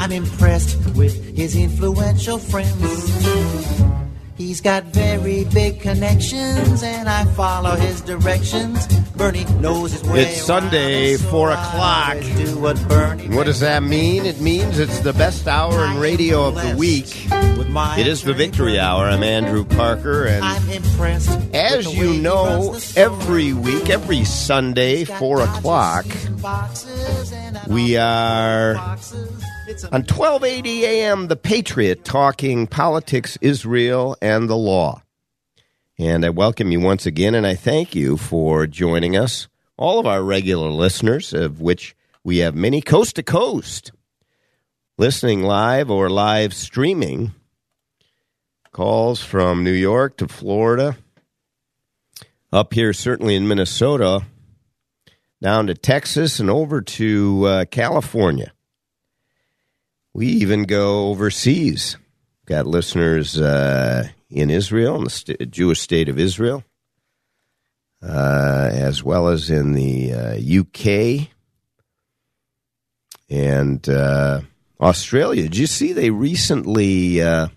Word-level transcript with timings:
I'm 0.00 0.12
impressed 0.12 0.78
with 0.96 1.36
his 1.36 1.54
influential 1.54 2.38
friends. 2.38 2.72
He's 4.38 4.62
got 4.62 4.84
very 4.84 5.44
big 5.44 5.80
connections, 5.80 6.82
and 6.82 7.06
I 7.06 7.26
follow 7.34 7.76
his 7.76 8.00
directions. 8.00 8.86
Bernie 9.14 9.44
knows 9.60 9.92
his 9.92 10.02
way. 10.04 10.22
It's 10.22 10.40
Sunday, 10.40 11.10
around, 11.10 11.20
so 11.20 11.28
4 11.28 11.50
o'clock. 11.50 12.16
Do 12.20 12.58
what 12.58 12.88
Bernie 12.88 13.28
What 13.28 13.44
does 13.44 13.60
that 13.60 13.82
mean? 13.82 14.24
It 14.24 14.40
means 14.40 14.78
it's 14.78 15.00
the 15.00 15.12
best 15.12 15.46
hour 15.46 15.84
in 15.84 15.98
radio 15.98 16.48
of 16.48 16.54
the 16.54 16.74
week. 16.78 17.28
With 17.58 17.68
my 17.68 17.98
It 17.98 18.06
is 18.06 18.22
the 18.22 18.32
Victory. 18.32 18.78
Hour. 18.80 19.04
I'm 19.04 19.22
Andrew 19.22 19.66
Parker, 19.66 20.24
and 20.24 20.42
I'm 20.42 20.66
impressed. 20.70 21.38
as 21.52 21.94
you 21.94 22.14
know, 22.14 22.78
every 22.96 23.52
week, 23.52 23.90
every 23.90 24.24
Sunday, 24.24 25.04
4 25.04 25.42
o'clock, 25.42 26.06
boxes 26.40 27.34
we 27.68 27.98
are 27.98 28.74
boxes. 28.76 29.28
It's 29.28 29.44
a 29.44 29.49
on 29.70 30.02
1280 30.02 30.84
AM, 30.84 31.28
The 31.28 31.36
Patriot, 31.36 32.04
talking 32.04 32.66
politics, 32.66 33.38
Israel, 33.40 34.16
and 34.20 34.50
the 34.50 34.56
law. 34.56 35.02
And 35.96 36.24
I 36.24 36.30
welcome 36.30 36.72
you 36.72 36.80
once 36.80 37.06
again, 37.06 37.36
and 37.36 37.46
I 37.46 37.54
thank 37.54 37.94
you 37.94 38.16
for 38.16 38.66
joining 38.66 39.16
us, 39.16 39.46
all 39.76 40.00
of 40.00 40.06
our 40.06 40.24
regular 40.24 40.70
listeners, 40.70 41.32
of 41.32 41.60
which 41.60 41.94
we 42.24 42.38
have 42.38 42.56
many 42.56 42.80
coast 42.80 43.14
to 43.14 43.22
coast, 43.22 43.92
listening 44.98 45.44
live 45.44 45.88
or 45.88 46.10
live 46.10 46.52
streaming. 46.52 47.32
Calls 48.72 49.22
from 49.22 49.62
New 49.62 49.70
York 49.70 50.16
to 50.16 50.26
Florida, 50.26 50.96
up 52.52 52.74
here, 52.74 52.92
certainly 52.92 53.36
in 53.36 53.46
Minnesota, 53.46 54.26
down 55.40 55.68
to 55.68 55.74
Texas, 55.74 56.40
and 56.40 56.50
over 56.50 56.80
to 56.80 57.44
uh, 57.44 57.64
California. 57.66 58.52
We 60.12 60.26
even 60.26 60.64
go 60.64 61.08
overseas. 61.08 61.96
Got 62.46 62.66
listeners 62.66 63.40
uh, 63.40 64.08
in 64.28 64.50
Israel, 64.50 64.96
in 64.96 65.04
the 65.04 65.10
st- 65.10 65.50
Jewish 65.50 65.80
state 65.80 66.08
of 66.08 66.18
Israel, 66.18 66.64
uh, 68.02 68.70
as 68.72 69.04
well 69.04 69.28
as 69.28 69.50
in 69.50 69.72
the 69.72 70.12
uh, 70.12 70.60
UK 70.60 71.28
and 73.28 73.88
uh, 73.88 74.40
Australia. 74.80 75.44
Did 75.44 75.56
you 75.56 75.68
see 75.68 75.92
they 75.92 76.10
recently 76.10 77.22
uh, 77.22 77.48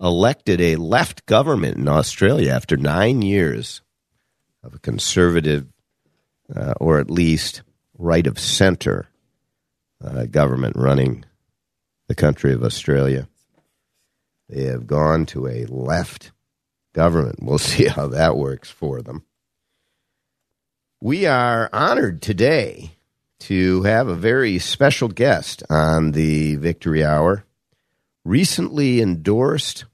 elected 0.00 0.60
a 0.60 0.76
left 0.76 1.26
government 1.26 1.76
in 1.76 1.88
Australia 1.88 2.52
after 2.52 2.76
nine 2.76 3.22
years 3.22 3.82
of 4.62 4.74
a 4.74 4.78
conservative, 4.78 5.66
uh, 6.54 6.74
or 6.80 7.00
at 7.00 7.10
least 7.10 7.62
right 7.98 8.26
of 8.26 8.38
center 8.38 9.08
government 10.30 10.76
running 10.76 11.24
the 12.08 12.14
country 12.14 12.52
of 12.52 12.62
Australia. 12.62 13.28
They 14.48 14.64
have 14.64 14.86
gone 14.86 15.26
to 15.26 15.46
a 15.48 15.66
left 15.66 16.32
government. 16.92 17.42
We'll 17.42 17.58
see 17.72 17.86
how 17.86 18.08
that 18.08 18.36
works 18.36 18.70
for 18.70 19.02
them. 19.02 19.24
We 21.00 21.26
are 21.26 21.68
honored 21.72 22.22
today 22.22 22.92
to 23.40 23.82
have 23.82 24.08
a 24.08 24.14
very 24.14 24.58
special 24.58 25.08
guest 25.08 25.62
on 25.68 26.12
the 26.12 26.56
Victory 26.56 27.04
Hour. 27.04 27.44
Recently 28.24 29.00
endorsed 29.00 29.84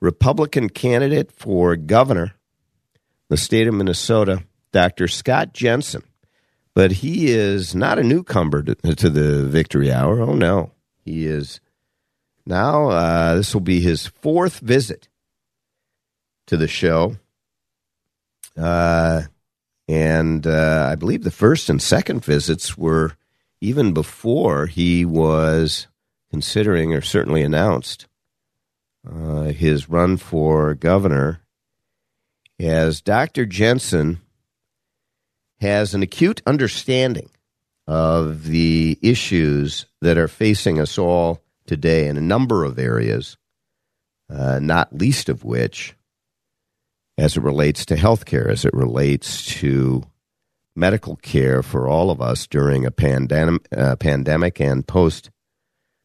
Republican 0.00 0.70
candidate 0.70 1.32
for 1.32 1.76
governor, 1.76 2.32
the 3.28 3.36
state 3.36 3.66
of 3.66 3.74
Minnesota, 3.74 4.44
Dr. 4.72 5.08
Scott 5.08 5.52
Jensen. 5.52 6.02
But 6.74 6.92
he 6.92 7.30
is 7.32 7.74
not 7.74 7.98
a 7.98 8.04
newcomer 8.04 8.62
to, 8.62 8.74
to 8.74 9.10
the 9.10 9.44
Victory 9.44 9.92
Hour. 9.92 10.22
Oh, 10.22 10.34
no. 10.34 10.70
He 11.10 11.26
is 11.26 11.60
now, 12.46 12.90
uh, 12.90 13.34
this 13.34 13.52
will 13.52 13.60
be 13.60 13.80
his 13.80 14.06
fourth 14.06 14.60
visit 14.60 15.08
to 16.46 16.56
the 16.56 16.68
show. 16.68 17.16
Uh, 18.56 19.22
and 19.88 20.46
uh, 20.46 20.88
I 20.90 20.94
believe 20.94 21.24
the 21.24 21.32
first 21.32 21.68
and 21.68 21.82
second 21.82 22.24
visits 22.24 22.78
were 22.78 23.16
even 23.60 23.92
before 23.92 24.66
he 24.66 25.04
was 25.04 25.88
considering 26.30 26.94
or 26.94 27.00
certainly 27.00 27.42
announced 27.42 28.06
uh, 29.04 29.44
his 29.46 29.88
run 29.88 30.16
for 30.16 30.74
governor. 30.74 31.40
As 32.60 33.00
Dr. 33.00 33.46
Jensen 33.46 34.20
has 35.60 35.92
an 35.92 36.04
acute 36.04 36.40
understanding 36.46 37.30
of 37.88 38.44
the 38.44 38.96
issues 39.02 39.86
that 40.00 40.18
are 40.18 40.28
facing 40.28 40.80
us 40.80 40.98
all 40.98 41.42
today 41.66 42.08
in 42.08 42.16
a 42.16 42.22
number 42.22 42.64
of 42.64 42.78
areas, 42.78 43.36
uh, 44.28 44.58
not 44.60 44.94
least 44.96 45.28
of 45.28 45.44
which 45.44 45.94
as 47.18 47.36
it 47.36 47.42
relates 47.42 47.84
to 47.86 47.94
healthcare, 47.96 48.50
as 48.50 48.64
it 48.64 48.72
relates 48.72 49.44
to 49.44 50.02
medical 50.74 51.16
care 51.16 51.62
for 51.62 51.86
all 51.86 52.10
of 52.10 52.20
us 52.20 52.46
during 52.46 52.86
a 52.86 52.90
pandem- 52.90 53.64
uh, 53.76 53.96
pandemic 53.96 54.60
and 54.60 54.86
post 54.86 55.30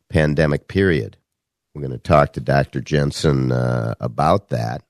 pandemic 0.09 0.67
period. 0.67 1.17
We're 1.73 1.81
going 1.81 1.91
to 1.91 1.97
talk 1.97 2.33
to 2.33 2.41
Dr. 2.41 2.81
Jensen 2.81 3.51
uh, 3.51 3.95
about 4.00 4.50
that, 4.50 4.81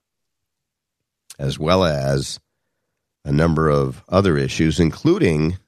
as 1.38 1.58
well 1.58 1.84
as 1.84 2.40
a 3.24 3.32
number 3.32 3.68
of 3.68 4.02
other 4.08 4.36
issues, 4.36 4.78
including 4.78 5.58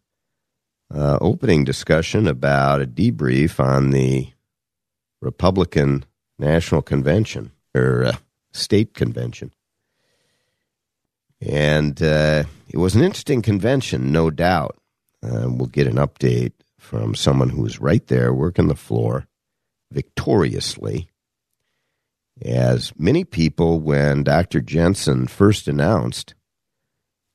uh, 0.93 1.19
opening 1.21 1.65
discussion 1.65 2.26
about 2.26 2.82
a 2.82 2.87
debrief 2.87 3.60
on 3.60 3.91
the 3.91 4.28
Republican 5.21 6.04
National 6.38 6.82
Convention 6.82 7.53
or 7.75 8.04
uh, 8.04 8.16
State 8.53 8.94
Convention. 8.94 9.53
And 11.41 12.03
uh, 12.03 12.44
it 12.69 12.78
was 12.78 12.94
an 12.94 13.03
interesting 13.03 13.43
convention, 13.43 14.10
no 14.12 14.31
doubt. 14.31 14.76
Uh, 15.22 15.49
we'll 15.49 15.66
get 15.66 15.87
an 15.87 15.97
update 15.97 16.53
from 16.78 17.15
someone 17.15 17.50
who's 17.50 17.81
right 17.81 18.06
there 18.06 18.32
working 18.32 18.69
the 18.69 18.75
floor 18.75 19.26
victoriously. 19.93 21.09
As 22.41 22.93
many 22.97 23.25
people, 23.25 23.81
when 23.81 24.22
Dr. 24.22 24.60
Jensen 24.60 25.26
first 25.26 25.66
announced, 25.66 26.34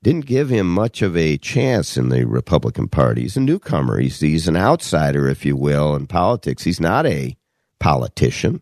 didn't 0.03 0.25
give 0.25 0.49
him 0.49 0.67
much 0.71 1.01
of 1.01 1.15
a 1.15 1.37
chance 1.37 1.97
in 1.97 2.09
the 2.09 2.25
Republican 2.25 2.89
Party. 2.89 3.21
He's 3.21 3.37
a 3.37 3.41
newcomer. 3.41 3.99
He's, 3.99 4.19
he's 4.19 4.47
an 4.49 4.57
outsider, 4.57 5.27
if 5.27 5.45
you 5.45 5.55
will, 5.55 5.95
in 5.95 6.07
politics. 6.07 6.63
He's 6.63 6.81
not 6.81 7.05
a 7.05 7.37
politician, 7.79 8.61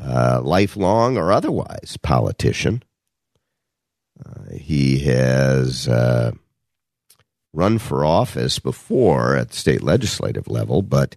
uh, 0.00 0.40
lifelong 0.44 1.16
or 1.16 1.32
otherwise 1.32 1.96
politician. 2.02 2.82
Uh, 4.24 4.54
he 4.54 4.98
has 5.00 5.88
uh, 5.88 6.32
run 7.54 7.78
for 7.78 8.04
office 8.04 8.58
before 8.58 9.34
at 9.34 9.50
the 9.50 9.56
state 9.56 9.82
legislative 9.82 10.48
level, 10.48 10.82
but 10.82 11.16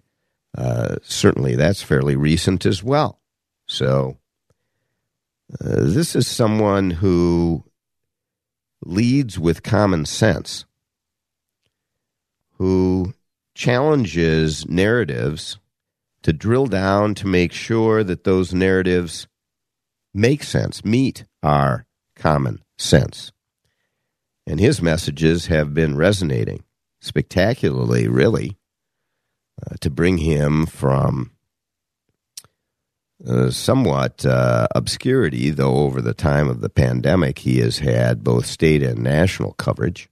uh, 0.56 0.96
certainly 1.02 1.54
that's 1.54 1.82
fairly 1.82 2.16
recent 2.16 2.64
as 2.64 2.82
well. 2.82 3.20
So 3.66 4.16
uh, 5.60 5.80
this 5.80 6.16
is 6.16 6.26
someone 6.26 6.90
who 6.90 7.64
leads 8.84 9.38
with 9.38 9.62
common 9.62 10.04
sense, 10.04 10.64
who 12.58 13.14
challenges 13.54 14.66
narratives 14.68 15.58
to 16.22 16.32
drill 16.32 16.66
down 16.66 17.14
to 17.14 17.26
make 17.26 17.52
sure 17.52 18.04
that 18.04 18.24
those 18.24 18.54
narratives 18.54 19.26
make 20.14 20.42
sense, 20.42 20.84
meet 20.84 21.24
our 21.42 21.86
common 22.16 22.62
sense. 22.78 23.32
And 24.46 24.60
his 24.60 24.82
messages 24.82 25.46
have 25.46 25.74
been 25.74 25.96
resonating 25.96 26.64
spectacularly, 27.00 28.06
really, 28.06 28.56
uh, 29.60 29.74
to 29.80 29.90
bring 29.90 30.18
him 30.18 30.66
from 30.66 31.32
uh, 33.26 33.50
somewhat 33.50 34.26
uh, 34.26 34.66
obscurity, 34.74 35.50
though 35.50 35.76
over 35.76 36.00
the 36.00 36.14
time 36.14 36.48
of 36.48 36.60
the 36.60 36.70
pandemic, 36.70 37.40
he 37.40 37.58
has 37.58 37.78
had 37.78 38.24
both 38.24 38.46
state 38.46 38.82
and 38.82 39.02
national 39.02 39.52
coverage 39.54 40.08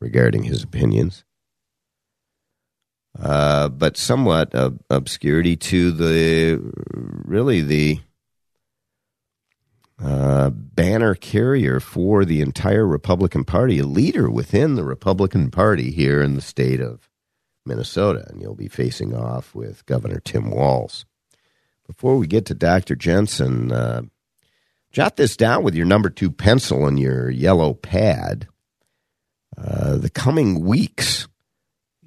regarding 0.00 0.44
his 0.44 0.62
opinions. 0.62 1.24
uh, 3.18 3.68
but 3.68 3.96
somewhat 3.96 4.54
of 4.54 4.78
obscurity 4.90 5.56
to 5.56 5.92
the 5.92 6.60
really 7.24 7.60
the 7.60 8.00
uh, 10.02 10.50
banner 10.50 11.14
carrier 11.14 11.78
for 11.78 12.24
the 12.24 12.40
entire 12.40 12.86
Republican 12.86 13.44
Party, 13.44 13.78
a 13.78 13.86
leader 13.86 14.28
within 14.28 14.74
the 14.74 14.84
Republican 14.84 15.50
Party 15.50 15.92
here 15.92 16.20
in 16.22 16.34
the 16.34 16.40
state 16.40 16.80
of 16.80 17.08
Minnesota. 17.64 18.24
And 18.28 18.42
you'll 18.42 18.56
be 18.56 18.68
facing 18.68 19.14
off 19.14 19.54
with 19.54 19.86
Governor 19.86 20.20
Tim 20.20 20.50
Walz. 20.50 21.06
Before 21.86 22.16
we 22.16 22.26
get 22.26 22.46
to 22.46 22.54
Dr. 22.54 22.96
Jensen, 22.96 23.72
uh, 23.72 24.02
jot 24.90 25.16
this 25.16 25.36
down 25.36 25.62
with 25.62 25.74
your 25.74 25.86
number 25.86 26.10
two 26.10 26.30
pencil 26.30 26.86
and 26.86 26.98
your 26.98 27.30
yellow 27.30 27.74
pad. 27.74 28.48
Uh, 29.56 29.96
the 29.96 30.10
coming 30.10 30.60
weeks 30.60 31.28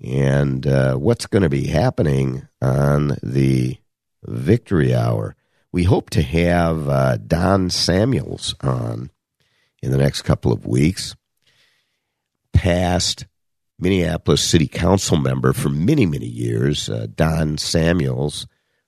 and 0.03 0.68
uh, 0.68 0.95
what's 0.95 1.27
going 1.27 1.44
to 1.44 1.50
be 1.50 1.68
happening 1.68 2.47
on 2.62 3.18
the 3.24 3.77
Victory 4.24 4.94
Hour 4.94 5.38
we 5.71 5.83
hope 5.83 6.09
to 6.12 6.21
have 6.21 6.89
uh, 6.89 7.18
Don 7.18 7.69
Samuels 7.69 8.56
on 8.62 9.12
in 9.81 9.91
the 9.91 9.97
next 9.97 10.24
couple 10.24 10.51
of 10.51 10.65
weeks. 10.65 11.15
Past 12.53 13.27
Minneapolis 13.77 14.41
City 14.41 14.68
Council 14.68 15.18
member 15.18 15.53
for 15.53 15.69
many, 15.69 16.06
many 16.06 16.25
years, 16.25 16.89
uh, 16.89 17.07
Don 17.13 17.57
Samuels, 17.57 18.47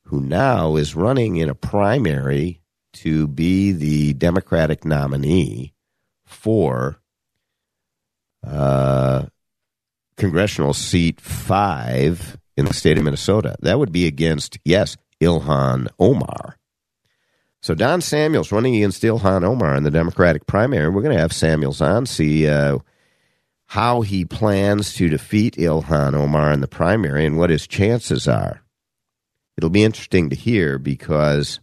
who 0.10 0.22
now 0.22 0.76
is 0.76 0.96
running 0.96 1.36
in 1.36 1.50
a 1.50 1.56
primary 1.56 2.62
to 2.92 3.28
be 3.28 3.72
the 3.72 4.14
Democratic 4.14 4.84
nominee 4.84 5.72
for 6.26 7.00
uh, 8.44 9.26
congressional 10.18 10.74
seat 10.74 11.22
five 11.22 12.40
in 12.58 12.66
the 12.66 12.74
state 12.74 12.98
of 12.98 13.04
Minnesota. 13.04 13.56
That 13.62 13.78
would 13.78 13.92
be 13.92 14.08
against, 14.08 14.58
yes, 14.66 14.98
Ilhan 15.22 15.90
Omar. 16.00 16.58
So 17.62 17.76
Don 17.76 18.02
Samuels 18.02 18.52
running 18.52 18.76
against 18.78 19.04
Ilhan 19.04 19.44
Omar 19.44 19.76
in 19.76 19.84
the 19.84 19.92
Democratic 19.92 20.48
primary. 20.48 20.90
We're 20.90 21.04
going 21.04 21.16
to 21.16 21.22
have 21.22 21.34
Samuels 21.34 21.82
on, 21.82 22.08
see 22.08 22.48
uh, 22.48 22.80
how 23.68 24.02
he 24.02 24.26
plans 24.26 24.96
to 24.96 25.08
defeat 25.08 25.56
Ilhan 25.56 26.16
Omar 26.16 26.52
in 26.52 26.62
the 26.62 26.68
primary 26.68 27.28
and 27.28 27.38
what 27.38 27.52
his 27.52 27.68
chances 27.68 28.28
are. 28.28 28.64
It'll 29.60 29.70
be 29.70 29.84
interesting 29.84 30.30
to 30.30 30.38
hear 30.38 30.80
because 30.80 31.60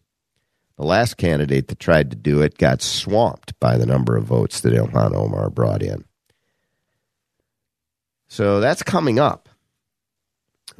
the 0.77 0.85
last 0.85 1.17
candidate 1.17 1.69
that 1.69 1.81
tried 1.81 2.11
to 2.11 2.17
do 2.17 2.43
it 2.43 2.59
got 2.59 2.83
swamped 2.83 3.59
by 3.59 3.79
the 3.79 3.87
number 3.87 4.19
of 4.19 4.25
votes 4.25 4.61
that 4.61 4.75
Ilhan 4.75 5.15
Omar 5.15 5.49
brought 5.49 5.83
in. 5.83 6.05
So 8.29 8.61
that's 8.61 8.83
coming 8.83 9.19
up 9.19 9.49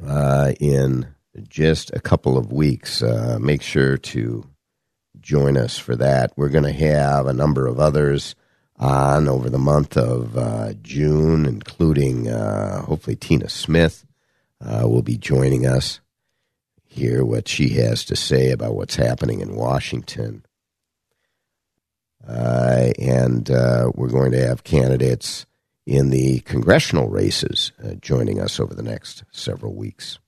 uh, 0.05 0.53
in 0.59 1.07
just 1.47 1.91
a 1.91 1.99
couple 1.99 2.37
of 2.37 2.51
weeks. 2.51 3.01
Uh, 3.01 3.39
make 3.41 3.63
sure 3.63 3.97
to 3.97 4.45
join 5.19 5.57
us 5.57 5.75
for 5.75 5.95
that. 5.95 6.33
We're 6.35 6.49
going 6.49 6.65
to 6.65 6.71
have 6.71 7.25
a 7.25 7.33
number 7.33 7.65
of 7.65 7.79
others 7.79 8.35
on 8.75 9.27
over 9.27 9.49
the 9.49 9.57
month 9.57 9.97
of 9.97 10.37
uh, 10.37 10.73
June, 10.83 11.47
including 11.47 12.27
uh, 12.27 12.83
hopefully 12.83 13.15
Tina 13.15 13.49
Smith 13.49 14.05
uh, 14.61 14.87
will 14.87 15.01
be 15.01 15.17
joining 15.17 15.65
us. 15.65 15.99
Hear 16.87 17.23
what 17.23 17.47
she 17.47 17.69
has 17.75 18.05
to 18.05 18.15
say 18.15 18.51
about 18.51 18.75
what's 18.75 18.95
happening 18.95 19.41
in 19.41 19.55
Washington. 19.55 20.45
Uh, 22.27 22.91
and 22.99 23.49
uh, 23.49 23.91
we're 23.93 24.09
going 24.09 24.31
to 24.31 24.45
have 24.45 24.63
candidates 24.63 25.45
in 25.85 26.09
the 26.09 26.39
congressional 26.41 27.07
races 27.07 27.71
uh, 27.83 27.93
joining 28.01 28.41
us 28.41 28.59
over 28.59 28.73
the 28.73 28.83
next 28.83 29.23
several 29.31 29.73
weeks. 29.73 30.19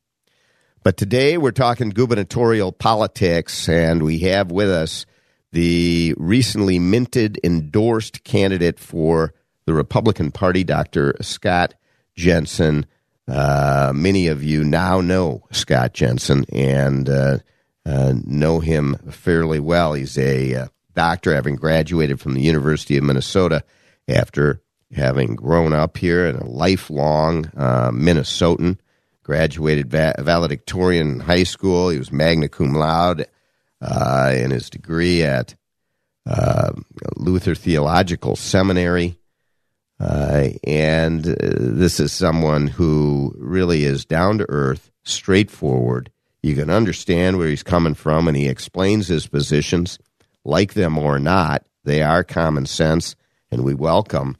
But 0.83 0.95
today 0.95 1.37
we're 1.37 1.51
talking 1.51 1.89
gubernatorial 1.89 2.71
politics, 2.71 3.67
and 3.67 4.01
we 4.01 4.19
have 4.19 4.51
with 4.51 4.69
us 4.69 5.05
the 5.51 6.13
recently 6.17 6.79
minted 6.79 7.39
endorsed 7.43 8.23
candidate 8.23 8.79
for 8.79 9.33
the 9.65 9.73
Republican 9.73 10.31
Party, 10.31 10.63
Dr. 10.63 11.15
Scott 11.21 11.73
Jensen. 12.15 12.85
Uh, 13.29 13.91
many 13.93 14.27
of 14.27 14.43
you 14.43 14.63
now 14.63 15.01
know 15.01 15.43
Scott 15.51 15.93
Jensen 15.93 16.45
and 16.51 17.07
uh, 17.07 17.37
uh, 17.85 18.13
know 18.25 18.59
him 18.59 18.95
fairly 19.11 19.59
well. 19.59 19.93
He's 19.93 20.17
a 20.17 20.55
uh, 20.55 20.67
doctor, 20.95 21.35
having 21.35 21.55
graduated 21.55 22.19
from 22.19 22.33
the 22.33 22.41
University 22.41 22.97
of 22.97 23.03
Minnesota 23.03 23.63
after 24.07 24.61
having 24.91 25.35
grown 25.35 25.73
up 25.73 25.97
here 25.97 26.25
and 26.25 26.39
a 26.39 26.45
lifelong 26.45 27.45
uh, 27.55 27.91
Minnesotan 27.91 28.79
graduated 29.21 29.91
va- 29.91 30.15
valedictorian 30.17 31.11
in 31.11 31.19
high 31.19 31.43
school. 31.43 31.89
He 31.89 31.99
was 31.99 32.11
magna 32.11 32.49
cum 32.49 32.73
laude 32.73 33.27
uh, 33.79 34.33
in 34.35 34.49
his 34.49 34.71
degree 34.71 35.23
at 35.23 35.55
Luther 37.15 37.53
Theological 37.53 38.35
Seminary. 38.35 39.18
Uh, 39.99 40.49
and 40.63 41.27
uh, 41.27 41.35
this 41.39 41.99
is 41.99 42.11
someone 42.11 42.67
who 42.67 43.33
really 43.37 43.83
is 43.83 44.05
down 44.05 44.37
to 44.37 44.45
earth, 44.49 44.91
straightforward. 45.03 46.11
You 46.41 46.55
can 46.55 46.69
understand 46.69 47.37
where 47.37 47.49
he's 47.49 47.63
coming 47.63 47.95
from, 47.95 48.27
and 48.27 48.37
he 48.37 48.47
explains 48.47 49.07
his 49.07 49.27
positions, 49.27 49.99
like 50.45 50.73
them 50.73 50.97
or 50.97 51.19
not. 51.19 51.65
They 51.83 52.01
are 52.01 52.23
common 52.23 52.65
sense, 52.65 53.15
and 53.51 53.63
we 53.63 53.73
welcome 53.73 54.37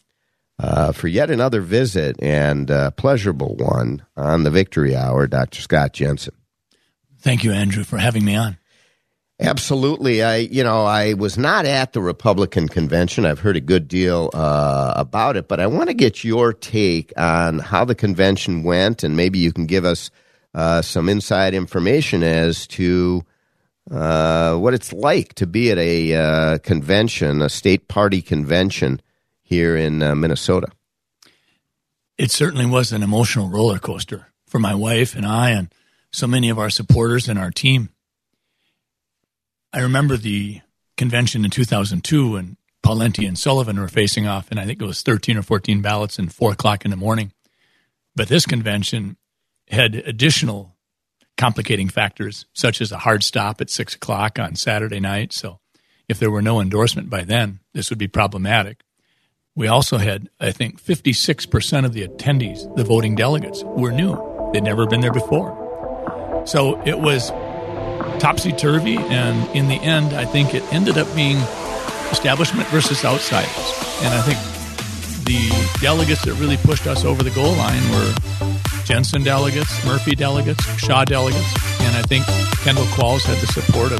uh, 0.60 0.92
for 0.92 1.08
yet 1.08 1.30
another 1.30 1.62
visit 1.62 2.22
and 2.22 2.70
uh, 2.70 2.92
pleasurable 2.92 3.56
one 3.56 4.06
on 4.16 4.44
the 4.44 4.52
Victory 4.52 4.96
Hour, 4.96 5.28
Dr. 5.28 5.62
Scott 5.62 5.94
Jensen. 5.94 6.36
Thank 7.20 7.44
you, 7.44 7.52
Andrew, 7.52 7.84
for 7.84 7.98
having 7.98 8.24
me 8.24 8.36
on. 8.36 8.58
Absolutely. 9.42 10.22
I, 10.22 10.38
you 10.38 10.64
know, 10.66 10.84
I 10.84 11.14
was 11.14 11.38
not 11.38 11.66
at 11.66 11.94
the 11.94 12.02
Republican 12.02 12.68
convention. 12.68 13.26
I've 13.26 13.40
heard 13.40 13.56
a 13.56 13.62
good 13.62 13.88
deal 13.88 14.30
uh, 14.34 14.94
about 14.98 15.38
it, 15.38 15.48
but 15.48 15.62
I 15.62 15.68
want 15.68 15.88
to 15.88 15.94
get 15.94 16.26
your 16.26 16.52
take 16.52 17.14
on 17.16 17.60
how 17.60 17.86
the 17.86 17.96
convention 17.96 18.64
went, 18.64 19.02
and 19.02 19.16
maybe 19.16 19.40
you 19.40 19.54
can 19.54 19.66
give 19.66 19.86
us 19.86 20.12
uh, 20.54 20.82
some 20.82 21.08
inside 21.08 21.54
information 21.54 22.22
as 22.22 22.68
to 22.68 23.24
uh, 23.90 24.56
what 24.58 24.74
it's 24.74 24.92
like 24.92 25.34
to 25.36 25.48
be 25.48 25.72
at 25.72 25.78
a 25.78 26.16
uh, 26.16 26.58
convention, 26.60 27.42
a 27.42 27.48
state 27.50 27.88
party 27.88 28.22
convention 28.22 29.02
here 29.42 29.78
in 29.78 30.04
uh, 30.04 30.16
Minnesota. 30.16 30.68
It 32.18 32.32
certainly 32.32 32.66
was 32.66 32.92
an 32.92 33.04
emotional 33.04 33.48
roller 33.48 33.80
coaster 33.80 34.28
for 34.46 34.60
my 34.60 34.76
wife 34.76 35.16
and 35.16 35.26
I, 35.26 35.52
and 35.52 35.74
so 36.12 36.28
many 36.28 36.50
of 36.50 36.60
our 36.60 36.70
supporters 36.70 37.30
and 37.30 37.40
our 37.40 37.52
team. 37.52 37.90
I 39.72 39.82
remember 39.82 40.18
the 40.18 40.62
convention 40.98 41.46
in 41.46 41.52
2002 41.52 42.34
when 42.34 42.58
Pawlenty 42.84 43.28
and 43.28 43.38
Sullivan 43.38 43.80
were 43.80 43.88
facing 43.88 44.26
off, 44.26 44.50
and 44.50 44.60
I 44.60 44.66
think 44.66 44.82
it 44.82 44.86
was 44.86 45.04
13 45.04 45.38
or 45.38 45.44
14 45.44 45.82
ballots 45.82 46.18
and 46.18 46.34
4 46.34 46.54
o'clock 46.54 46.86
in 46.86 46.92
the 46.92 46.98
morning. 46.98 47.34
But 48.16 48.30
this 48.30 48.46
convention 48.46 49.18
had 49.68 49.96
additional 49.96 50.76
complicating 51.38 51.88
factors, 51.88 52.46
such 52.54 52.82
as 52.82 52.92
a 52.92 52.98
hard 53.00 53.24
stop 53.24 53.62
at 53.62 53.70
6 53.70 53.96
o'clock 53.96 54.40
on 54.40 54.56
Saturday 54.56 55.00
night. 55.00 55.32
So 55.32 55.60
if 56.08 56.20
there 56.20 56.32
were 56.32 56.42
no 56.42 56.60
endorsement 56.60 57.10
by 57.10 57.24
then, 57.24 57.60
this 57.74 57.90
would 57.90 58.00
be 58.00 58.08
problematic. 58.08 58.82
We 59.56 59.68
also 59.68 59.98
had, 59.98 60.30
I 60.40 60.52
think, 60.52 60.82
56% 60.82 61.86
of 61.86 61.94
the 61.94 62.08
attendees, 62.08 62.76
the 62.76 62.84
voting 62.84 63.16
delegates, 63.16 63.64
were 63.64 63.92
new. 63.92 64.18
They'd 64.52 64.64
never 64.64 64.88
been 64.88 65.02
there 65.02 65.14
before. 65.14 66.44
So 66.46 66.82
it 66.86 67.00
was 67.00 67.32
topsy 68.20 68.52
turvy. 68.52 68.98
And 68.98 69.50
in 69.56 69.68
the 69.68 69.76
end, 69.76 70.14
I 70.14 70.26
think 70.26 70.54
it 70.54 70.64
ended 70.74 70.98
up 70.98 71.14
being 71.16 71.38
establishment 72.12 72.68
versus 72.70 73.06
outsiders. 73.06 73.74
And 74.02 74.14
I 74.14 74.22
think 74.22 74.40
the 75.26 75.80
delegates 75.82 76.26
that 76.26 76.34
really 76.34 76.58
pushed 76.58 76.88
us 76.88 77.06
over 77.06 77.24
the 77.24 77.32
goal 77.32 77.54
line 77.54 77.84
were 77.92 78.14
Jensen 78.84 79.24
delegates, 79.24 79.86
Murphy 79.86 80.16
delegates, 80.16 80.64
Shaw 80.80 81.06
delegates, 81.06 81.54
and 81.82 81.96
I 81.96 82.02
think 82.02 82.26
Kendall 82.64 82.86
Qualls 82.86 83.22
had 83.22 83.38
the 83.38 83.48
support 83.48 83.92
of 83.92 84.00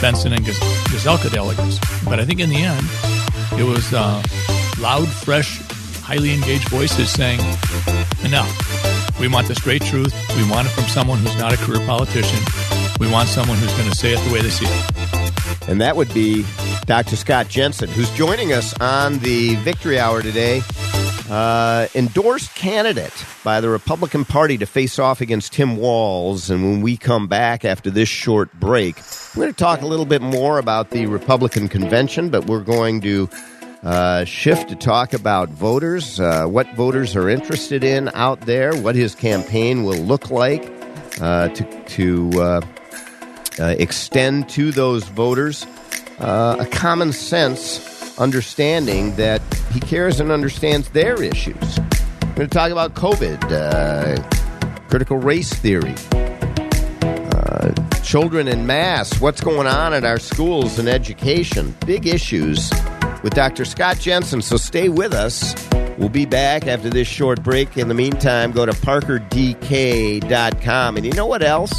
Benson 0.00 0.32
and 0.32 0.44
Gazelka 0.44 1.30
delegates. 1.30 1.78
But 2.04 2.18
I 2.18 2.24
think 2.24 2.40
in 2.40 2.48
the 2.48 2.56
end, 2.56 2.86
it 3.60 3.64
was 3.64 3.92
uh, 3.92 4.22
loud, 4.80 5.06
fresh, 5.08 5.60
highly 6.00 6.32
engaged 6.32 6.68
voices 6.70 7.10
saying, 7.10 7.40
enough. 8.24 9.20
We 9.20 9.28
want 9.28 9.48
the 9.48 9.54
straight 9.54 9.82
truth. 9.82 10.14
We 10.36 10.50
want 10.50 10.66
it 10.66 10.70
from 10.70 10.84
someone 10.84 11.18
who's 11.18 11.36
not 11.36 11.52
a 11.52 11.56
career 11.58 11.84
politician. 11.86 12.81
We 13.02 13.10
want 13.10 13.28
someone 13.28 13.58
who's 13.58 13.74
going 13.76 13.90
to 13.90 13.96
say 13.96 14.12
it 14.12 14.24
the 14.28 14.32
way 14.32 14.42
they 14.42 14.48
see 14.48 14.64
it. 14.64 15.68
And 15.68 15.80
that 15.80 15.96
would 15.96 16.14
be 16.14 16.44
Dr. 16.86 17.16
Scott 17.16 17.48
Jensen, 17.48 17.88
who's 17.88 18.08
joining 18.12 18.52
us 18.52 18.78
on 18.80 19.18
the 19.18 19.56
Victory 19.56 19.98
Hour 19.98 20.22
today. 20.22 20.62
Uh, 21.28 21.88
endorsed 21.96 22.54
candidate 22.54 23.12
by 23.42 23.60
the 23.60 23.68
Republican 23.68 24.24
Party 24.24 24.56
to 24.56 24.66
face 24.66 25.00
off 25.00 25.20
against 25.20 25.52
Tim 25.52 25.78
Walz. 25.78 26.48
And 26.48 26.62
when 26.62 26.80
we 26.80 26.96
come 26.96 27.26
back 27.26 27.64
after 27.64 27.90
this 27.90 28.08
short 28.08 28.52
break, 28.60 29.02
we're 29.34 29.42
going 29.42 29.52
to 29.52 29.58
talk 29.58 29.82
a 29.82 29.86
little 29.86 30.06
bit 30.06 30.22
more 30.22 30.60
about 30.60 30.90
the 30.90 31.06
Republican 31.06 31.66
convention, 31.66 32.30
but 32.30 32.46
we're 32.46 32.60
going 32.60 33.00
to 33.00 33.28
uh, 33.82 34.24
Schiff 34.24 34.68
to 34.68 34.76
talk 34.76 35.12
about 35.12 35.48
voters, 35.48 36.20
uh, 36.20 36.46
what 36.46 36.72
voters 36.76 37.16
are 37.16 37.28
interested 37.28 37.82
in 37.82 38.10
out 38.14 38.42
there, 38.42 38.76
what 38.76 38.94
his 38.94 39.16
campaign 39.16 39.82
will 39.82 39.98
look 39.98 40.30
like 40.30 40.72
uh, 41.20 41.48
to, 41.48 41.84
to 41.86 42.30
uh, 43.58 43.62
uh, 43.62 43.76
extend 43.78 44.48
to 44.50 44.72
those 44.72 45.04
voters 45.08 45.66
uh, 46.18 46.56
a 46.58 46.66
common 46.66 47.12
sense 47.12 48.18
understanding 48.18 49.14
that 49.16 49.40
he 49.72 49.80
cares 49.80 50.20
and 50.20 50.30
understands 50.30 50.90
their 50.90 51.22
issues. 51.22 51.78
We're 52.22 52.34
going 52.34 52.48
to 52.48 52.48
talk 52.48 52.70
about 52.70 52.94
COVID, 52.94 54.88
critical 54.88 55.18
race 55.18 55.52
theory, 55.52 55.94
children 58.02 58.48
in 58.48 58.66
mass, 58.66 59.20
what's 59.20 59.40
going 59.40 59.66
on 59.66 59.94
at 59.94 60.04
our 60.04 60.18
schools 60.18 60.78
and 60.78 60.88
education, 60.88 61.74
big 61.86 62.06
issues 62.06 62.70
with 63.22 63.34
Dr. 63.34 63.64
Scott 63.64 63.98
Jensen. 63.98 64.42
So 64.42 64.56
stay 64.56 64.88
with 64.88 65.14
us. 65.14 65.54
We'll 65.98 66.08
be 66.08 66.26
back 66.26 66.66
after 66.66 66.90
this 66.90 67.08
short 67.08 67.42
break. 67.42 67.76
In 67.76 67.88
the 67.88 67.94
meantime, 67.94 68.52
go 68.52 68.66
to 68.66 68.72
parkerdk.com. 68.72 70.96
And 70.96 71.06
you 71.06 71.12
know 71.12 71.26
what 71.26 71.42
else? 71.42 71.72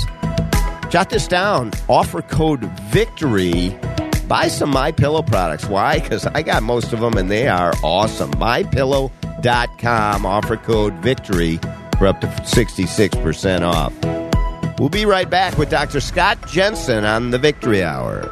Jot 0.94 1.10
this 1.10 1.28
down. 1.28 1.72
Offer 1.90 2.22
code 2.22 2.62
VICTORY. 2.92 4.28
Buy 4.28 4.48
some 4.48 4.70
My 4.70 4.92
Pillow 4.92 5.24
products. 5.24 5.66
Why? 5.66 6.00
Because 6.00 6.28
I 6.28 6.44
got 6.44 6.62
most 6.62 6.94
of 6.94 7.00
them 7.00 7.18
and 7.18 7.32
they 7.32 7.48
are 7.48 7.74
awesome. 7.84 8.30
MyPillow.com. 8.34 10.26
Offer 10.28 10.58
code 10.58 10.94
VICTORY 11.02 11.58
for 11.98 12.06
up 12.06 12.22
to 12.22 12.28
66% 12.28 13.62
off. 13.64 14.80
We'll 14.80 14.90
be 14.90 15.08
right 15.08 15.28
back 15.28 15.58
with 15.58 15.72
Dr. 15.72 16.00
Scott 16.00 16.48
Jensen 16.48 17.06
on 17.06 17.32
the 17.32 17.40
Victory 17.40 17.84
Hour. 17.84 18.32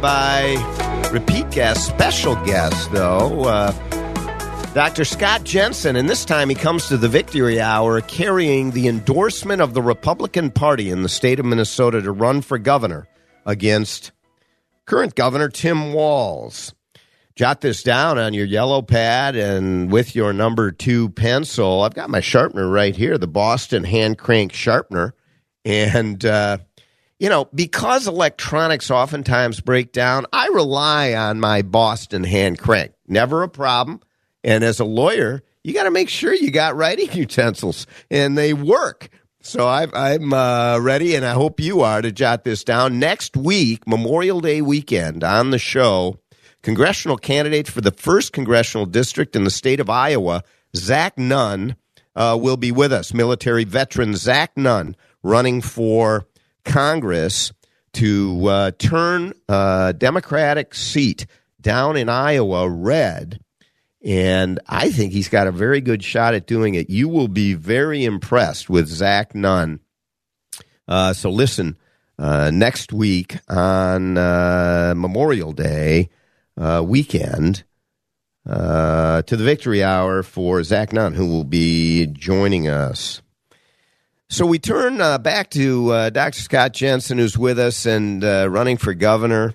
By 0.00 1.10
repeat 1.12 1.50
guest, 1.50 1.86
special 1.86 2.34
guest, 2.44 2.92
though, 2.92 3.44
uh, 3.44 3.72
Dr. 4.72 5.04
Scott 5.04 5.42
Jensen. 5.44 5.96
And 5.96 6.08
this 6.08 6.24
time 6.24 6.48
he 6.48 6.54
comes 6.54 6.86
to 6.88 6.96
the 6.96 7.08
Victory 7.08 7.60
Hour 7.60 8.00
carrying 8.02 8.70
the 8.70 8.88
endorsement 8.88 9.62
of 9.62 9.74
the 9.74 9.82
Republican 9.82 10.50
Party 10.50 10.90
in 10.90 11.02
the 11.02 11.08
state 11.08 11.40
of 11.40 11.46
Minnesota 11.46 12.02
to 12.02 12.12
run 12.12 12.42
for 12.42 12.58
governor 12.58 13.08
against 13.44 14.12
current 14.84 15.14
Governor 15.14 15.48
Tim 15.48 15.92
Walz. 15.92 16.74
Jot 17.34 17.60
this 17.60 17.82
down 17.82 18.18
on 18.18 18.32
your 18.32 18.46
yellow 18.46 18.80
pad 18.80 19.36
and 19.36 19.90
with 19.90 20.14
your 20.14 20.32
number 20.32 20.70
two 20.70 21.10
pencil. 21.10 21.82
I've 21.82 21.94
got 21.94 22.08
my 22.08 22.20
sharpener 22.20 22.68
right 22.68 22.96
here, 22.96 23.18
the 23.18 23.26
Boston 23.26 23.84
hand 23.84 24.18
crank 24.18 24.52
sharpener. 24.52 25.14
And 25.64 26.24
uh, 26.24 26.58
you 27.18 27.28
know, 27.28 27.48
because 27.54 28.06
electronics 28.06 28.90
oftentimes 28.90 29.60
break 29.60 29.92
down, 29.92 30.26
I 30.32 30.48
rely 30.48 31.14
on 31.14 31.40
my 31.40 31.62
Boston 31.62 32.24
hand 32.24 32.58
crank. 32.58 32.92
Never 33.08 33.42
a 33.42 33.48
problem. 33.48 34.00
And 34.44 34.62
as 34.62 34.80
a 34.80 34.84
lawyer, 34.84 35.42
you 35.64 35.72
got 35.72 35.84
to 35.84 35.90
make 35.90 36.08
sure 36.08 36.34
you 36.34 36.50
got 36.50 36.76
writing 36.76 37.12
utensils 37.12 37.86
and 38.10 38.36
they 38.36 38.52
work. 38.52 39.08
So 39.40 39.64
i 39.68 40.14
am 40.14 40.32
uh, 40.32 40.80
ready, 40.80 41.14
and 41.14 41.24
I 41.24 41.34
hope 41.34 41.60
you 41.60 41.82
are 41.82 42.02
to 42.02 42.10
jot 42.10 42.42
this 42.42 42.64
down. 42.64 42.98
Next 42.98 43.36
week, 43.36 43.86
Memorial 43.86 44.40
Day 44.40 44.60
weekend, 44.60 45.22
on 45.22 45.50
the 45.50 45.58
show, 45.58 46.18
congressional 46.64 47.16
candidate 47.16 47.68
for 47.68 47.80
the 47.80 47.92
first 47.92 48.32
congressional 48.32 48.86
district 48.86 49.36
in 49.36 49.44
the 49.44 49.50
state 49.50 49.78
of 49.78 49.88
Iowa, 49.88 50.42
Zach 50.74 51.16
Nunn, 51.16 51.76
uh, 52.16 52.36
will 52.40 52.56
be 52.56 52.72
with 52.72 52.92
us. 52.92 53.14
Military 53.14 53.62
veteran 53.62 54.16
Zach 54.16 54.56
Nunn 54.56 54.96
running 55.22 55.60
for 55.62 56.26
Congress 56.66 57.52
to 57.94 58.46
uh, 58.46 58.70
turn 58.78 59.32
a 59.48 59.94
Democratic 59.96 60.74
seat 60.74 61.26
down 61.60 61.96
in 61.96 62.10
Iowa 62.10 62.68
red. 62.68 63.40
And 64.04 64.60
I 64.68 64.90
think 64.90 65.12
he's 65.12 65.30
got 65.30 65.46
a 65.46 65.52
very 65.52 65.80
good 65.80 66.04
shot 66.04 66.34
at 66.34 66.46
doing 66.46 66.74
it. 66.74 66.90
You 66.90 67.08
will 67.08 67.28
be 67.28 67.54
very 67.54 68.04
impressed 68.04 68.68
with 68.68 68.86
Zach 68.86 69.34
Nunn. 69.34 69.80
Uh, 70.86 71.12
so 71.12 71.30
listen, 71.30 71.76
uh, 72.18 72.50
next 72.52 72.92
week 72.92 73.38
on 73.48 74.16
uh, 74.16 74.94
Memorial 74.96 75.52
Day 75.52 76.10
uh, 76.56 76.82
weekend 76.86 77.64
uh, 78.48 79.22
to 79.22 79.36
the 79.36 79.44
Victory 79.44 79.82
Hour 79.82 80.22
for 80.22 80.62
Zach 80.62 80.92
Nunn, 80.92 81.14
who 81.14 81.26
will 81.26 81.44
be 81.44 82.06
joining 82.06 82.68
us. 82.68 83.22
So 84.28 84.44
we 84.44 84.58
turn 84.58 85.00
uh, 85.00 85.18
back 85.18 85.50
to 85.50 85.92
uh, 85.92 86.10
Dr. 86.10 86.40
Scott 86.40 86.72
Jensen, 86.72 87.18
who's 87.18 87.38
with 87.38 87.60
us 87.60 87.86
and 87.86 88.24
uh, 88.24 88.48
running 88.50 88.76
for 88.76 88.92
governor. 88.92 89.54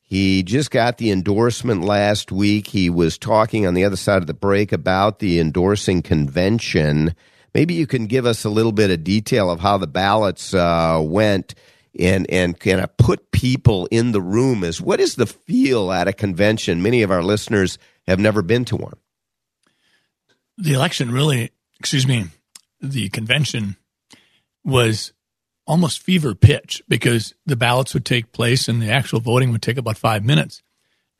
He 0.00 0.42
just 0.42 0.72
got 0.72 0.98
the 0.98 1.12
endorsement 1.12 1.84
last 1.84 2.32
week. 2.32 2.66
He 2.66 2.90
was 2.90 3.16
talking 3.16 3.68
on 3.68 3.74
the 3.74 3.84
other 3.84 3.96
side 3.96 4.20
of 4.20 4.26
the 4.26 4.34
break 4.34 4.72
about 4.72 5.20
the 5.20 5.38
endorsing 5.38 6.02
convention. 6.02 7.14
Maybe 7.54 7.74
you 7.74 7.86
can 7.86 8.08
give 8.08 8.26
us 8.26 8.44
a 8.44 8.50
little 8.50 8.72
bit 8.72 8.90
of 8.90 9.04
detail 9.04 9.48
of 9.48 9.60
how 9.60 9.78
the 9.78 9.86
ballots 9.86 10.52
uh, 10.54 11.00
went 11.00 11.54
and 11.96 12.28
and 12.28 12.58
kind 12.58 12.80
of 12.80 12.96
put 12.96 13.30
people 13.30 13.86
in 13.92 14.10
the 14.10 14.20
room. 14.20 14.64
Is 14.64 14.80
what 14.80 14.98
is 14.98 15.14
the 15.14 15.26
feel 15.26 15.92
at 15.92 16.08
a 16.08 16.12
convention? 16.12 16.82
Many 16.82 17.02
of 17.02 17.12
our 17.12 17.22
listeners 17.22 17.78
have 18.08 18.18
never 18.18 18.42
been 18.42 18.64
to 18.66 18.76
one. 18.76 18.96
The 20.58 20.72
election 20.72 21.12
really, 21.12 21.52
excuse 21.78 22.06
me, 22.06 22.26
the 22.80 23.08
convention 23.10 23.76
was 24.64 25.12
almost 25.66 26.02
fever 26.02 26.34
pitch 26.34 26.82
because 26.88 27.34
the 27.46 27.56
ballots 27.56 27.94
would 27.94 28.04
take 28.04 28.32
place 28.32 28.68
and 28.68 28.82
the 28.82 28.90
actual 28.90 29.20
voting 29.20 29.52
would 29.52 29.62
take 29.62 29.76
about 29.76 29.96
five 29.96 30.24
minutes. 30.24 30.62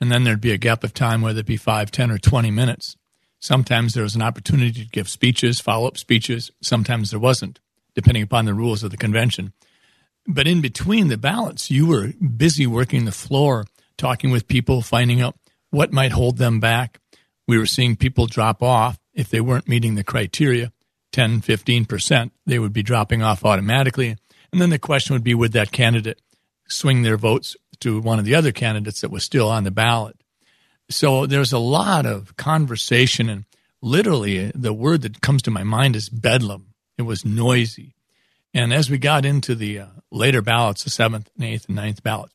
And 0.01 0.11
then 0.11 0.25
there'd 0.25 0.41
be 0.41 0.53
a 0.53 0.59
gap 0.59 0.83
of 0.83 0.95
time, 0.95 1.21
whether 1.23 1.41
it 1.41 1.47
be 1.47 1.57
five, 1.57 1.91
ten, 1.91 2.11
or 2.11 2.19
20 2.19 2.51
minutes. 2.51 2.97
Sometimes 3.39 3.95
there 3.95 4.03
was 4.03 4.15
an 4.15 4.23
opportunity 4.23 4.85
to 4.85 4.91
give 4.91 5.09
speeches, 5.09 5.61
follow 5.61 5.87
up 5.87 5.97
speeches. 5.97 6.51
Sometimes 6.63 7.11
there 7.11 7.21
wasn't, 7.21 7.61
depending 7.95 8.23
upon 8.23 8.45
the 8.45 8.55
rules 8.55 8.83
of 8.83 8.91
the 8.91 8.97
convention. 8.97 9.53
But 10.27 10.47
in 10.47 10.61
between 10.61 11.09
the 11.09 11.17
ballots, 11.17 11.71
you 11.71 11.87
were 11.87 12.13
busy 12.15 12.67
working 12.67 13.05
the 13.05 13.13
floor, 13.13 13.67
talking 13.97 14.31
with 14.31 14.49
people, 14.49 14.83
finding 14.83 15.21
out 15.21 15.37
what 15.71 15.93
might 15.93 16.13
hold 16.13 16.39
them 16.39 16.61
back. 16.61 17.01
We 17.47 17.59
were 17.59 17.67
seeing 17.67 17.97
people 17.97 18.27
drop 18.27 18.63
off 18.63 18.99
if 19.15 19.31
they 19.31 19.41
weren't 19.41 19.69
meeting 19.69 19.95
the 19.95 20.05
criteria. 20.05 20.73
10, 21.13 21.41
15%, 21.41 22.31
they 22.47 22.59
would 22.59 22.73
be 22.73 22.83
dropping 22.83 23.23
off 23.23 23.45
automatically. 23.45 24.17
And 24.53 24.61
then 24.61 24.71
the 24.71 24.79
question 24.79 25.15
would 25.15 25.25
be 25.25 25.35
would 25.35 25.53
that 25.53 25.73
candidate 25.73 26.21
swing 26.69 27.03
their 27.03 27.17
votes 27.17 27.57
to 27.81 28.01
one 28.01 28.19
of 28.19 28.25
the 28.25 28.35
other 28.35 28.53
candidates 28.53 29.01
that 29.01 29.11
was 29.11 29.25
still 29.25 29.49
on 29.49 29.65
the 29.65 29.71
ballot? 29.71 30.17
So 30.89 31.27
there's 31.27 31.53
a 31.53 31.59
lot 31.59 32.05
of 32.05 32.37
conversation, 32.37 33.29
and 33.29 33.45
literally 33.81 34.51
the 34.55 34.73
word 34.73 35.03
that 35.03 35.21
comes 35.21 35.43
to 35.43 35.51
my 35.51 35.63
mind 35.63 35.95
is 35.95 36.09
bedlam. 36.09 36.75
It 36.99 37.03
was 37.03 37.25
noisy. 37.25 37.95
And 38.53 38.73
as 38.73 38.91
we 38.91 38.99
got 38.99 39.25
into 39.25 39.55
the 39.55 39.79
uh, 39.79 39.87
later 40.11 40.43
ballots, 40.43 40.83
the 40.83 40.91
seventh 40.91 41.31
and 41.37 41.45
eighth 41.45 41.67
and 41.69 41.77
ninth 41.77 42.03
ballots, 42.03 42.35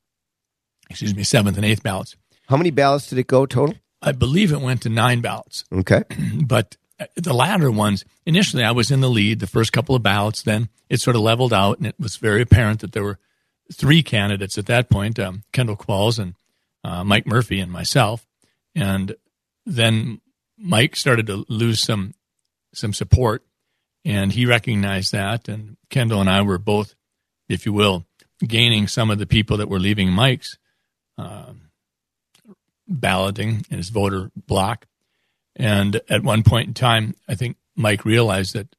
excuse 0.90 1.14
me, 1.14 1.24
seventh 1.24 1.58
and 1.58 1.66
eighth 1.66 1.84
ballots. 1.84 2.16
How 2.48 2.58
many 2.58 2.72
ballots 2.72 3.10
did 3.10 3.20
it 3.20 3.28
go 3.28 3.46
total? 3.46 3.76
I 4.02 4.14
believe 4.14 4.52
it 4.52 4.62
went 4.62 4.84
to 4.84 4.90
nine 4.90 5.20
ballots. 5.22 5.66
Okay. 5.74 6.04
but 6.46 6.78
the 7.16 7.34
latter 7.34 7.70
ones, 7.72 8.06
initially 8.26 8.64
I 8.64 8.72
was 8.72 8.92
in 8.92 9.02
the 9.02 9.10
lead 9.10 9.40
the 9.40 9.48
first 9.48 9.74
couple 9.74 9.96
of 9.96 10.04
ballots. 10.04 10.44
Then 10.44 10.70
it 10.90 11.00
sort 11.00 11.16
of 11.16 11.22
leveled 11.22 11.54
out, 11.54 11.78
and 11.78 11.88
it 11.88 11.96
was 12.00 12.18
very 12.18 12.42
apparent 12.42 12.82
that 12.82 12.94
there 12.94 13.04
were 13.04 13.20
three 13.74 14.04
candidates 14.04 14.58
at 14.58 14.68
that 14.68 14.90
point 14.90 15.20
um, 15.20 15.44
Kendall 15.52 15.76
Qualls 15.76 16.20
and 16.20 16.36
uh, 16.84 17.04
Mike 17.04 17.26
Murphy 17.26 17.60
and 17.60 17.72
myself. 17.72 18.28
And 18.76 19.16
then 19.66 20.22
Mike 20.58 20.96
started 20.96 21.28
to 21.28 21.46
lose 21.50 21.80
some 21.80 22.14
some 22.74 22.94
support, 22.94 23.44
and 24.04 24.32
he 24.34 24.46
recognized 24.46 25.12
that. 25.12 25.48
And 25.48 25.78
Kendall 25.90 26.22
and 26.22 26.30
I 26.30 26.42
were 26.42 26.58
both, 26.58 26.96
if 27.50 27.66
you 27.66 27.74
will, 27.74 28.06
gaining 28.46 28.88
some 28.88 29.10
of 29.10 29.18
the 29.18 29.26
people 29.26 29.58
that 29.58 29.70
were 29.70 29.80
leaving 29.80 30.12
Mike's 30.12 30.58
uh, 31.18 31.54
balloting 32.88 33.66
and 33.70 33.78
his 33.78 33.90
voter 33.90 34.32
block. 34.36 34.86
And 35.56 36.02
at 36.10 36.24
one 36.24 36.44
point 36.44 36.68
in 36.68 36.74
time, 36.74 37.16
I 37.28 37.36
think 37.36 37.58
Mike 37.76 38.06
realized 38.06 38.54
that 38.54 38.76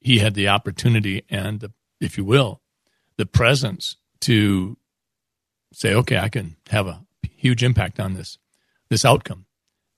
he 0.00 0.18
had 0.18 0.34
the 0.34 0.48
opportunity 0.48 1.24
and, 1.28 1.60
the, 1.60 1.72
if 2.00 2.16
you 2.16 2.24
will, 2.24 2.62
the 3.16 3.26
presence 3.26 3.96
to 4.20 4.76
say, 5.72 5.94
okay, 5.94 6.18
I 6.18 6.28
can 6.28 6.56
have 6.68 6.86
a 6.86 7.04
huge 7.22 7.62
impact 7.62 8.00
on 8.00 8.14
this 8.14 8.38
this 8.90 9.04
outcome. 9.04 9.44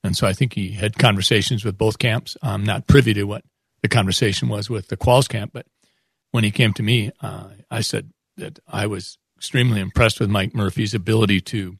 And 0.03 0.17
so 0.17 0.27
I 0.27 0.33
think 0.33 0.53
he 0.53 0.71
had 0.71 0.97
conversations 0.97 1.63
with 1.63 1.77
both 1.77 1.97
camps. 1.97 2.35
I'm 2.41 2.63
not 2.63 2.87
privy 2.87 3.13
to 3.13 3.23
what 3.23 3.45
the 3.81 3.87
conversation 3.87 4.49
was 4.49 4.69
with 4.69 4.89
the 4.89 4.97
Qualls 4.97 5.29
camp, 5.29 5.51
but 5.53 5.65
when 6.31 6.43
he 6.43 6.51
came 6.51 6.73
to 6.73 6.83
me, 6.83 7.11
uh, 7.21 7.49
I 7.69 7.81
said 7.81 8.11
that 8.37 8.59
I 8.67 8.87
was 8.87 9.17
extremely 9.37 9.79
impressed 9.79 10.19
with 10.19 10.29
Mike 10.29 10.53
Murphy's 10.53 10.93
ability 10.93 11.41
to 11.41 11.77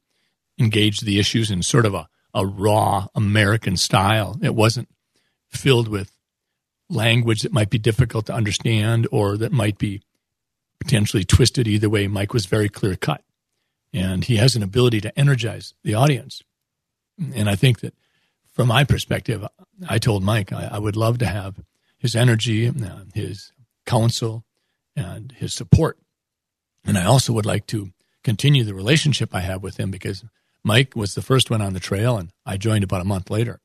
engage 0.58 1.00
the 1.00 1.18
issues 1.18 1.50
in 1.50 1.62
sort 1.62 1.86
of 1.86 1.94
a, 1.94 2.08
a 2.34 2.46
raw 2.46 3.08
American 3.14 3.76
style. 3.76 4.38
It 4.42 4.54
wasn't 4.54 4.88
filled 5.48 5.88
with 5.88 6.16
language 6.88 7.42
that 7.42 7.52
might 7.52 7.70
be 7.70 7.78
difficult 7.78 8.26
to 8.26 8.34
understand 8.34 9.06
or 9.10 9.36
that 9.36 9.52
might 9.52 9.78
be 9.78 10.02
potentially 10.80 11.24
twisted 11.24 11.68
either 11.68 11.88
way. 11.88 12.06
Mike 12.06 12.32
was 12.32 12.46
very 12.46 12.68
clear 12.68 12.96
cut, 12.96 13.22
and 13.92 14.24
he 14.24 14.36
has 14.36 14.56
an 14.56 14.62
ability 14.62 15.00
to 15.00 15.18
energize 15.18 15.74
the 15.84 15.94
audience. 15.94 16.42
And 17.34 17.48
I 17.48 17.56
think 17.56 17.80
that 17.80 17.94
from 18.52 18.68
my 18.68 18.84
perspective, 18.84 19.46
I 19.88 19.98
told 19.98 20.22
Mike 20.22 20.52
I, 20.52 20.70
I 20.72 20.78
would 20.78 20.96
love 20.96 21.18
to 21.18 21.26
have 21.26 21.56
his 21.98 22.16
energy, 22.16 22.68
uh, 22.68 23.04
his 23.14 23.52
counsel, 23.86 24.44
and 24.96 25.32
his 25.32 25.54
support. 25.54 25.98
And 26.84 26.98
I 26.98 27.04
also 27.04 27.32
would 27.32 27.46
like 27.46 27.66
to 27.68 27.92
continue 28.24 28.64
the 28.64 28.74
relationship 28.74 29.34
I 29.34 29.40
have 29.40 29.62
with 29.62 29.78
him 29.78 29.90
because 29.90 30.24
Mike 30.64 30.94
was 30.94 31.14
the 31.14 31.22
first 31.22 31.50
one 31.50 31.60
on 31.60 31.72
the 31.72 31.80
trail, 31.80 32.16
and 32.16 32.30
I 32.46 32.56
joined 32.56 32.84
about 32.84 33.00
a 33.00 33.04
month 33.04 33.30
later. 33.30 33.60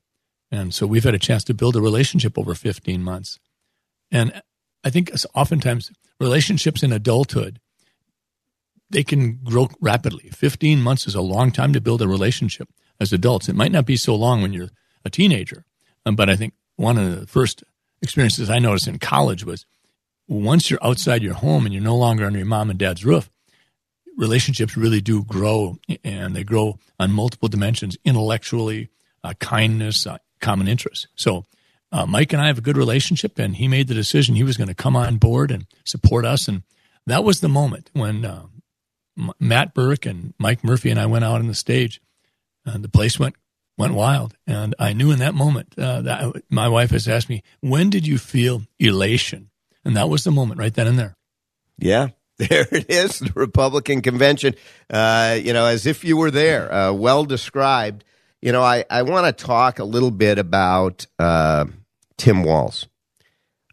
And 0.50 0.72
so 0.74 0.86
we've 0.86 1.04
had 1.04 1.14
a 1.14 1.18
chance 1.18 1.44
to 1.44 1.54
build 1.54 1.76
a 1.76 1.80
relationship 1.80 2.38
over 2.38 2.54
15 2.54 3.02
months. 3.02 3.38
And 4.10 4.42
I 4.82 4.90
think 4.90 5.12
oftentimes 5.34 5.92
relationships 6.18 6.82
in 6.82 6.92
adulthood, 6.92 7.60
they 8.90 9.04
can 9.04 9.40
grow 9.44 9.68
rapidly. 9.80 10.30
15 10.30 10.80
months 10.80 11.06
is 11.06 11.14
a 11.14 11.20
long 11.20 11.52
time 11.52 11.72
to 11.74 11.80
build 11.80 12.00
a 12.00 12.08
relationship 12.08 12.68
as 12.98 13.12
adults. 13.12 13.48
It 13.48 13.56
might 13.56 13.72
not 13.72 13.86
be 13.86 13.96
so 13.96 14.14
long 14.14 14.40
when 14.40 14.52
you're 14.52 14.70
a 15.04 15.10
teenager, 15.10 15.64
um, 16.06 16.16
but 16.16 16.30
I 16.30 16.36
think 16.36 16.54
one 16.76 16.96
of 16.96 17.20
the 17.20 17.26
first 17.26 17.62
experiences 18.00 18.48
I 18.48 18.58
noticed 18.58 18.88
in 18.88 18.98
college 18.98 19.44
was 19.44 19.66
once 20.26 20.70
you're 20.70 20.84
outside 20.84 21.22
your 21.22 21.34
home 21.34 21.64
and 21.64 21.74
you're 21.74 21.82
no 21.82 21.96
longer 21.96 22.24
under 22.24 22.38
your 22.38 22.46
mom 22.46 22.70
and 22.70 22.78
dad's 22.78 23.04
roof, 23.04 23.30
relationships 24.18 24.76
really 24.76 25.00
do 25.00 25.24
grow 25.24 25.78
and 26.04 26.36
they 26.36 26.44
grow 26.44 26.78
on 26.98 27.12
multiple 27.12 27.48
dimensions 27.48 27.96
intellectually, 28.04 28.90
uh, 29.24 29.32
kindness, 29.38 30.06
uh, 30.06 30.18
common 30.40 30.68
interests. 30.68 31.06
So, 31.14 31.46
uh, 31.90 32.04
Mike 32.04 32.34
and 32.34 32.42
I 32.42 32.48
have 32.48 32.58
a 32.58 32.62
good 32.62 32.76
relationship, 32.76 33.38
and 33.38 33.56
he 33.56 33.66
made 33.66 33.88
the 33.88 33.94
decision 33.94 34.34
he 34.34 34.42
was 34.42 34.58
going 34.58 34.68
to 34.68 34.74
come 34.74 34.94
on 34.96 35.16
board 35.16 35.50
and 35.50 35.64
support 35.84 36.26
us. 36.26 36.46
And 36.46 36.62
that 37.06 37.24
was 37.24 37.40
the 37.40 37.48
moment 37.48 37.90
when 37.94 38.26
uh, 38.26 38.42
M- 39.16 39.32
Matt 39.40 39.72
Birk 39.72 40.04
and 40.04 40.34
Mike 40.38 40.62
Murphy 40.62 40.90
and 40.90 41.00
I 41.00 41.06
went 41.06 41.24
out 41.24 41.40
on 41.40 41.46
the 41.46 41.54
stage. 41.54 42.02
and 42.66 42.84
the 42.84 42.90
place 42.90 43.18
went 43.18 43.34
went 43.78 43.94
wild, 43.94 44.34
and 44.46 44.74
I 44.78 44.92
knew 44.92 45.12
in 45.12 45.20
that 45.20 45.34
moment 45.34 45.78
uh, 45.78 46.02
that 46.02 46.42
my 46.50 46.68
wife 46.68 46.90
has 46.90 47.08
asked 47.08 47.28
me, 47.30 47.42
"When 47.60 47.90
did 47.90 48.06
you 48.06 48.18
feel 48.18 48.62
elation?" 48.78 49.50
And 49.84 49.96
that 49.96 50.08
was 50.08 50.24
the 50.24 50.30
moment 50.32 50.60
right 50.60 50.74
then 50.74 50.86
and 50.88 50.98
there. 50.98 51.16
Yeah, 51.78 52.08
there 52.48 52.68
it 52.70 52.88
is, 52.88 53.18
the 53.18 53.32
Republican 53.34 54.00
convention. 54.00 54.54
Uh, 54.88 55.36
you 55.42 55.52
know, 55.52 55.66
as 55.66 55.86
if 55.86 56.04
you 56.04 56.16
were 56.16 56.30
there, 56.30 56.72
uh, 56.72 56.92
well 56.92 57.24
described. 57.24 58.04
You 58.40 58.52
know, 58.52 58.62
I, 58.62 58.84
I 58.88 59.02
want 59.02 59.26
to 59.26 59.44
talk 59.44 59.80
a 59.80 59.84
little 59.84 60.12
bit 60.12 60.38
about 60.38 61.04
uh, 61.18 61.64
Tim 62.16 62.44
Walz 62.44 62.86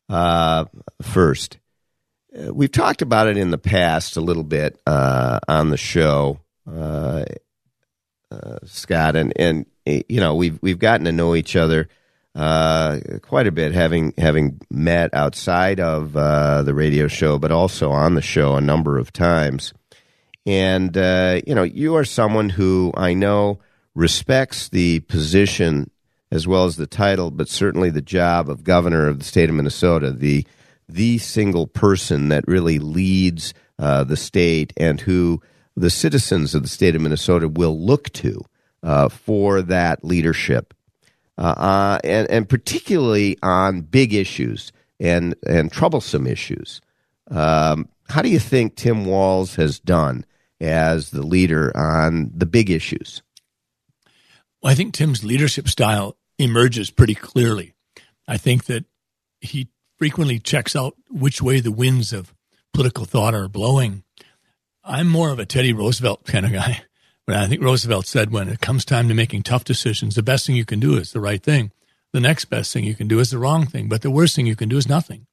uh, 0.10 0.66
first. 1.04 1.60
Uh, 2.36 2.52
we've 2.52 2.72
talked 2.72 3.04
about 3.04 3.28
it 3.28 3.38
in 3.38 3.52
the 3.52 3.60
past 3.60 4.18
a 4.18 4.22
little 4.22 4.44
bit 4.44 4.82
uh, 4.88 5.40
on 5.48 5.70
the 5.70 5.78
show, 5.78 6.40
Scott, 8.66 9.16
and 9.16 9.32
and 9.36 9.68
you 9.86 10.20
know 10.20 10.34
we've 10.34 10.58
we've 10.64 10.80
gotten 10.80 11.06
to 11.06 11.12
know 11.12 11.36
each 11.36 11.56
other 11.56 11.88
uh, 12.36 13.00
quite 13.22 13.48
a 13.48 13.52
bit, 13.52 13.72
having 13.72 14.14
having 14.18 14.60
met 14.70 15.14
outside 15.14 15.80
of 15.80 16.16
uh, 16.18 16.64
the 16.64 16.74
radio 16.74 17.08
show, 17.08 17.40
but 17.40 17.52
also 17.52 17.92
on 17.92 18.16
the 18.16 18.22
show 18.22 18.56
a 18.56 18.62
number 18.62 18.98
of 18.98 19.14
times. 19.14 19.74
And 20.46 20.96
uh, 20.98 21.42
you 21.48 21.56
know, 21.56 21.64
you 21.64 21.96
are 21.96 22.06
someone 22.06 22.50
who 22.50 22.92
I 22.96 23.14
know 23.14 23.60
respects 23.96 24.70
the 24.70 25.00
position 25.02 25.90
as 26.30 26.46
well 26.46 26.66
as 26.66 26.76
the 26.76 26.88
title, 26.88 27.32
but 27.32 27.48
certainly 27.48 27.90
the 27.90 28.02
job 28.02 28.50
of 28.50 28.64
governor 28.64 29.08
of 29.08 29.20
the 29.20 29.26
state 29.26 29.50
of 29.50 29.56
Minnesota, 29.56 30.12
the 30.12 30.46
the 30.88 31.18
single 31.18 31.66
person 31.66 32.28
that 32.30 32.48
really 32.48 32.78
leads 32.80 33.54
uh, 33.80 34.04
the 34.04 34.18
state 34.18 34.72
and 34.78 35.02
who 35.02 35.42
the 35.76 35.90
citizens 35.90 36.54
of 36.54 36.62
the 36.62 36.70
state 36.70 36.96
of 36.96 37.02
Minnesota 37.02 37.48
will 37.48 37.80
look 37.80 38.12
to 38.14 38.42
uh, 38.84 39.10
for 39.10 39.62
that 39.64 40.04
leadership 40.04 40.75
uh, 41.38 41.42
uh, 41.42 42.00
and, 42.04 42.30
and 42.30 42.50
particularly 42.50 43.38
on 43.44 43.82
big 43.82 44.14
issues 44.14 44.72
and, 45.00 45.36
and 45.48 45.72
troublesome 45.72 46.28
issues. 46.28 46.82
Um, 47.30 47.90
how 48.08 48.22
do 48.22 48.30
you 48.30 48.40
think 48.40 48.76
Tim 48.76 49.06
Walz 49.06 49.56
has 49.56 49.80
done 49.80 50.26
as 50.62 51.10
the 51.10 51.26
leader 51.26 51.76
on 51.76 52.32
the 52.34 52.46
big 52.46 52.70
issues? 52.70 53.22
Well, 54.62 54.72
I 54.72 54.76
think 54.76 54.94
Tim's 54.94 55.24
leadership 55.24 55.68
style 55.68 56.18
emerges 56.38 56.90
pretty 56.90 57.16
clearly. 57.16 57.74
I 58.28 58.38
think 58.38 58.66
that 58.66 58.86
he 59.42 59.70
frequently 59.98 60.40
checks 60.40 60.76
out 60.76 60.96
which 61.10 61.42
way 61.42 61.60
the 61.60 61.72
winds 61.72 62.14
of 62.14 62.34
political 62.74 63.06
thought 63.06 63.34
are 63.34 63.48
blowing. 63.48 64.04
I'm 64.84 65.08
more 65.08 65.32
of 65.32 65.40
a 65.40 65.46
Teddy 65.46 65.74
Roosevelt 65.74 66.26
kind 66.26 66.46
of 66.46 66.52
guy. 66.52 66.84
But 67.26 67.38
I 67.38 67.48
think 67.48 67.64
Roosevelt 67.64 68.06
said 68.06 68.32
when 68.32 68.50
it 68.50 68.62
comes 68.62 68.86
time 68.86 69.08
to 69.08 69.14
making 69.14 69.44
tough 69.44 69.64
decisions, 69.64 70.16
the 70.16 70.24
best 70.24 70.46
thing 70.46 70.56
you 70.56 70.66
can 70.66 70.80
do 70.80 70.96
is 70.98 71.12
the 71.12 71.20
right 71.20 71.42
thing. 71.42 71.72
The 72.12 72.20
next 72.20 72.46
best 72.46 72.72
thing 72.72 72.84
you 72.84 72.96
can 72.96 73.08
do 73.08 73.20
is 73.20 73.32
the 73.32 73.40
wrong 73.40 73.66
thing. 73.66 73.90
But 73.90 74.02
the 74.02 74.12
worst 74.12 74.36
thing 74.36 74.46
you 74.46 74.56
can 74.56 74.70
do 74.70 74.78
is 74.78 74.88
nothing. 74.88 75.26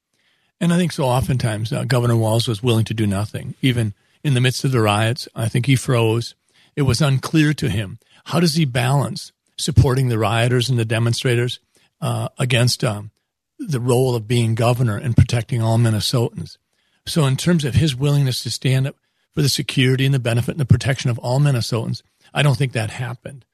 And 0.61 0.73
I 0.73 0.79
think 0.79 0.93
so 0.93 1.05
oftentimes 1.05 1.73
uh, 1.73 1.85
Governor 1.85 2.17
Walz 2.17 2.49
was 2.49 2.63
willing 2.63 2.85
to 2.87 2.95
do 2.95 3.07
nothing. 3.07 3.55
Even 3.61 3.95
in 4.25 4.35
the 4.35 4.41
midst 4.41 4.65
of 4.65 4.73
the 4.73 4.81
riots, 4.81 5.29
I 5.35 5.49
think 5.49 5.67
he 5.67 5.77
froze. 5.77 6.35
It 6.77 6.83
was 6.83 7.03
unclear 7.03 7.53
to 7.55 7.69
him. 7.69 7.99
How 8.25 8.41
does 8.41 8.55
he 8.55 8.65
balance 8.65 9.33
supporting 9.59 10.09
the 10.09 10.19
rioters 10.19 10.71
and 10.71 10.79
the 10.79 10.85
demonstrators 10.85 11.59
uh, 12.01 12.29
against 12.39 12.83
um, 12.83 13.11
the 13.59 13.81
role 13.81 14.15
of 14.15 14.27
being 14.27 14.55
governor 14.55 14.97
and 14.97 15.17
protecting 15.17 15.61
all 15.61 15.79
Minnesotans? 15.79 16.57
So, 17.05 17.27
in 17.27 17.37
terms 17.37 17.65
of 17.65 17.75
his 17.75 17.97
willingness 17.97 18.43
to 18.45 18.51
stand 18.51 18.87
up 18.87 18.97
for 19.35 19.43
the 19.43 19.49
security 19.49 20.05
and 20.05 20.15
the 20.15 20.19
benefit 20.19 20.53
and 20.53 20.61
the 20.61 20.65
protection 20.65 21.11
of 21.11 21.19
all 21.19 21.41
Minnesotans. 21.41 22.03
I 22.35 22.43
don't 22.43 22.57
think 22.57 22.73
that 22.73 22.91
happened. 22.91 23.45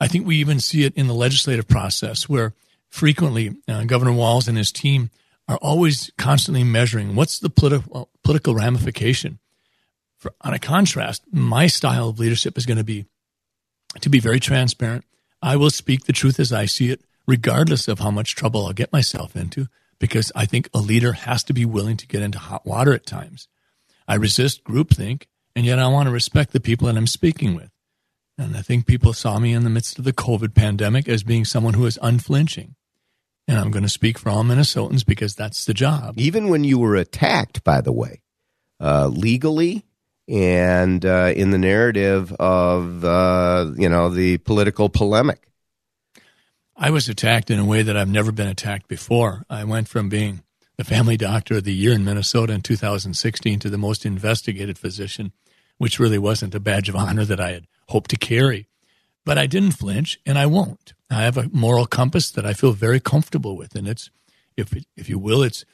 I 0.00 0.08
think 0.08 0.26
we 0.26 0.36
even 0.36 0.60
see 0.60 0.84
it 0.84 0.94
in 0.94 1.06
the 1.06 1.14
legislative 1.14 1.68
process 1.68 2.28
where 2.28 2.54
frequently 2.88 3.56
uh, 3.68 3.84
Governor 3.84 4.12
Walz 4.12 4.48
and 4.48 4.58
his 4.58 4.72
team 4.72 5.10
are 5.48 5.56
always 5.58 6.10
constantly 6.18 6.64
measuring 6.64 7.14
what's 7.14 7.38
the 7.38 7.50
politi- 7.50 8.06
political 8.22 8.54
ramification. 8.54 9.38
For, 10.18 10.32
on 10.40 10.54
a 10.54 10.58
contrast, 10.58 11.22
my 11.30 11.66
style 11.66 12.08
of 12.08 12.18
leadership 12.18 12.56
is 12.58 12.66
going 12.66 12.78
to 12.78 12.84
be 12.84 13.06
to 14.00 14.10
be 14.10 14.20
very 14.20 14.40
transparent. 14.40 15.04
I 15.40 15.56
will 15.56 15.70
speak 15.70 16.04
the 16.04 16.12
truth 16.12 16.38
as 16.40 16.52
I 16.52 16.66
see 16.66 16.90
it, 16.90 17.02
regardless 17.26 17.88
of 17.88 18.00
how 18.00 18.10
much 18.10 18.34
trouble 18.34 18.66
I'll 18.66 18.72
get 18.72 18.92
myself 18.92 19.36
into, 19.36 19.68
because 19.98 20.32
I 20.34 20.44
think 20.44 20.68
a 20.74 20.78
leader 20.78 21.12
has 21.12 21.42
to 21.44 21.52
be 21.52 21.64
willing 21.64 21.96
to 21.98 22.06
get 22.06 22.22
into 22.22 22.38
hot 22.38 22.66
water 22.66 22.92
at 22.92 23.06
times. 23.06 23.48
I 24.08 24.14
resist 24.14 24.64
groupthink, 24.64 25.24
and 25.54 25.64
yet 25.64 25.78
I 25.78 25.88
want 25.88 26.06
to 26.06 26.12
respect 26.12 26.52
the 26.52 26.60
people 26.60 26.86
that 26.86 26.96
I'm 26.96 27.06
speaking 27.06 27.54
with. 27.54 27.70
And 28.38 28.56
I 28.56 28.62
think 28.62 28.86
people 28.86 29.12
saw 29.12 29.38
me 29.38 29.52
in 29.52 29.64
the 29.64 29.70
midst 29.70 29.98
of 29.98 30.04
the 30.04 30.12
COVID 30.12 30.54
pandemic 30.54 31.08
as 31.08 31.22
being 31.22 31.44
someone 31.44 31.74
who 31.74 31.86
is 31.86 31.98
unflinching. 32.02 32.74
And 33.48 33.58
I'm 33.58 33.70
going 33.70 33.84
to 33.84 33.88
speak 33.88 34.18
for 34.18 34.28
all 34.28 34.42
Minnesotans 34.42 35.06
because 35.06 35.34
that's 35.34 35.64
the 35.64 35.74
job. 35.74 36.14
Even 36.18 36.48
when 36.48 36.64
you 36.64 36.78
were 36.78 36.96
attacked, 36.96 37.64
by 37.64 37.80
the 37.80 37.92
way, 37.92 38.20
uh, 38.80 39.06
legally 39.06 39.84
and 40.28 41.04
uh, 41.06 41.32
in 41.34 41.50
the 41.50 41.58
narrative 41.58 42.32
of 42.32 43.04
uh, 43.04 43.70
you 43.76 43.88
know 43.88 44.08
the 44.08 44.38
political 44.38 44.88
polemic. 44.88 45.48
I 46.76 46.90
was 46.90 47.08
attacked 47.08 47.50
in 47.50 47.58
a 47.58 47.64
way 47.64 47.82
that 47.82 47.96
I've 47.96 48.08
never 48.08 48.32
been 48.32 48.48
attacked 48.48 48.88
before. 48.88 49.44
I 49.48 49.64
went 49.64 49.88
from 49.88 50.08
being 50.08 50.42
the 50.76 50.84
family 50.84 51.16
doctor 51.16 51.56
of 51.56 51.64
the 51.64 51.74
year 51.74 51.92
in 51.92 52.04
Minnesota 52.04 52.52
in 52.52 52.60
2016 52.60 53.58
to 53.60 53.70
the 53.70 53.78
most 53.78 54.04
investigated 54.04 54.78
physician, 54.78 55.32
which 55.78 55.98
really 55.98 56.18
wasn't 56.18 56.54
a 56.54 56.60
badge 56.60 56.88
of 56.88 56.96
honor 56.96 57.24
that 57.24 57.40
I 57.40 57.52
had 57.52 57.66
hoped 57.88 58.10
to 58.10 58.16
carry. 58.16 58.68
But 59.24 59.38
I 59.38 59.46
didn't 59.46 59.72
flinch, 59.72 60.20
and 60.24 60.38
I 60.38 60.46
won't. 60.46 60.94
I 61.10 61.22
have 61.22 61.36
a 61.36 61.48
moral 61.52 61.86
compass 61.86 62.30
that 62.30 62.46
I 62.46 62.52
feel 62.52 62.72
very 62.72 63.00
comfortable 63.00 63.56
with, 63.56 63.74
and 63.74 63.88
it's, 63.88 64.10
if 64.56 64.72
if 64.96 65.08
you 65.08 65.18
will, 65.18 65.42
it's 65.42 65.64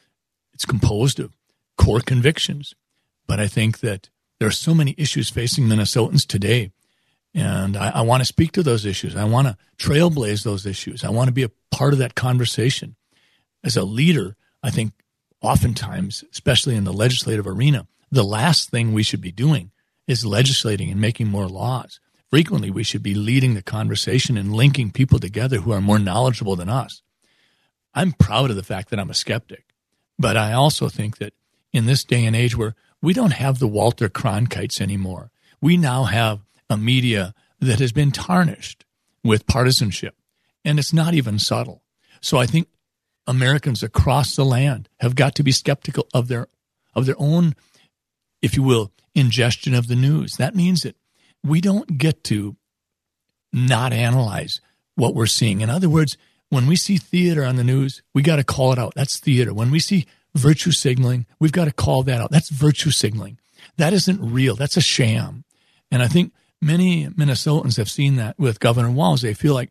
it's 0.55 0.65
composed 0.65 1.21
of 1.21 1.37
core 1.77 2.01
convictions. 2.01 2.75
But 3.27 3.41
I 3.41 3.49
think 3.49 3.81
that 3.81 4.09
there 4.39 4.49
are 4.49 4.53
so 4.53 4.75
many 4.75 4.95
issues 4.97 5.31
facing 5.31 5.65
Minnesotans 5.65 6.27
today, 6.27 6.73
and 7.35 7.77
I, 7.77 7.91
I 7.91 8.01
want 8.03 8.23
to 8.23 8.27
speak 8.27 8.53
to 8.53 8.63
those 8.63 8.87
issues. 8.87 9.17
I 9.17 9.25
want 9.25 9.49
to 9.49 9.57
trailblaze 9.79 10.45
those 10.45 10.65
issues. 10.65 11.05
I 11.05 11.11
want 11.11 11.29
to 11.29 11.33
be 11.33 11.43
a 11.43 11.51
part 11.71 11.93
of 11.93 11.99
that 11.99 12.15
conversation. 12.15 12.97
As 13.63 13.77
a 13.77 13.85
leader, 13.85 14.37
I 14.63 14.71
think 14.71 14.93
oftentimes, 15.41 16.25
especially 16.33 16.77
in 16.77 16.85
the 16.85 16.93
legislative 16.93 17.47
arena, 17.47 17.87
the 18.11 18.23
last 18.23 18.71
thing 18.71 18.93
we 18.93 19.03
should 19.03 19.21
be 19.21 19.33
doing 19.33 19.71
is 20.07 20.25
legislating 20.25 20.91
and 20.91 21.01
making 21.01 21.29
more 21.29 21.49
laws. 21.49 22.01
frequently 22.33 22.71
we 22.71 22.83
should 22.83 23.03
be 23.03 23.15
leading 23.15 23.53
the 23.53 23.63
conversation 23.63 24.39
and 24.39 24.55
linking 24.55 24.91
people 24.91 25.19
together 25.19 25.59
who 25.59 25.71
are 25.71 25.83
more 25.83 25.99
knowledgeable 25.99 26.57
than 26.57 26.71
us. 26.71 27.03
I'm 27.93 28.13
proud 28.13 28.49
of 28.49 28.57
the 28.57 28.63
fact 28.63 28.89
that 28.89 28.99
I'm 28.99 29.11
a 29.11 29.15
skeptic, 29.15 29.67
but 30.19 30.35
I 30.35 30.55
also 30.55 30.89
think 30.89 31.19
that 31.19 31.35
in 31.75 31.85
this 31.85 32.05
day 32.05 32.25
and 32.25 32.35
age 32.35 32.57
where 32.57 32.75
we 33.03 33.13
don't 33.13 33.35
have 33.35 33.59
the 33.59 33.69
Walter 33.69 34.09
Cronkites 34.09 34.81
anymore, 34.81 35.31
we 35.61 35.77
now 35.77 36.05
have 36.05 36.41
a 36.71 36.79
media 36.79 37.35
that 37.61 37.81
has 37.81 37.93
been 37.93 38.13
tarnished 38.13 38.87
with 39.23 39.47
partisanship, 39.47 40.15
and 40.65 40.79
it's 40.79 40.93
not 40.93 41.13
even 41.13 41.39
subtle. 41.39 41.83
So 42.23 42.39
I 42.39 42.47
think 42.47 42.67
Americans 43.27 43.83
across 43.83 44.37
the 44.37 44.45
land 44.45 44.89
have 45.01 45.15
got 45.15 45.35
to 45.37 45.43
be 45.43 45.53
skeptical 45.53 46.07
of 46.13 46.29
their 46.29 46.49
of 46.95 47.07
their 47.07 47.17
own, 47.19 47.55
if 48.41 48.57
you 48.57 48.63
will, 48.63 48.93
ingestion 49.15 49.75
of 49.75 49.89
the 49.89 49.97
news. 49.97 50.37
That 50.37 50.55
means 50.55 50.83
that 50.83 50.97
we 51.43 51.61
don't 51.61 51.99
get 51.99 52.25
to 52.25 52.57
not 53.53 53.93
analyze 53.93 54.61
what 54.95 55.15
we're 55.15 55.27
seeing. 55.27 55.61
In 55.61 55.71
other 55.71 55.89
words, 55.89 56.17
when 56.49 56.67
we 56.67 56.77
see 56.77 56.97
theater 56.99 57.45
on 57.45 57.57
the 57.57 57.65
news, 57.65 58.03
we 58.13 58.23
got 58.23 58.37
to 58.37 58.45
call 58.45 58.73
it 58.73 58.79
out. 58.79 58.95
That's 58.95 59.19
theater. 59.19 59.55
When 59.55 59.71
we 59.71 59.79
see 59.79 60.07
virtue 60.35 60.71
signaling, 60.71 61.27
we've 61.41 61.53
got 61.53 61.65
to 61.67 61.73
call 61.73 62.03
that 62.05 62.21
out. 62.21 62.31
That's 62.31 62.51
virtue 62.51 62.91
signaling. 62.91 63.39
That 63.79 63.93
isn't 63.93 64.21
real. 64.21 64.55
That's 64.55 64.77
a 64.77 64.83
sham. 64.83 65.45
And 65.91 66.03
I 66.03 66.09
think 66.09 66.33
many 66.61 67.07
Minnesotans 67.07 67.77
have 67.77 67.91
seen 67.91 68.17
that 68.17 68.39
with 68.39 68.61
Governor 68.61 68.91
Walz. 68.91 69.23
They 69.23 69.35
feel 69.35 69.55
like, 69.55 69.71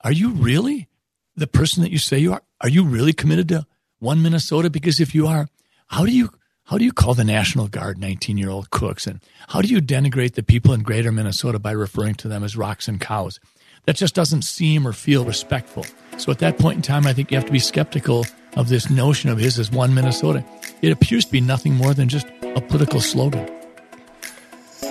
are 0.00 0.12
you 0.12 0.30
really 0.30 0.88
the 1.36 1.46
person 1.46 1.82
that 1.82 1.92
you 1.92 1.98
say 1.98 2.18
you 2.18 2.32
are? 2.32 2.42
Are 2.60 2.68
you 2.68 2.84
really 2.84 3.12
committed 3.12 3.48
to 3.50 3.66
one 4.00 4.20
Minnesota? 4.20 4.68
Because 4.68 4.98
if 4.98 5.14
you 5.14 5.28
are, 5.28 5.48
how 5.86 6.04
do 6.04 6.12
you 6.12 6.30
how 6.64 6.76
do 6.76 6.84
you 6.84 6.92
call 6.92 7.14
the 7.14 7.24
National 7.24 7.68
Guard 7.68 7.98
19 7.98 8.36
year 8.36 8.50
old 8.50 8.70
cooks? 8.70 9.06
And 9.06 9.20
how 9.48 9.62
do 9.62 9.68
you 9.68 9.80
denigrate 9.80 10.34
the 10.34 10.42
people 10.42 10.74
in 10.74 10.82
greater 10.82 11.12
Minnesota 11.12 11.58
by 11.58 11.70
referring 11.70 12.16
to 12.16 12.28
them 12.28 12.42
as 12.42 12.56
rocks 12.56 12.88
and 12.88 13.00
cows? 13.00 13.38
That 13.86 13.96
just 13.96 14.14
doesn't 14.14 14.42
seem 14.42 14.86
or 14.86 14.92
feel 14.92 15.24
respectful. 15.24 15.86
So 16.18 16.32
at 16.32 16.40
that 16.40 16.58
point 16.58 16.76
in 16.76 16.82
time, 16.82 17.06
I 17.06 17.12
think 17.12 17.30
you 17.30 17.36
have 17.36 17.46
to 17.46 17.52
be 17.52 17.60
skeptical 17.60 18.26
of 18.56 18.68
this 18.68 18.90
notion 18.90 19.30
of 19.30 19.38
his 19.38 19.58
as 19.58 19.70
one 19.70 19.94
Minnesota. 19.94 20.44
It 20.82 20.90
appears 20.90 21.24
to 21.26 21.32
be 21.32 21.40
nothing 21.40 21.74
more 21.74 21.94
than 21.94 22.08
just 22.08 22.26
a 22.42 22.60
political 22.60 23.00
slogan. 23.00 23.48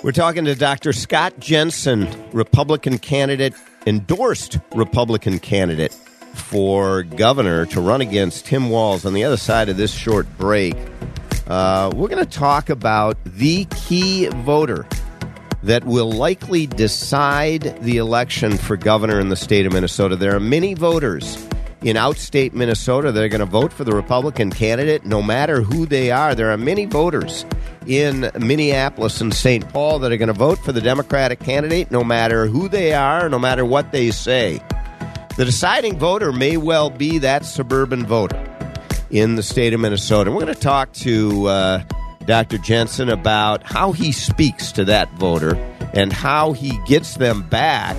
We're 0.03 0.13
talking 0.13 0.45
to 0.45 0.55
Dr. 0.55 0.93
Scott 0.93 1.37
Jensen, 1.39 2.07
Republican 2.31 2.97
candidate, 2.97 3.53
endorsed 3.85 4.57
Republican 4.73 5.39
candidate 5.39 5.95
for 6.37 7.03
governor 7.03 7.65
to 7.67 7.81
run 7.81 8.01
against 8.01 8.45
Tim 8.45 8.69
Walz 8.69 9.05
on 9.05 9.13
the 9.13 9.23
other 9.23 9.37
side 9.37 9.69
of 9.69 9.77
this 9.77 9.91
short 9.91 10.25
break. 10.37 10.75
Uh, 11.47 11.91
we're 11.95 12.07
going 12.07 12.23
to 12.23 12.29
talk 12.29 12.69
about 12.69 13.17
the 13.25 13.65
key 13.65 14.27
voter 14.27 14.87
that 15.63 15.83
will 15.83 16.11
likely 16.11 16.67
decide 16.67 17.61
the 17.81 17.97
election 17.97 18.57
for 18.57 18.77
governor 18.77 19.19
in 19.19 19.29
the 19.29 19.35
state 19.35 19.65
of 19.65 19.73
Minnesota. 19.73 20.15
There 20.15 20.35
are 20.35 20.39
many 20.39 20.73
voters 20.73 21.35
in 21.81 21.95
outstate 21.95 22.53
Minnesota 22.53 23.11
that 23.11 23.23
are 23.23 23.29
going 23.29 23.39
to 23.39 23.45
vote 23.45 23.71
for 23.71 23.83
the 23.83 23.95
Republican 23.95 24.51
candidate 24.51 25.05
no 25.05 25.21
matter 25.21 25.61
who 25.61 25.85
they 25.85 26.11
are. 26.11 26.35
There 26.35 26.51
are 26.51 26.57
many 26.57 26.85
voters 26.85 27.45
in 27.85 28.29
Minneapolis 28.39 29.21
and 29.21 29.33
St. 29.33 29.67
Paul 29.69 29.99
that 29.99 30.11
are 30.11 30.17
going 30.17 30.27
to 30.27 30.33
vote 30.33 30.59
for 30.59 30.71
the 30.71 30.81
Democratic 30.81 31.39
candidate 31.39 31.91
no 31.91 32.03
matter 32.03 32.47
who 32.47 32.67
they 32.67 32.93
are, 32.93 33.29
no 33.29 33.39
matter 33.39 33.63
what 33.63 33.91
they 33.91 34.11
say. 34.11 34.61
The 35.37 35.45
deciding 35.45 35.99
voter 35.99 36.33
may 36.33 36.57
well 36.57 36.89
be 36.89 37.19
that 37.19 37.45
suburban 37.45 38.07
voter 38.07 38.43
in 39.11 39.35
the 39.35 39.43
state 39.43 39.71
of 39.71 39.79
Minnesota. 39.79 40.31
We're 40.31 40.41
going 40.41 40.55
to 40.55 40.59
talk 40.59 40.91
to 40.93 41.45
uh, 41.45 41.83
Dr. 42.25 42.57
Jensen 42.57 43.07
about 43.07 43.61
how 43.61 43.91
he 43.91 44.11
speaks 44.11 44.71
to 44.71 44.85
that 44.85 45.11
voter 45.13 45.55
and 45.93 46.11
how 46.11 46.53
he 46.53 46.79
gets 46.87 47.17
them 47.17 47.43
back 47.43 47.95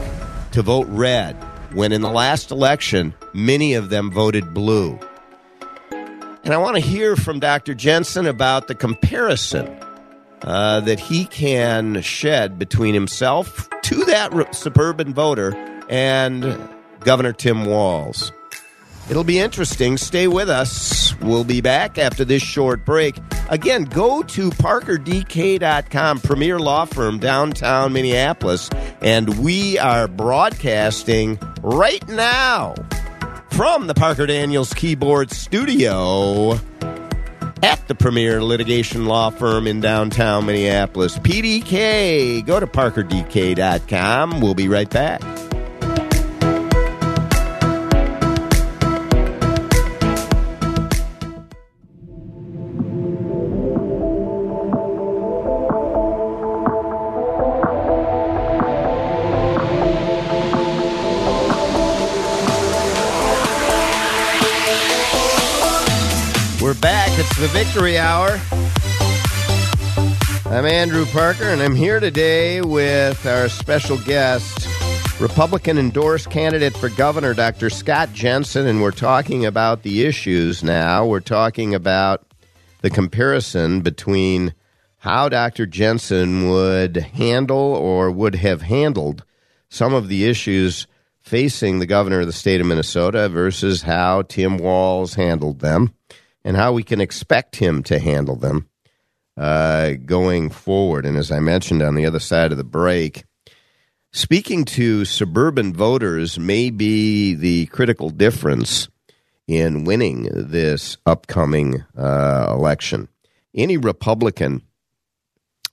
to 0.50 0.62
vote 0.62 0.88
red 0.88 1.34
when 1.72 1.92
in 1.92 2.00
the 2.00 2.10
last 2.10 2.50
election 2.50 3.14
many 3.32 3.74
of 3.74 3.88
them 3.88 4.10
voted 4.10 4.52
blue. 4.52 4.98
And 5.92 6.52
I 6.52 6.56
want 6.56 6.74
to 6.74 6.82
hear 6.82 7.14
from 7.14 7.38
Dr. 7.38 7.72
Jensen 7.72 8.26
about 8.26 8.66
the 8.66 8.74
comparison 8.74 9.78
uh, 10.42 10.80
that 10.80 10.98
he 10.98 11.24
can 11.26 12.02
shed 12.02 12.58
between 12.58 12.94
himself 12.94 13.68
to 13.82 14.04
that 14.06 14.56
suburban 14.56 15.14
voter 15.14 15.54
and 15.88 16.68
Governor 17.00 17.32
Tim 17.32 17.64
Walz. 17.64 18.32
It'll 19.10 19.24
be 19.24 19.38
interesting. 19.38 19.96
Stay 19.96 20.28
with 20.28 20.50
us. 20.50 21.14
We'll 21.20 21.44
be 21.44 21.62
back 21.62 21.96
after 21.96 22.24
this 22.24 22.42
short 22.42 22.84
break. 22.84 23.18
Again, 23.48 23.84
go 23.84 24.22
to 24.22 24.50
parkerdk.com, 24.50 26.20
premier 26.20 26.58
law 26.58 26.84
firm 26.84 27.18
downtown 27.18 27.94
Minneapolis, 27.94 28.68
and 29.00 29.38
we 29.38 29.78
are 29.78 30.08
broadcasting 30.08 31.38
right 31.62 32.06
now 32.08 32.74
from 33.50 33.86
the 33.86 33.94
Parker 33.94 34.26
Daniels 34.26 34.74
Kibort 34.74 35.30
Studio 35.30 36.60
at 37.62 37.88
the 37.88 37.94
premier 37.94 38.42
litigation 38.44 39.06
law 39.06 39.30
firm 39.30 39.66
in 39.66 39.80
downtown 39.80 40.44
Minneapolis. 40.44 41.18
PDK. 41.18 42.44
Go 42.44 42.60
to 42.60 42.66
parkerdk.com. 42.66 44.40
We'll 44.40 44.54
be 44.54 44.68
right 44.68 44.90
back. 44.90 45.22
The 67.48 67.64
Victory 67.64 67.98
Hour. 67.98 68.38
I'm 70.46 70.66
Andrew 70.66 71.04
Parker, 71.06 71.44
and 71.44 71.62
I'm 71.62 71.74
here 71.74 72.00
today 72.00 72.60
with 72.60 73.24
our 73.26 73.48
special 73.48 73.98
guest, 73.98 74.68
Republican 75.20 75.78
endorsed 75.78 76.30
candidate 76.30 76.76
for 76.76 76.88
governor, 76.88 77.34
Dr. 77.34 77.70
Scott 77.70 78.12
Jensen, 78.12 78.66
and 78.66 78.82
we're 78.82 78.90
talking 78.90 79.46
about 79.46 79.82
the 79.82 80.04
issues 80.04 80.62
now. 80.62 81.06
We're 81.06 81.20
talking 81.20 81.74
about 81.74 82.26
the 82.80 82.90
comparison 82.90 83.80
between 83.82 84.54
how 84.98 85.28
Dr. 85.28 85.66
Jensen 85.66 86.48
would 86.50 86.96
handle 86.96 87.56
or 87.58 88.10
would 88.10 88.36
have 88.36 88.62
handled 88.62 89.24
some 89.68 89.94
of 89.94 90.08
the 90.08 90.24
issues 90.26 90.86
facing 91.20 91.78
the 91.78 91.86
governor 91.86 92.20
of 92.20 92.26
the 92.26 92.32
state 92.32 92.60
of 92.60 92.66
Minnesota 92.66 93.28
versus 93.28 93.82
how 93.82 94.22
Tim 94.22 94.58
Walz 94.58 95.14
handled 95.14 95.60
them 95.60 95.94
and 96.44 96.56
how 96.56 96.72
we 96.72 96.82
can 96.82 97.00
expect 97.00 97.56
him 97.56 97.82
to 97.84 97.98
handle 97.98 98.36
them 98.36 98.68
uh, 99.36 99.92
going 100.04 100.50
forward. 100.50 101.06
And 101.06 101.16
as 101.16 101.30
I 101.30 101.40
mentioned 101.40 101.82
on 101.82 101.94
the 101.94 102.06
other 102.06 102.20
side 102.20 102.52
of 102.52 102.58
the 102.58 102.64
break, 102.64 103.24
speaking 104.12 104.64
to 104.64 105.04
suburban 105.04 105.72
voters 105.72 106.38
may 106.38 106.70
be 106.70 107.34
the 107.34 107.66
critical 107.66 108.10
difference 108.10 108.88
in 109.46 109.84
winning 109.84 110.28
this 110.32 110.98
upcoming 111.06 111.84
uh, 111.96 112.46
election. 112.50 113.08
Any 113.54 113.76
Republican 113.76 114.62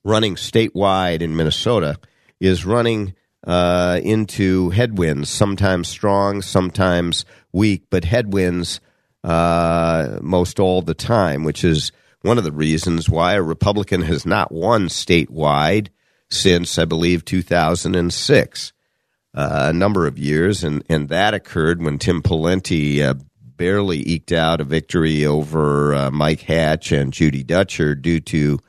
running 0.04 0.36
statewide 0.36 1.22
in 1.22 1.36
Minnesota 1.36 1.98
is 2.40 2.66
running 2.66 3.16
uh, 3.46 4.00
into 4.04 4.70
headwinds, 4.70 5.30
sometimes 5.30 5.88
strong, 5.88 6.42
sometimes 6.42 7.26
weak, 7.52 7.84
but 7.90 8.06
headwinds 8.06 8.80
uh, 9.26 10.20
most 10.22 10.60
all 10.60 10.84
the 10.84 10.94
time, 10.94 11.44
which 11.44 11.64
is 11.64 11.92
one 12.22 12.38
of 12.38 12.44
the 12.44 12.52
reasons 12.52 13.10
why 13.10 13.34
a 13.34 13.42
Republican 13.42 14.04
has 14.04 14.24
not 14.26 14.52
won 14.52 14.88
statewide 14.88 15.88
since, 16.30 16.78
I 16.78 16.86
believe, 16.86 17.26
2006. 17.26 18.74
Uh, 19.34 19.66
a 19.70 19.74
number 19.74 20.08
of 20.08 20.18
years, 20.18 20.64
and, 20.64 20.84
and 20.88 21.10
that 21.10 21.34
occurred 21.34 21.84
when 21.84 21.98
Tim 21.98 22.22
Pawlenty 22.22 23.02
uh, 23.02 23.16
barely 23.42 23.98
eked 24.08 24.32
out 24.32 24.62
a 24.62 24.64
victory 24.64 25.26
over 25.26 25.94
uh, 25.94 26.12
Mike 26.12 26.42
Hatch 26.42 26.92
and 26.92 27.12
Judi 27.12 27.46
Dutcher 27.46 27.96
due 27.96 28.22
to 28.22 28.60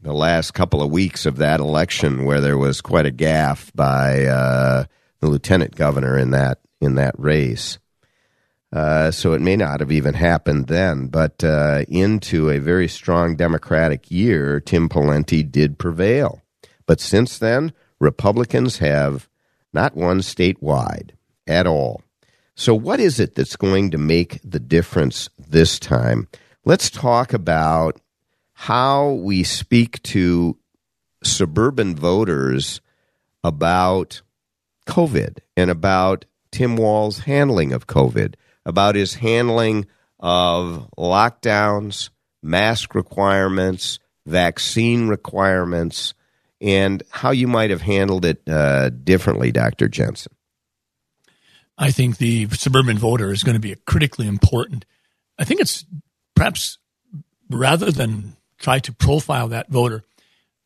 the 0.00 0.14
last 0.14 0.54
couple 0.54 0.80
of 0.80 0.90
weeks 0.90 1.26
of 1.26 1.38
that 1.38 1.60
election, 1.60 2.24
where 2.24 2.40
there 2.40 2.56
was 2.56 2.80
quite 2.80 3.04
a 3.04 3.10
gaffe 3.10 3.70
by 3.74 4.24
uh, 4.24 4.84
the 5.20 5.26
lieutenant 5.26 5.74
governor 5.74 6.16
in 6.16 6.30
that 6.30 6.60
in 6.80 6.94
that 6.94 7.18
race. 7.18 7.78
Uh, 8.70 9.10
so 9.10 9.32
it 9.32 9.40
may 9.40 9.56
not 9.56 9.80
have 9.80 9.90
even 9.90 10.14
happened 10.14 10.66
then, 10.66 11.06
but 11.06 11.42
uh, 11.42 11.84
into 11.88 12.50
a 12.50 12.58
very 12.58 12.86
strong 12.86 13.34
Democratic 13.34 14.10
year, 14.10 14.60
Tim 14.60 14.88
Pawlenty 14.88 15.50
did 15.50 15.78
prevail. 15.78 16.42
But 16.86 17.00
since 17.00 17.38
then, 17.38 17.72
Republicans 17.98 18.78
have 18.78 19.28
not 19.72 19.96
won 19.96 20.20
statewide 20.20 21.10
at 21.46 21.66
all. 21.66 22.02
So, 22.54 22.74
what 22.74 23.00
is 23.00 23.20
it 23.20 23.34
that's 23.34 23.56
going 23.56 23.92
to 23.92 23.98
make 23.98 24.40
the 24.42 24.58
difference 24.58 25.30
this 25.38 25.78
time? 25.78 26.28
Let's 26.64 26.90
talk 26.90 27.32
about 27.32 28.00
how 28.52 29.10
we 29.12 29.44
speak 29.44 30.02
to 30.02 30.58
suburban 31.22 31.94
voters 31.94 32.80
about 33.44 34.22
COVID 34.86 35.38
and 35.56 35.70
about 35.70 36.24
Tim 36.50 36.76
Walz's 36.76 37.24
handling 37.24 37.72
of 37.72 37.86
COVID, 37.86 38.34
about 38.68 38.94
his 38.94 39.14
handling 39.14 39.86
of 40.20 40.90
lockdowns, 40.98 42.10
mask 42.42 42.94
requirements, 42.94 43.98
vaccine 44.26 45.08
requirements, 45.08 46.12
and 46.60 47.02
how 47.08 47.30
you 47.30 47.48
might 47.48 47.70
have 47.70 47.80
handled 47.80 48.26
it 48.26 48.42
uh, 48.46 48.90
differently, 48.90 49.50
Dr. 49.50 49.88
Jensen. 49.88 50.32
I 51.78 51.92
think 51.92 52.18
the 52.18 52.48
suburban 52.50 52.98
voter 52.98 53.32
is 53.32 53.42
going 53.42 53.54
to 53.54 53.60
be 53.60 53.74
critically 53.86 54.26
important. 54.26 54.84
I 55.38 55.44
think 55.44 55.60
it's 55.60 55.86
perhaps 56.34 56.76
rather 57.48 57.90
than 57.90 58.36
try 58.58 58.80
to 58.80 58.92
profile 58.92 59.48
that 59.48 59.70
voter, 59.70 60.02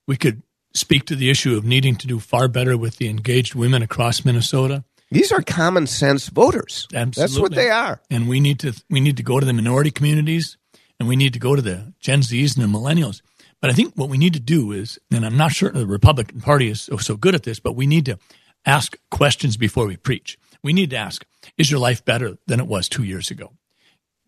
we 0.08 0.16
could 0.16 0.42
speak 0.74 1.04
to 1.06 1.14
the 1.14 1.30
issue 1.30 1.56
of 1.56 1.64
needing 1.64 1.94
to 1.96 2.08
do 2.08 2.18
far 2.18 2.48
better 2.48 2.76
with 2.76 2.96
the 2.96 3.08
engaged 3.08 3.54
women 3.54 3.82
across 3.82 4.24
Minnesota. 4.24 4.82
These 5.12 5.32
are 5.32 5.42
common 5.42 5.86
sense 5.86 6.28
voters. 6.28 6.88
Absolutely. 6.94 7.20
That's 7.20 7.38
what 7.38 7.54
they 7.54 7.70
are. 7.70 8.00
And 8.10 8.28
we 8.28 8.40
need 8.40 8.60
to 8.60 8.72
we 8.88 9.00
need 9.00 9.16
to 9.18 9.22
go 9.22 9.38
to 9.38 9.46
the 9.46 9.52
minority 9.52 9.90
communities 9.90 10.56
and 10.98 11.08
we 11.08 11.16
need 11.16 11.32
to 11.32 11.38
go 11.38 11.54
to 11.54 11.62
the 11.62 11.92
Gen 12.00 12.20
Zs 12.20 12.56
and 12.56 12.64
the 12.64 12.78
millennials. 12.78 13.22
But 13.60 13.70
I 13.70 13.74
think 13.74 13.94
what 13.94 14.08
we 14.08 14.18
need 14.18 14.32
to 14.32 14.40
do 14.40 14.72
is, 14.72 14.98
and 15.10 15.24
I'm 15.24 15.36
not 15.36 15.52
sure 15.52 15.70
the 15.70 15.86
Republican 15.86 16.40
Party 16.40 16.68
is 16.68 16.82
so, 16.82 16.96
so 16.96 17.16
good 17.16 17.34
at 17.34 17.44
this, 17.44 17.60
but 17.60 17.76
we 17.76 17.86
need 17.86 18.06
to 18.06 18.18
ask 18.66 18.96
questions 19.10 19.56
before 19.56 19.86
we 19.86 19.96
preach. 19.96 20.38
We 20.62 20.72
need 20.72 20.90
to 20.90 20.96
ask, 20.96 21.24
is 21.56 21.70
your 21.70 21.80
life 21.80 22.04
better 22.04 22.38
than 22.46 22.60
it 22.60 22.66
was 22.66 22.88
two 22.88 23.04
years 23.04 23.30
ago? 23.30 23.52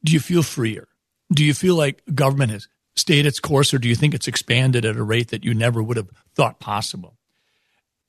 Do 0.05 0.13
you 0.13 0.21
feel 0.21 0.43
freer? 0.43 0.89
Do 1.33 1.45
you 1.45 1.55
feel 1.55 1.75
like 1.75 2.03
government 2.15 2.53
has 2.53 2.69
stayed 2.97 3.27
its 3.27 3.41
course 3.41 3.75
or 3.75 3.79
do 3.79 3.89
you 3.89 3.95
think 3.95 4.15
it's 4.15 4.29
expanded 4.29 4.85
at 4.85 4.97
a 4.97 5.03
rate 5.03 5.29
that 5.29 5.45
you 5.45 5.55
never 5.55 5.83
would 5.83 5.97
have 5.97 6.11
thought 6.35 6.61
possible? 6.61 7.17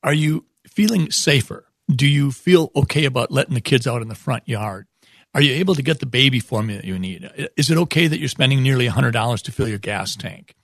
Are 0.02 0.14
you 0.14 0.44
feeling 0.68 1.10
safer? 1.10 1.65
Do 1.88 2.06
you 2.06 2.32
feel 2.32 2.70
okay 2.74 3.04
about 3.04 3.30
letting 3.30 3.54
the 3.54 3.60
kids 3.60 3.86
out 3.86 4.02
in 4.02 4.08
the 4.08 4.14
front 4.14 4.48
yard? 4.48 4.86
Are 5.34 5.42
you 5.42 5.52
able 5.54 5.74
to 5.74 5.82
get 5.82 6.00
the 6.00 6.06
baby 6.06 6.40
formula 6.40 6.80
you 6.82 6.98
need? 6.98 7.30
Is 7.56 7.70
it 7.70 7.78
okay 7.78 8.06
that 8.06 8.18
you're 8.18 8.28
spending 8.28 8.62
nearly 8.62 8.88
$100 8.88 9.42
to 9.42 9.52
fill 9.52 9.68
your 9.68 9.78
gas 9.78 10.16
tank? 10.16 10.54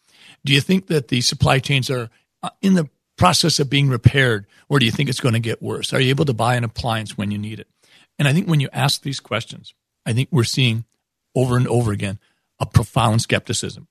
Do 0.45 0.53
you 0.53 0.61
think 0.61 0.87
that 0.87 1.09
the 1.09 1.21
supply 1.21 1.59
chains 1.59 1.91
are 1.91 2.11
uh, 2.43 2.51
in 2.61 2.75
the 2.75 2.89
process 3.17 3.61
of 3.61 3.71
being 3.71 3.89
repaired, 3.89 4.47
or 4.69 4.79
do 4.79 4.87
you 4.87 4.91
think 4.91 5.09
it's 5.09 5.21
going 5.21 5.35
to 5.35 5.41
get 5.41 5.63
worse? 5.63 5.93
Are 5.93 6.01
you 6.01 6.11
able 6.11 6.25
to 6.25 6.33
buy 6.33 6.57
an 6.57 6.65
appliance 6.65 7.17
when 7.17 7.31
you 7.31 7.39
need 7.39 7.61
it? 7.61 7.69
And 8.19 8.27
I 8.27 8.33
think 8.33 8.49
when 8.49 8.61
you 8.61 8.69
ask 8.73 9.03
these 9.03 9.21
questions, 9.21 9.75
I 10.05 10.13
think 10.13 10.29
we're 10.33 10.45
seeing 10.45 10.85
over 11.35 11.57
and 11.57 11.69
over 11.69 11.93
again 11.93 12.19
a 12.59 12.67
profound 12.67 13.23
skepticism. 13.23 13.87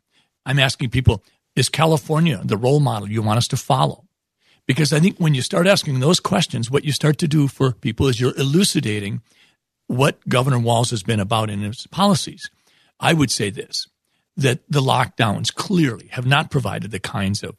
I'm 0.46 0.60
asking 0.60 0.90
people, 0.90 1.24
is 1.56 1.70
California 1.70 2.42
the 2.44 2.58
role 2.58 2.80
model 2.80 3.10
you 3.10 3.22
want 3.22 3.38
us 3.38 3.48
to 3.50 3.58
follow? 3.58 4.06
Because 4.72 4.94
I 4.94 5.02
think 5.02 5.18
when 5.18 5.36
you 5.36 5.42
start 5.42 5.68
asking 5.68 6.00
those 6.00 6.22
questions, 6.22 6.72
what 6.72 6.86
you 6.86 6.94
start 6.94 7.18
to 7.18 7.28
do 7.28 7.50
for 7.50 7.74
people 7.74 8.08
is 8.08 8.22
you're 8.22 8.38
elucidating 8.38 9.22
what 9.88 10.26
Governor 10.30 10.60
Walz 10.60 10.92
has 10.92 11.04
been 11.04 11.20
about 11.20 11.50
in 11.50 11.60
his 11.60 11.88
policies. 11.88 12.50
I 12.98 13.12
would 13.12 13.32
say 13.32 13.50
this 13.50 13.90
that 14.38 14.62
the 14.70 14.80
lockdowns 14.80 15.54
clearly 15.54 16.08
have 16.12 16.26
not 16.26 16.50
provided 16.50 16.92
the 16.92 17.02
kinds 17.02 17.44
of 17.44 17.58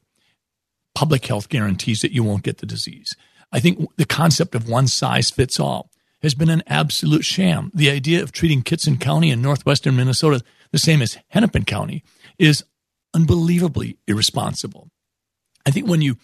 public 0.94 1.26
health 1.26 1.50
guarantees 1.50 2.00
that 2.00 2.12
you 2.12 2.24
won't 2.24 2.44
get 2.44 2.58
the 2.58 2.66
disease. 2.66 3.14
I 3.52 3.60
think 3.60 3.86
the 3.98 4.06
concept 4.06 4.54
of 4.54 4.66
one 4.66 4.86
size 4.86 5.28
fits 5.28 5.60
all 5.60 5.90
has 6.22 6.34
been 6.34 6.48
an 6.48 6.62
absolute 6.66 7.26
sham. 7.26 7.70
The 7.74 7.90
idea 7.90 8.22
of 8.22 8.32
treating 8.32 8.62
Kittson 8.62 8.98
County 8.98 9.30
in 9.30 9.42
northwestern 9.42 9.96
Minnesota 9.96 10.42
the 10.70 10.78
same 10.78 11.02
as 11.02 11.18
Hennepin 11.28 11.66
County 11.66 12.04
is 12.38 12.64
unbelievably 13.12 13.98
irresponsible. 14.08 14.88
I 15.66 15.70
think 15.70 15.86
when 15.86 16.00
you 16.00 16.16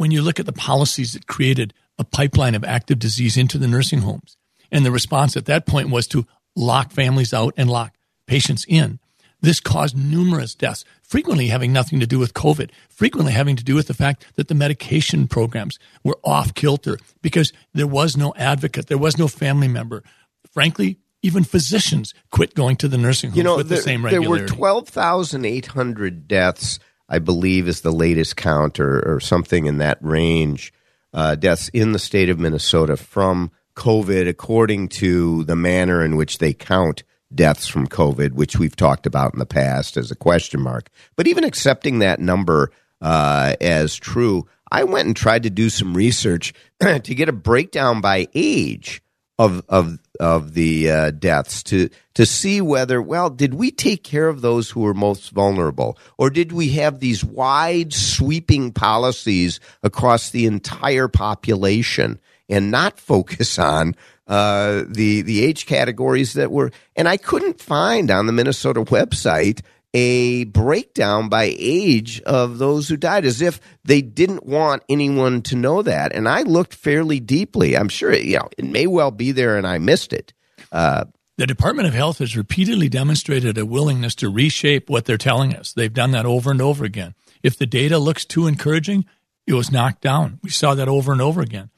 when 0.00 0.10
you 0.10 0.22
look 0.22 0.40
at 0.40 0.46
the 0.46 0.52
policies 0.52 1.12
that 1.12 1.26
created 1.26 1.74
a 1.98 2.04
pipeline 2.04 2.54
of 2.54 2.64
active 2.64 2.98
disease 2.98 3.36
into 3.36 3.58
the 3.58 3.68
nursing 3.68 3.98
homes, 3.98 4.34
and 4.72 4.86
the 4.86 4.90
response 4.90 5.36
at 5.36 5.44
that 5.44 5.66
point 5.66 5.90
was 5.90 6.06
to 6.06 6.26
lock 6.56 6.90
families 6.90 7.34
out 7.34 7.52
and 7.58 7.68
lock 7.68 7.92
patients 8.26 8.64
in. 8.66 8.98
This 9.42 9.60
caused 9.60 9.98
numerous 9.98 10.54
deaths, 10.54 10.86
frequently 11.02 11.48
having 11.48 11.70
nothing 11.70 12.00
to 12.00 12.06
do 12.06 12.18
with 12.18 12.32
COVID, 12.32 12.70
frequently 12.88 13.32
having 13.32 13.56
to 13.56 13.62
do 13.62 13.74
with 13.74 13.88
the 13.88 13.94
fact 13.94 14.24
that 14.36 14.48
the 14.48 14.54
medication 14.54 15.28
programs 15.28 15.78
were 16.02 16.18
off 16.24 16.54
kilter 16.54 16.98
because 17.20 17.52
there 17.74 17.86
was 17.86 18.16
no 18.16 18.32
advocate, 18.36 18.86
there 18.86 18.96
was 18.96 19.18
no 19.18 19.28
family 19.28 19.68
member. 19.68 20.02
Frankly, 20.50 20.96
even 21.20 21.44
physicians 21.44 22.14
quit 22.30 22.54
going 22.54 22.76
to 22.76 22.88
the 22.88 22.96
nursing 22.96 23.32
homes 23.32 23.36
you 23.36 23.42
know, 23.42 23.58
with 23.58 23.68
there, 23.68 23.76
the 23.76 23.84
same 23.84 24.02
regularity. 24.02 24.46
There 24.46 24.46
were 24.46 24.48
12,800 24.48 26.26
deaths, 26.26 26.78
I 27.10 27.18
believe, 27.18 27.68
is 27.68 27.80
the 27.80 27.92
latest 27.92 28.36
count, 28.36 28.80
or, 28.80 29.00
or 29.00 29.20
something 29.20 29.66
in 29.66 29.78
that 29.78 29.98
range, 30.00 30.72
uh, 31.12 31.34
deaths 31.34 31.68
in 31.70 31.92
the 31.92 31.98
state 31.98 32.30
of 32.30 32.38
Minnesota 32.38 32.96
from 32.96 33.50
COVID, 33.74 34.28
according 34.28 34.88
to 34.88 35.44
the 35.44 35.56
manner 35.56 36.04
in 36.04 36.16
which 36.16 36.38
they 36.38 36.52
count 36.52 37.02
deaths 37.34 37.66
from 37.66 37.86
COVID, 37.86 38.32
which 38.32 38.58
we've 38.58 38.76
talked 38.76 39.06
about 39.06 39.32
in 39.32 39.38
the 39.38 39.46
past 39.46 39.96
as 39.96 40.10
a 40.10 40.16
question 40.16 40.60
mark. 40.60 40.88
But 41.16 41.26
even 41.26 41.44
accepting 41.44 41.98
that 41.98 42.20
number 42.20 42.70
uh, 43.00 43.56
as 43.60 43.96
true, 43.96 44.46
I 44.70 44.84
went 44.84 45.06
and 45.06 45.16
tried 45.16 45.44
to 45.44 45.50
do 45.50 45.68
some 45.70 45.94
research 45.94 46.52
to 46.80 47.14
get 47.14 47.28
a 47.28 47.32
breakdown 47.32 48.00
by 48.00 48.28
age 48.34 49.02
of 49.38 49.62
of 49.68 49.98
of 50.20 50.52
the 50.52 50.90
uh, 50.90 51.10
deaths 51.12 51.62
to 51.62 51.88
to 52.12 52.26
see 52.26 52.60
whether 52.60 53.00
well 53.00 53.30
did 53.30 53.54
we 53.54 53.70
take 53.70 54.04
care 54.04 54.28
of 54.28 54.42
those 54.42 54.70
who 54.70 54.80
were 54.80 54.94
most 54.94 55.30
vulnerable? 55.30 55.98
Or 56.18 56.28
did 56.28 56.52
we 56.52 56.68
have 56.72 57.00
these 57.00 57.24
wide 57.24 57.94
sweeping 57.94 58.70
policies 58.70 59.58
across 59.82 60.30
the 60.30 60.44
entire 60.44 61.08
population 61.08 62.20
and 62.48 62.70
not 62.70 63.00
focus 63.00 63.58
on 63.58 63.96
uh, 64.28 64.82
the 64.86 65.22
the 65.22 65.42
age 65.42 65.64
categories 65.64 66.34
that 66.34 66.52
were? 66.52 66.70
And 66.94 67.08
I 67.08 67.16
couldn't 67.16 67.58
find 67.58 68.10
on 68.10 68.26
the 68.26 68.32
Minnesota 68.32 68.82
website 68.84 69.62
a 69.92 70.44
breakdown 70.44 71.28
by 71.28 71.54
age 71.58 72.20
of 72.22 72.58
those 72.58 72.88
who 72.88 72.96
died 72.96 73.24
as 73.24 73.42
if 73.42 73.60
they 73.84 74.02
didn't 74.02 74.46
want 74.46 74.84
anyone 74.88 75.42
to 75.42 75.56
know 75.56 75.82
that. 75.82 76.14
And 76.14 76.28
I 76.28 76.42
looked 76.42 76.74
fairly 76.74 77.18
deeply. 77.18 77.76
I'm 77.76 77.88
sure, 77.88 78.14
you 78.14 78.38
know, 78.38 78.48
it 78.56 78.64
may 78.64 78.86
well 78.86 79.10
be 79.10 79.32
there 79.32 79.56
and 79.56 79.66
I 79.66 79.78
missed 79.78 80.12
it. 80.12 80.32
Uh, 80.70 81.06
the 81.38 81.46
Department 81.46 81.88
of 81.88 81.94
Health 81.94 82.18
has 82.18 82.36
repeatedly 82.36 82.88
demonstrated 82.88 83.56
a 83.56 83.66
willingness 83.66 84.14
to 84.16 84.28
reshape 84.28 84.90
what 84.90 85.06
they're 85.06 85.16
telling 85.16 85.56
us. 85.56 85.72
They've 85.72 85.92
done 85.92 86.10
that 86.12 86.26
over 86.26 86.50
and 86.50 86.60
over 86.60 86.84
again. 86.84 87.14
If 87.42 87.56
the 87.56 87.66
data 87.66 87.98
looks 87.98 88.24
too 88.24 88.46
encouraging, 88.46 89.06
it 89.46 89.54
was 89.54 89.72
knocked 89.72 90.02
down. 90.02 90.38
We 90.42 90.50
saw 90.50 90.74
that 90.74 90.88
over 90.88 91.12
and 91.12 91.22
over 91.22 91.40
again. 91.40 91.70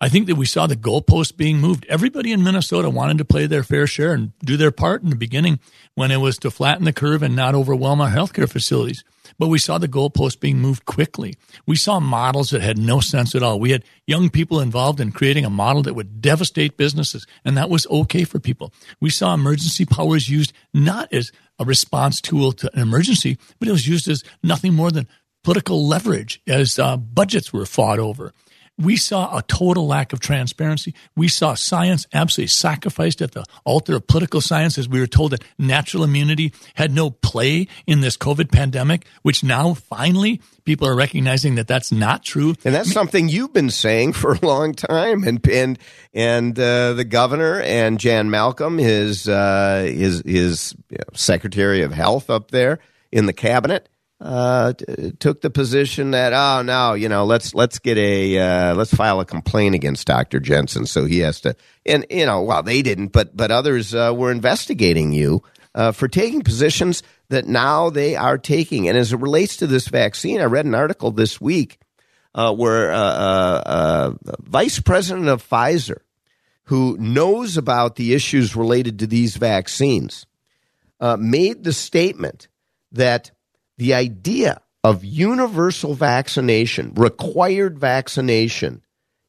I 0.00 0.08
think 0.08 0.26
that 0.26 0.36
we 0.36 0.46
saw 0.46 0.66
the 0.66 0.76
goalposts 0.76 1.36
being 1.36 1.58
moved. 1.58 1.86
Everybody 1.88 2.32
in 2.32 2.44
Minnesota 2.44 2.90
wanted 2.90 3.18
to 3.18 3.24
play 3.24 3.46
their 3.46 3.62
fair 3.62 3.86
share 3.86 4.12
and 4.12 4.32
do 4.40 4.56
their 4.56 4.70
part 4.70 5.02
in 5.02 5.10
the 5.10 5.16
beginning 5.16 5.58
when 5.94 6.10
it 6.10 6.18
was 6.18 6.38
to 6.38 6.50
flatten 6.50 6.84
the 6.84 6.92
curve 6.92 7.22
and 7.22 7.34
not 7.34 7.54
overwhelm 7.54 8.00
our 8.00 8.10
healthcare 8.10 8.50
facilities. 8.50 9.04
But 9.38 9.48
we 9.48 9.58
saw 9.58 9.78
the 9.78 9.88
goalposts 9.88 10.38
being 10.38 10.58
moved 10.58 10.84
quickly. 10.84 11.34
We 11.66 11.76
saw 11.76 11.98
models 11.98 12.50
that 12.50 12.62
had 12.62 12.78
no 12.78 13.00
sense 13.00 13.34
at 13.34 13.42
all. 13.42 13.58
We 13.58 13.70
had 13.70 13.84
young 14.06 14.30
people 14.30 14.60
involved 14.60 15.00
in 15.00 15.12
creating 15.12 15.44
a 15.44 15.50
model 15.50 15.82
that 15.82 15.94
would 15.94 16.20
devastate 16.20 16.76
businesses, 16.76 17.26
and 17.44 17.56
that 17.56 17.70
was 17.70 17.86
okay 17.88 18.24
for 18.24 18.38
people. 18.38 18.72
We 19.00 19.10
saw 19.10 19.34
emergency 19.34 19.84
powers 19.84 20.28
used 20.28 20.52
not 20.72 21.12
as 21.12 21.32
a 21.58 21.64
response 21.64 22.20
tool 22.20 22.52
to 22.52 22.70
an 22.74 22.80
emergency, 22.80 23.38
but 23.58 23.68
it 23.68 23.72
was 23.72 23.88
used 23.88 24.08
as 24.08 24.22
nothing 24.42 24.74
more 24.74 24.90
than 24.90 25.08
political 25.42 25.86
leverage 25.86 26.42
as 26.46 26.78
uh, 26.78 26.96
budgets 26.96 27.52
were 27.52 27.66
fought 27.66 27.98
over. 27.98 28.32
We 28.78 28.96
saw 28.96 29.36
a 29.36 29.42
total 29.42 29.86
lack 29.86 30.12
of 30.12 30.20
transparency. 30.20 30.94
We 31.14 31.28
saw 31.28 31.54
science 31.54 32.06
absolutely 32.12 32.48
sacrificed 32.48 33.22
at 33.22 33.32
the 33.32 33.44
altar 33.64 33.96
of 33.96 34.06
political 34.06 34.42
science 34.42 34.76
as 34.76 34.88
we 34.88 35.00
were 35.00 35.06
told 35.06 35.32
that 35.32 35.42
natural 35.58 36.04
immunity 36.04 36.52
had 36.74 36.92
no 36.92 37.10
play 37.10 37.68
in 37.86 38.02
this 38.02 38.18
COVID 38.18 38.52
pandemic, 38.52 39.06
which 39.22 39.42
now 39.42 39.72
finally 39.72 40.42
people 40.64 40.86
are 40.86 40.94
recognizing 40.94 41.54
that 41.54 41.66
that's 41.66 41.90
not 41.90 42.22
true. 42.22 42.54
And 42.64 42.74
that's 42.74 42.88
I 42.88 42.90
mean, 42.90 42.94
something 42.94 43.28
you've 43.30 43.54
been 43.54 43.70
saying 43.70 44.12
for 44.12 44.34
a 44.34 44.44
long 44.44 44.74
time. 44.74 45.24
And 45.24 45.46
and 45.48 45.78
and 46.12 46.58
uh, 46.58 46.92
the 46.92 47.04
governor 47.04 47.60
and 47.62 47.98
Jan 47.98 48.30
Malcolm, 48.30 48.76
his 48.76 49.26
uh, 49.26 49.90
his 49.90 50.22
his 50.26 50.74
you 50.90 50.98
know, 50.98 51.04
secretary 51.14 51.82
of 51.82 51.92
health 51.92 52.28
up 52.28 52.50
there 52.50 52.80
in 53.10 53.24
the 53.24 53.32
cabinet 53.32 53.88
uh, 54.20 54.72
t- 54.72 55.12
took 55.18 55.42
the 55.42 55.50
position 55.50 56.12
that 56.12 56.32
oh 56.32 56.62
no, 56.62 56.94
you 56.94 57.08
know, 57.08 57.24
let's 57.24 57.54
let's 57.54 57.78
get 57.78 57.98
a 57.98 58.38
uh, 58.38 58.74
let's 58.74 58.94
file 58.94 59.20
a 59.20 59.26
complaint 59.26 59.74
against 59.74 60.06
Dr. 60.06 60.40
Jensen, 60.40 60.86
so 60.86 61.04
he 61.04 61.18
has 61.18 61.40
to. 61.42 61.54
And 61.84 62.06
you 62.08 62.24
know, 62.24 62.42
well, 62.42 62.62
they 62.62 62.82
didn't, 62.82 63.08
but 63.08 63.36
but 63.36 63.50
others 63.50 63.94
uh, 63.94 64.14
were 64.16 64.30
investigating 64.30 65.12
you 65.12 65.42
uh, 65.74 65.92
for 65.92 66.08
taking 66.08 66.40
positions 66.40 67.02
that 67.28 67.46
now 67.46 67.90
they 67.90 68.16
are 68.16 68.38
taking. 68.38 68.88
And 68.88 68.96
as 68.96 69.12
it 69.12 69.20
relates 69.20 69.58
to 69.58 69.66
this 69.66 69.88
vaccine, 69.88 70.40
I 70.40 70.44
read 70.44 70.64
an 70.64 70.74
article 70.74 71.10
this 71.10 71.38
week 71.38 71.78
uh, 72.34 72.54
where 72.54 72.92
uh, 72.92 74.12
vice 74.40 74.80
president 74.80 75.28
of 75.28 75.46
Pfizer, 75.46 75.98
who 76.64 76.96
knows 76.98 77.58
about 77.58 77.96
the 77.96 78.14
issues 78.14 78.56
related 78.56 79.00
to 79.00 79.06
these 79.06 79.36
vaccines, 79.36 80.24
made 81.18 81.64
the 81.64 81.74
statement 81.74 82.48
that 82.92 83.32
the 83.78 83.94
idea 83.94 84.60
of 84.84 85.04
universal 85.04 85.94
vaccination, 85.94 86.92
required 86.94 87.78
vaccination, 87.78 88.82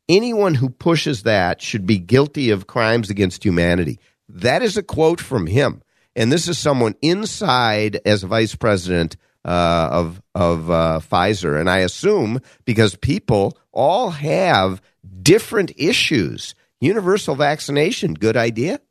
anyone 0.08 0.54
who 0.54 0.70
pushes 0.70 1.24
that 1.24 1.62
should 1.62 1.86
be 1.86 1.98
guilty 1.98 2.52
of 2.52 2.68
crimes 2.68 3.10
against 3.10 3.44
humanity. 3.44 4.00
That 4.30 4.62
is 4.62 4.78
a 4.78 4.84
quote 4.84 5.20
from 5.20 5.48
him. 5.48 5.82
And 6.16 6.32
this 6.32 6.48
is 6.48 6.58
someone 6.58 6.96
inside 7.02 8.00
as 8.06 8.24
vice 8.24 8.56
president 8.56 9.18
uh, 9.46 9.90
of 9.92 10.22
of 10.36 10.70
uh, 10.70 11.00
Pfizer, 11.00 11.60
and 11.60 11.70
I 11.70 11.80
assume 11.80 12.42
because 12.66 12.96
people 12.96 13.58
all 13.72 14.10
have 14.10 14.82
different 15.22 15.72
issues. 15.78 16.54
Universal 16.82 17.36
vaccination, 17.36 18.14
good 18.14 18.36
idea? 18.36 18.82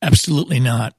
Absolutely 0.00 0.60
not. 0.60 0.94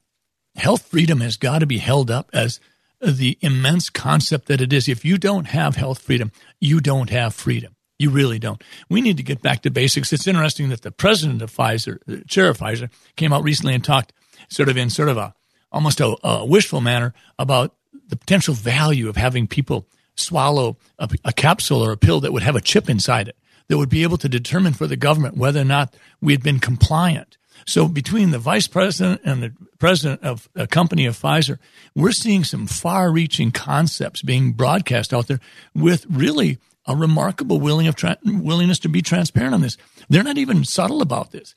Health 0.56 0.82
freedom 0.82 1.20
has 1.20 1.36
got 1.36 1.60
to 1.60 1.66
be 1.66 1.78
held 1.78 2.10
up 2.10 2.30
as 2.32 2.60
the 3.02 3.36
immense 3.40 3.90
concept 3.90 4.46
that 4.46 4.60
it 4.60 4.72
is. 4.72 4.88
If 4.88 5.04
you 5.04 5.18
don't 5.18 5.46
have 5.46 5.76
health 5.76 6.00
freedom, 6.00 6.32
you 6.60 6.80
don't 6.80 7.10
have 7.10 7.34
freedom. 7.34 7.74
You 7.98 8.10
really 8.10 8.38
don't. 8.38 8.62
We 8.88 9.00
need 9.00 9.16
to 9.18 9.22
get 9.22 9.42
back 9.42 9.62
to 9.62 9.70
basics. 9.70 10.12
It's 10.12 10.26
interesting 10.26 10.70
that 10.70 10.82
the 10.82 10.90
president 10.90 11.42
of 11.42 11.54
Pfizer, 11.54 11.98
the 12.06 12.24
chair 12.24 12.48
of 12.48 12.58
Pfizer, 12.58 12.90
came 13.16 13.32
out 13.32 13.44
recently 13.44 13.74
and 13.74 13.84
talked 13.84 14.12
sort 14.48 14.68
of 14.68 14.76
in 14.76 14.90
sort 14.90 15.08
of 15.08 15.16
a 15.16 15.34
almost 15.70 16.00
a, 16.00 16.16
a 16.24 16.44
wishful 16.44 16.80
manner 16.80 17.14
about 17.38 17.74
the 18.08 18.16
potential 18.16 18.54
value 18.54 19.08
of 19.08 19.16
having 19.16 19.46
people 19.46 19.86
swallow 20.16 20.76
a, 20.98 21.08
a 21.24 21.32
capsule 21.32 21.82
or 21.82 21.92
a 21.92 21.96
pill 21.96 22.20
that 22.20 22.32
would 22.32 22.42
have 22.42 22.56
a 22.56 22.60
chip 22.60 22.90
inside 22.90 23.28
it 23.28 23.36
that 23.68 23.78
would 23.78 23.88
be 23.88 24.02
able 24.02 24.18
to 24.18 24.28
determine 24.28 24.74
for 24.74 24.86
the 24.86 24.96
government 24.96 25.36
whether 25.36 25.60
or 25.60 25.64
not 25.64 25.94
we 26.20 26.32
had 26.32 26.42
been 26.42 26.58
compliant. 26.58 27.38
So 27.66 27.88
between 27.88 28.30
the 28.30 28.38
vice 28.38 28.66
president 28.66 29.20
and 29.24 29.42
the 29.42 29.52
president 29.78 30.22
of 30.22 30.48
a 30.54 30.66
company 30.66 31.06
of 31.06 31.18
Pfizer, 31.18 31.58
we're 31.94 32.12
seeing 32.12 32.44
some 32.44 32.66
far-reaching 32.66 33.52
concepts 33.52 34.22
being 34.22 34.52
broadcast 34.52 35.12
out 35.12 35.28
there 35.28 35.40
with 35.74 36.06
really 36.08 36.58
a 36.86 36.96
remarkable 36.96 37.60
willing 37.60 37.86
of 37.86 37.94
tra- 37.94 38.18
willingness 38.24 38.78
to 38.80 38.88
be 38.88 39.02
transparent 39.02 39.54
on 39.54 39.60
this. 39.60 39.76
They're 40.08 40.24
not 40.24 40.38
even 40.38 40.64
subtle 40.64 41.02
about 41.02 41.30
this. 41.30 41.54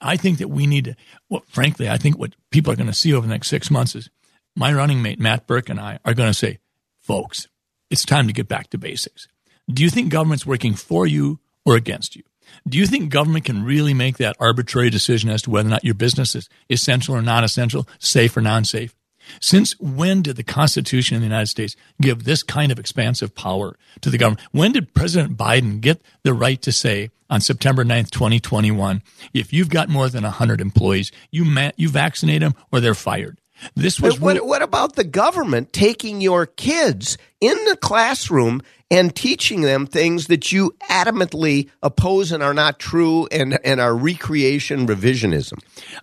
I 0.00 0.16
think 0.16 0.38
that 0.38 0.48
we 0.48 0.66
need 0.66 0.84
to, 0.84 0.96
well, 1.30 1.42
frankly, 1.48 1.88
I 1.88 1.96
think 1.96 2.18
what 2.18 2.34
people 2.50 2.72
are 2.72 2.76
going 2.76 2.86
to 2.88 2.92
see 2.92 3.14
over 3.14 3.26
the 3.26 3.32
next 3.32 3.48
six 3.48 3.70
months 3.70 3.94
is 3.94 4.10
my 4.54 4.72
running 4.72 5.00
mate, 5.02 5.18
Matt 5.18 5.46
Birk, 5.46 5.70
and 5.70 5.80
I 5.80 5.98
are 6.04 6.14
going 6.14 6.30
to 6.30 6.34
say, 6.34 6.58
folks, 7.00 7.48
it's 7.90 8.04
time 8.04 8.26
to 8.26 8.32
get 8.32 8.48
back 8.48 8.68
to 8.70 8.78
basics. 8.78 9.28
Do 9.70 9.82
you 9.82 9.90
think 9.90 10.10
government's 10.10 10.46
working 10.46 10.74
for 10.74 11.06
you 11.06 11.40
or 11.64 11.76
against 11.76 12.14
you? 12.14 12.22
Do 12.68 12.78
you 12.78 12.86
think 12.86 13.10
government 13.10 13.44
can 13.44 13.64
really 13.64 13.94
make 13.94 14.16
that 14.18 14.36
arbitrary 14.40 14.90
decision 14.90 15.30
as 15.30 15.42
to 15.42 15.50
whether 15.50 15.68
or 15.68 15.70
not 15.70 15.84
your 15.84 15.94
business 15.94 16.34
is 16.34 16.48
essential 16.68 17.14
or 17.14 17.22
non 17.22 17.44
essential, 17.44 17.86
safe 17.98 18.36
or 18.36 18.40
non 18.40 18.64
safe? 18.64 18.94
Since 19.40 19.78
when 19.80 20.22
did 20.22 20.36
the 20.36 20.44
Constitution 20.44 21.16
of 21.16 21.20
the 21.20 21.26
United 21.26 21.48
States 21.48 21.76
give 22.00 22.24
this 22.24 22.42
kind 22.42 22.70
of 22.70 22.78
expansive 22.78 23.34
power 23.34 23.76
to 24.00 24.10
the 24.10 24.18
government? 24.18 24.46
When 24.52 24.72
did 24.72 24.94
President 24.94 25.36
Biden 25.36 25.80
get 25.80 26.00
the 26.22 26.34
right 26.34 26.60
to 26.62 26.72
say 26.72 27.10
on 27.28 27.40
September 27.40 27.84
9th, 27.84 28.10
2021, 28.10 29.02
if 29.34 29.52
you've 29.52 29.68
got 29.68 29.88
more 29.88 30.08
than 30.08 30.22
100 30.22 30.60
employees, 30.60 31.10
you, 31.30 31.44
ma- 31.44 31.72
you 31.76 31.88
vaccinate 31.88 32.40
them 32.40 32.54
or 32.70 32.80
they're 32.80 32.94
fired? 32.94 33.40
This 33.74 34.00
was 34.00 34.20
what, 34.20 34.44
what 34.46 34.62
about 34.62 34.96
the 34.96 35.04
government 35.04 35.72
taking 35.72 36.20
your 36.20 36.44
kids 36.44 37.16
in 37.40 37.56
the 37.64 37.76
classroom 37.76 38.62
and 38.90 39.14
teaching 39.14 39.62
them 39.62 39.86
things 39.86 40.28
that 40.28 40.52
you 40.52 40.74
adamantly 40.88 41.68
oppose 41.82 42.30
and 42.30 42.42
are 42.42 42.54
not 42.54 42.78
true 42.78 43.26
and, 43.32 43.58
and 43.64 43.80
are 43.80 43.94
recreation 43.94 44.86
revisionism? 44.86 45.58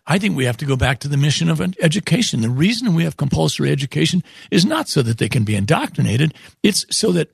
I 0.06 0.20
think 0.20 0.36
we 0.36 0.46
have 0.46 0.58
to 0.58 0.66
go 0.66 0.76
back 0.76 1.00
to 1.00 1.08
the 1.08 1.18
mission 1.18 1.50
of 1.50 1.62
education. 1.80 2.42
The 2.42 2.50
reason 2.50 2.94
we 2.94 3.04
have 3.04 3.18
compulsory 3.18 3.72
education 3.72 4.24
is 4.52 4.66
not 4.66 4.90
so 4.90 5.02
that 5.02 5.18
they 5.18 5.30
can 5.30 5.44
be 5.44 5.56
indoctrinated, 5.56 6.34
it's 6.62 6.86
so 6.90 7.12
that 7.14 7.30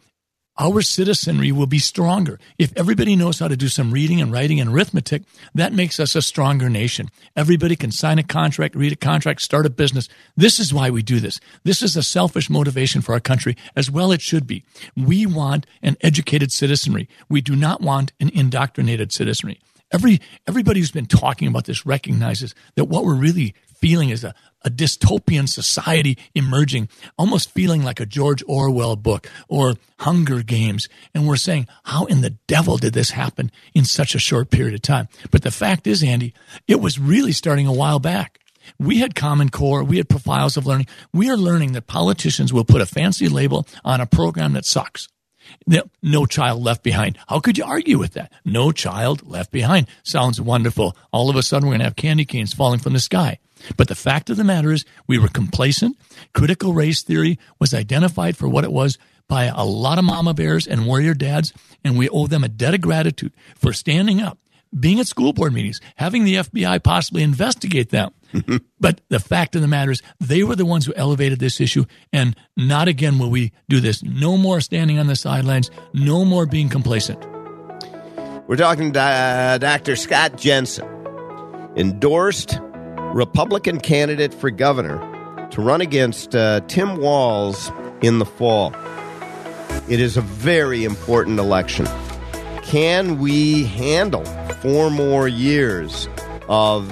our 0.59 0.81
citizenry 0.81 1.51
will 1.53 1.67
be 1.67 1.79
stronger. 1.79 2.37
If 2.57 2.75
everybody 2.75 3.15
knows 3.15 3.39
how 3.39 3.47
to 3.47 3.55
do 3.55 3.69
some 3.69 3.91
reading 3.91 4.19
and 4.19 4.31
writing 4.31 4.59
and 4.59 4.69
arithmetic, 4.69 5.23
that 5.55 5.73
makes 5.73 5.99
us 5.99 6.15
a 6.15 6.21
stronger 6.21 6.69
nation. 6.69 7.09
Everybody 7.35 7.77
can 7.77 7.91
sign 7.91 8.19
a 8.19 8.23
contract, 8.23 8.75
read 8.75 8.91
a 8.91 8.97
contract, 8.97 9.41
start 9.41 9.65
a 9.65 9.69
business. 9.69 10.09
This 10.35 10.59
is 10.59 10.73
why 10.73 10.89
we 10.89 11.01
do 11.01 11.21
this. 11.21 11.39
This 11.63 11.81
is 11.81 11.95
a 11.95 12.03
selfish 12.03 12.49
motivation 12.49 13.01
for 13.01 13.13
our 13.13 13.21
country, 13.21 13.55
as 13.75 13.89
well 13.89 14.11
it 14.11 14.21
should 14.21 14.45
be. 14.45 14.65
We 14.97 15.25
want 15.25 15.65
an 15.81 15.95
educated 16.01 16.51
citizenry. 16.51 17.07
We 17.29 17.39
do 17.39 17.55
not 17.55 17.81
want 17.81 18.11
an 18.19 18.29
indoctrinated 18.33 19.13
citizenry. 19.13 19.59
Every 19.91 20.19
everybody 20.45 20.81
who's 20.81 20.91
been 20.91 21.07
talking 21.07 21.47
about 21.47 21.65
this 21.65 21.85
recognizes 21.85 22.53
that 22.75 22.85
what 22.85 23.05
we're 23.05 23.15
really 23.15 23.55
feeling 23.79 24.09
is 24.09 24.23
a, 24.23 24.35
a 24.63 24.69
dystopian 24.69 25.47
society 25.47 26.17
emerging, 26.35 26.89
almost 27.17 27.51
feeling 27.51 27.83
like 27.83 27.99
a 27.99 28.05
George 28.05 28.43
Orwell 28.47 28.95
book 28.95 29.29
or 29.47 29.75
Hunger 29.99 30.43
Games. 30.43 30.89
And 31.13 31.27
we're 31.27 31.37
saying, 31.37 31.67
how 31.83 32.05
in 32.05 32.21
the 32.21 32.35
devil 32.47 32.77
did 32.77 32.93
this 32.93 33.11
happen 33.11 33.51
in 33.73 33.85
such 33.85 34.15
a 34.15 34.19
short 34.19 34.49
period 34.49 34.73
of 34.73 34.81
time? 34.81 35.07
But 35.31 35.43
the 35.43 35.51
fact 35.51 35.87
is, 35.87 36.03
Andy, 36.03 36.33
it 36.67 36.81
was 36.81 36.99
really 36.99 37.31
starting 37.31 37.67
a 37.67 37.73
while 37.73 37.99
back. 37.99 38.39
We 38.77 38.99
had 38.99 39.15
Common 39.15 39.49
Core, 39.49 39.83
we 39.83 39.97
had 39.97 40.09
profiles 40.09 40.55
of 40.55 40.67
learning. 40.67 40.87
We 41.11 41.29
are 41.29 41.37
learning 41.37 41.71
that 41.71 41.87
politicians 41.87 42.53
will 42.53 42.65
put 42.65 42.81
a 42.81 42.85
fancy 42.85 43.27
label 43.27 43.65
on 43.83 43.99
a 43.99 44.05
program 44.05 44.53
that 44.53 44.65
sucks. 44.65 45.07
No 46.03 46.27
child 46.27 46.61
left 46.61 46.83
behind. 46.83 47.17
How 47.27 47.39
could 47.39 47.57
you 47.57 47.63
argue 47.63 47.97
with 47.97 48.13
that? 48.13 48.31
No 48.45 48.71
child 48.71 49.27
left 49.27 49.51
behind. 49.51 49.87
Sounds 50.03 50.39
wonderful. 50.39 50.95
All 51.11 51.31
of 51.31 51.35
a 51.35 51.41
sudden, 51.41 51.67
we're 51.67 51.71
going 51.73 51.79
to 51.79 51.85
have 51.85 51.95
candy 51.95 52.25
canes 52.25 52.53
falling 52.53 52.79
from 52.79 52.93
the 52.93 52.99
sky. 52.99 53.39
But 53.77 53.87
the 53.87 53.95
fact 53.95 54.29
of 54.29 54.37
the 54.37 54.43
matter 54.43 54.71
is, 54.71 54.85
we 55.07 55.17
were 55.17 55.27
complacent. 55.27 55.97
Critical 56.33 56.73
race 56.73 57.01
theory 57.01 57.39
was 57.59 57.73
identified 57.73 58.37
for 58.37 58.47
what 58.47 58.63
it 58.63 58.71
was 58.71 58.97
by 59.27 59.45
a 59.45 59.63
lot 59.63 59.97
of 59.99 60.05
mama 60.05 60.33
bears 60.33 60.67
and 60.67 60.85
warrior 60.85 61.13
dads, 61.13 61.53
and 61.83 61.97
we 61.97 62.09
owe 62.09 62.27
them 62.27 62.43
a 62.43 62.49
debt 62.49 62.73
of 62.73 62.81
gratitude 62.81 63.31
for 63.55 63.71
standing 63.71 64.19
up, 64.21 64.39
being 64.77 64.99
at 64.99 65.07
school 65.07 65.33
board 65.33 65.53
meetings, 65.53 65.79
having 65.95 66.23
the 66.23 66.35
FBI 66.35 66.83
possibly 66.83 67.23
investigate 67.23 67.89
them. 67.89 68.11
but 68.79 69.01
the 69.09 69.19
fact 69.19 69.55
of 69.55 69.61
the 69.61 69.67
matter 69.67 69.91
is, 69.91 70.01
they 70.19 70.43
were 70.43 70.55
the 70.55 70.65
ones 70.65 70.85
who 70.85 70.93
elevated 70.95 71.39
this 71.39 71.61
issue, 71.61 71.85
and 72.11 72.35
not 72.57 72.87
again 72.87 73.19
will 73.19 73.29
we 73.29 73.51
do 73.69 73.79
this. 73.79 74.03
No 74.03 74.37
more 74.37 74.61
standing 74.61 74.99
on 74.99 75.07
the 75.07 75.15
sidelines, 75.15 75.71
no 75.93 76.25
more 76.25 76.45
being 76.45 76.69
complacent. 76.69 77.23
We're 78.47 78.55
talking 78.55 78.93
to 78.93 78.99
uh, 78.99 79.57
Dr. 79.59 79.95
Scott 79.95 80.37
Jensen, 80.37 80.87
endorsed 81.75 82.59
Republican 83.13 83.79
candidate 83.79 84.33
for 84.33 84.51
governor 84.51 84.99
to 85.49 85.61
run 85.61 85.81
against 85.81 86.35
uh, 86.35 86.59
Tim 86.67 86.97
Walz 86.97 87.71
in 88.01 88.19
the 88.19 88.25
fall. 88.25 88.73
It 89.89 89.99
is 89.99 90.15
a 90.15 90.21
very 90.21 90.83
important 90.83 91.39
election. 91.39 91.87
Can 92.61 93.17
we 93.17 93.63
handle 93.63 94.23
four 94.61 94.91
more 94.91 95.27
years 95.27 96.07
of, 96.47 96.87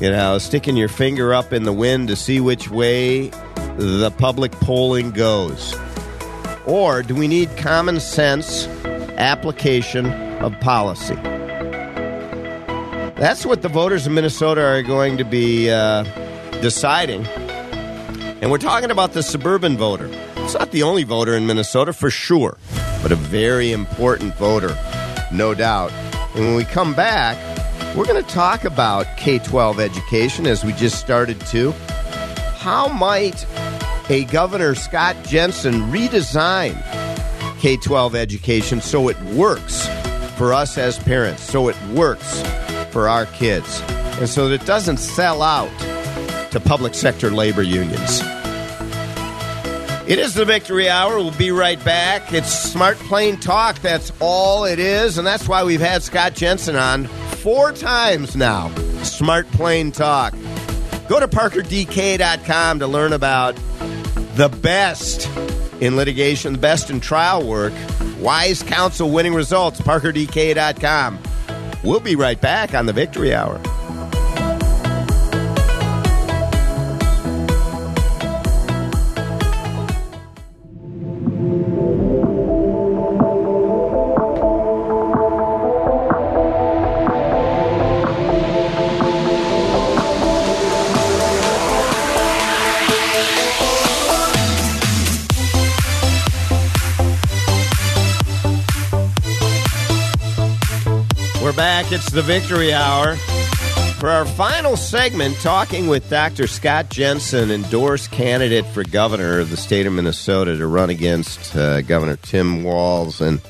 you 0.00 0.10
know, 0.10 0.38
sticking 0.38 0.78
your 0.78 0.88
finger 0.88 1.34
up 1.34 1.52
in 1.52 1.64
the 1.64 1.72
wind 1.74 2.08
to 2.08 2.16
see 2.16 2.40
which 2.40 2.70
way 2.70 3.28
the 3.76 4.10
public 4.16 4.52
polling 4.52 5.10
goes? 5.10 5.76
Or 6.64 7.02
do 7.02 7.14
we 7.14 7.28
need 7.28 7.54
common 7.58 8.00
sense 8.00 8.66
application 9.18 10.06
of 10.40 10.58
policy? 10.60 11.18
That's 13.16 13.46
what 13.46 13.62
the 13.62 13.68
voters 13.68 14.08
of 14.08 14.12
Minnesota 14.12 14.60
are 14.60 14.82
going 14.82 15.18
to 15.18 15.24
be 15.24 15.70
uh, 15.70 16.02
deciding. 16.60 17.24
And 17.26 18.50
we're 18.50 18.58
talking 18.58 18.90
about 18.90 19.12
the 19.12 19.22
suburban 19.22 19.76
voter. 19.76 20.10
It's 20.36 20.54
not 20.54 20.72
the 20.72 20.82
only 20.82 21.04
voter 21.04 21.34
in 21.36 21.46
Minnesota 21.46 21.92
for 21.92 22.10
sure, 22.10 22.58
but 23.02 23.12
a 23.12 23.16
very 23.16 23.70
important 23.70 24.34
voter, 24.34 24.76
no 25.32 25.54
doubt. 25.54 25.92
And 26.34 26.44
when 26.44 26.56
we 26.56 26.64
come 26.64 26.92
back, 26.92 27.38
we're 27.96 28.04
going 28.04 28.22
to 28.22 28.28
talk 28.28 28.64
about 28.64 29.06
K 29.16 29.38
12 29.38 29.78
education 29.78 30.44
as 30.44 30.64
we 30.64 30.72
just 30.72 30.98
started 30.98 31.40
to. 31.46 31.70
How 32.56 32.88
might 32.88 33.46
a 34.10 34.24
Governor 34.24 34.74
Scott 34.74 35.16
Jensen 35.24 35.74
redesign 35.92 36.74
K 37.60 37.76
12 37.76 38.16
education 38.16 38.80
so 38.80 39.08
it 39.08 39.20
works 39.22 39.86
for 40.36 40.52
us 40.52 40.76
as 40.76 40.98
parents, 40.98 41.44
so 41.44 41.68
it 41.68 41.80
works 41.90 42.42
for 42.94 43.08
our 43.08 43.26
kids, 43.26 43.82
and 44.20 44.28
so 44.28 44.48
that 44.48 44.62
it 44.62 44.66
doesn't 44.66 44.98
sell 44.98 45.42
out 45.42 45.68
to 46.52 46.60
public 46.60 46.94
sector 46.94 47.28
labor 47.32 47.60
unions. 47.60 48.20
It 50.06 50.20
is 50.20 50.34
the 50.34 50.44
Victory 50.44 50.88
Hour. 50.88 51.16
We'll 51.16 51.32
be 51.32 51.50
right 51.50 51.84
back. 51.84 52.32
It's 52.32 52.52
Smart 52.52 52.96
Plain 52.98 53.38
Talk. 53.38 53.80
That's 53.80 54.12
all 54.20 54.64
it 54.64 54.78
is, 54.78 55.18
and 55.18 55.26
that's 55.26 55.48
why 55.48 55.64
we've 55.64 55.80
had 55.80 56.04
Scott 56.04 56.34
Jensen 56.34 56.76
on 56.76 57.06
four 57.42 57.72
times 57.72 58.36
now. 58.36 58.72
Smart 59.02 59.50
Plain 59.50 59.90
Talk. 59.90 60.32
Go 61.08 61.18
to 61.18 61.26
parkerdk.com 61.26 62.78
to 62.78 62.86
learn 62.86 63.12
about 63.12 63.56
the 64.36 64.48
best 64.62 65.26
in 65.80 65.96
litigation, 65.96 66.52
the 66.52 66.58
best 66.60 66.90
in 66.90 67.00
trial 67.00 67.44
work, 67.44 67.72
wise 68.20 68.62
counsel 68.62 69.10
winning 69.10 69.34
results, 69.34 69.80
parkerdk.com. 69.80 71.18
We'll 71.84 72.00
be 72.00 72.16
right 72.16 72.40
back 72.40 72.72
on 72.74 72.86
the 72.86 72.94
Victory 72.94 73.34
Hour. 73.34 73.60
Back. 101.56 101.92
It's 101.92 102.10
the 102.10 102.22
Victory 102.22 102.72
Hour. 102.72 103.16
For 103.98 104.10
our 104.10 104.24
final 104.24 104.76
segment, 104.76 105.36
talking 105.36 105.86
with 105.86 106.10
Dr. 106.10 106.46
Scott 106.46 106.90
Jensen, 106.90 107.50
endorsed 107.50 108.10
candidate 108.10 108.66
for 108.66 108.82
governor 108.84 109.38
of 109.38 109.50
the 109.50 109.56
state 109.56 109.86
of 109.86 109.92
Minnesota 109.92 110.56
to 110.56 110.66
run 110.66 110.90
against 110.90 111.54
uh, 111.56 111.82
Governor 111.82 112.16
Tim 112.16 112.64
Walz. 112.64 113.20
And 113.20 113.40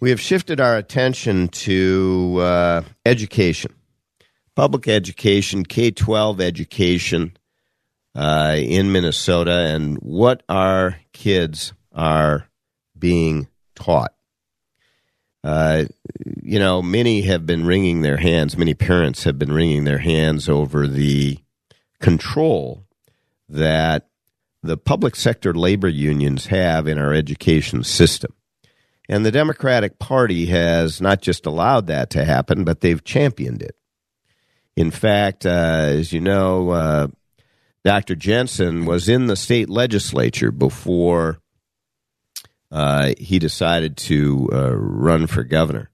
we 0.00 0.10
have 0.10 0.20
shifted 0.20 0.60
our 0.60 0.76
attention 0.76 1.48
to 1.48 2.38
uh, 2.40 2.82
education, 3.06 3.72
public 4.56 4.88
education, 4.88 5.64
K 5.64 5.90
12 5.90 6.40
education 6.40 7.36
uh, 8.14 8.56
in 8.58 8.92
Minnesota, 8.92 9.52
and 9.74 9.98
what 9.98 10.42
our 10.48 10.96
kids 11.12 11.72
are 11.92 12.48
being 12.98 13.46
taught. 13.74 14.12
Uh, 15.44 15.84
you 16.42 16.58
know, 16.58 16.82
many 16.82 17.22
have 17.22 17.46
been 17.46 17.66
wringing 17.66 18.02
their 18.02 18.16
hands, 18.16 18.56
many 18.56 18.74
parents 18.74 19.24
have 19.24 19.38
been 19.38 19.52
wringing 19.52 19.84
their 19.84 19.98
hands 19.98 20.48
over 20.48 20.86
the 20.86 21.38
control 22.00 22.84
that 23.48 24.08
the 24.62 24.76
public 24.76 25.16
sector 25.16 25.52
labor 25.52 25.88
unions 25.88 26.46
have 26.46 26.86
in 26.86 26.98
our 26.98 27.12
education 27.12 27.82
system. 27.84 28.32
And 29.08 29.26
the 29.26 29.32
Democratic 29.32 29.98
Party 29.98 30.46
has 30.46 31.00
not 31.00 31.20
just 31.20 31.44
allowed 31.44 31.88
that 31.88 32.10
to 32.10 32.24
happen, 32.24 32.64
but 32.64 32.80
they've 32.80 33.02
championed 33.02 33.62
it. 33.62 33.76
In 34.76 34.90
fact, 34.90 35.44
uh, 35.44 35.50
as 35.50 36.12
you 36.12 36.20
know, 36.20 36.70
uh, 36.70 37.08
Dr. 37.84 38.14
Jensen 38.14 38.86
was 38.86 39.08
in 39.08 39.26
the 39.26 39.36
state 39.36 39.68
legislature 39.68 40.52
before 40.52 41.40
uh, 42.70 43.12
he 43.18 43.38
decided 43.38 43.96
to 43.98 44.48
uh, 44.52 44.74
run 44.74 45.26
for 45.26 45.44
governor. 45.44 45.90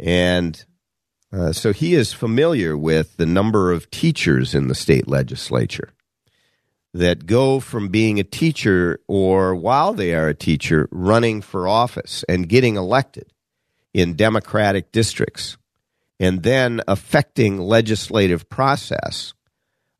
And 0.00 0.64
uh, 1.32 1.52
so 1.52 1.72
he 1.72 1.94
is 1.94 2.12
familiar 2.12 2.76
with 2.76 3.16
the 3.16 3.26
number 3.26 3.70
of 3.70 3.90
teachers 3.90 4.54
in 4.54 4.68
the 4.68 4.74
state 4.74 5.06
legislature 5.06 5.92
that 6.92 7.26
go 7.26 7.60
from 7.60 7.88
being 7.88 8.18
a 8.18 8.24
teacher 8.24 9.00
or 9.06 9.54
while 9.54 9.92
they 9.92 10.14
are 10.14 10.28
a 10.28 10.34
teacher 10.34 10.88
running 10.90 11.40
for 11.40 11.68
office 11.68 12.24
and 12.28 12.48
getting 12.48 12.76
elected 12.76 13.32
in 13.94 14.16
democratic 14.16 14.90
districts 14.90 15.56
and 16.18 16.42
then 16.42 16.80
affecting 16.88 17.58
legislative 17.58 18.48
process 18.48 19.34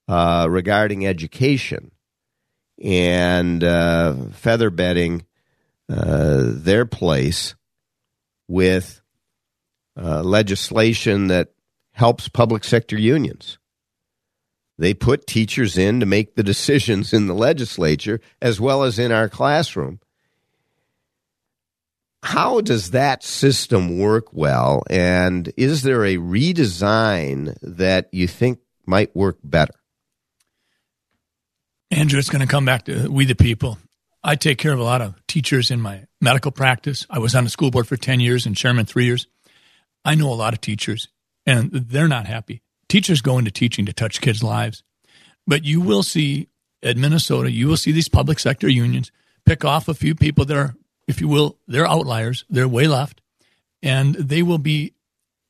uh, 0.09 0.47
regarding 0.51 1.07
education 1.07 1.93
and 2.83 3.63
uh, 3.63 4.15
feather 4.33 4.71
bedding 4.71 5.25
uh, 5.89 6.43
their 6.47 6.87
place 6.87 7.55
with 8.49 9.01
uh, 10.01 10.23
legislation 10.23 11.27
that 11.29 11.53
helps 11.93 12.29
public 12.29 12.65
sector 12.65 12.99
unions. 12.99 13.59
They 14.79 14.95
put 14.95 15.27
teachers 15.27 15.77
in 15.77 16.01
to 16.01 16.07
make 16.07 16.37
the 16.37 16.43
decisions 16.43 17.13
in 17.13 17.27
the 17.27 17.35
legislature 17.35 18.21
as 18.41 18.59
well 18.59 18.83
as 18.83 18.99
in 18.99 19.13
our 19.13 19.29
classroom. 19.29 20.01
How 22.23 22.61
does 22.63 22.93
that 22.93 23.23
system 23.23 23.99
work 23.99 24.33
well? 24.33 24.83
And 24.89 25.53
is 25.57 25.83
there 25.83 26.05
a 26.05 26.17
redesign 26.17 27.59
that 27.63 28.09
you 28.13 28.27
think 28.27 28.61
might 28.87 29.15
work 29.15 29.39
better? 29.45 29.75
Andrew, 31.91 32.19
it's 32.19 32.31
going 32.31 32.47
to 32.47 32.51
come 32.51 32.65
back 32.65 32.85
to 32.85 33.11
we 33.11 33.25
the 33.25 33.35
people. 33.35 33.79
I 34.23 34.37
take 34.37 34.59
care 34.59 34.73
of 34.73 34.79
a 34.79 34.85
lot 34.85 35.03
of 35.03 35.15
teachers 35.27 35.71
in 35.71 35.81
my 35.81 36.05
medical 36.21 36.53
practice. 36.53 37.07
I 37.11 37.19
was 37.19 37.35
on 37.35 37.45
the 37.45 37.51
school 37.51 37.71
board 37.71 37.89
for 37.89 37.97
10 37.97 38.21
years 38.21 38.47
and 38.47 38.57
chairman 38.57 38.87
three 38.87 39.07
years. 39.07 39.27
I 40.05 40.15
know 40.15 40.33
a 40.33 40.35
lot 40.35 40.55
of 40.55 40.61
teachers 40.61 41.09
and 41.47 41.71
they're 41.73 42.09
not 42.09 42.27
happy. 42.27 42.63
Teachers 42.89 43.23
go 43.23 43.39
into 43.39 43.51
teaching 43.51 43.87
to 43.87 43.93
touch 43.93 44.21
kids' 44.21 44.43
lives. 44.43 44.83
But 45.47 45.65
you 45.65 45.81
will 45.81 46.03
see 46.03 46.49
at 46.83 46.97
Minnesota, 46.97 47.51
you 47.51 47.69
will 47.69 47.77
see 47.77 47.93
these 47.93 48.09
public 48.09 48.39
sector 48.39 48.69
unions 48.69 49.11
pick 49.45 49.65
off 49.65 49.89
a 49.89 49.95
few 49.95 50.15
people 50.15 50.45
that 50.47 50.57
are, 50.57 50.75
if 51.07 51.21
you 51.21 51.29
will, 51.29 51.59
they're 51.67 51.87
outliers, 51.87 52.45
they're 52.49 52.69
way 52.69 52.87
left, 52.87 53.21
and 53.83 54.15
they 54.15 54.43
will 54.43 54.59
be 54.59 54.95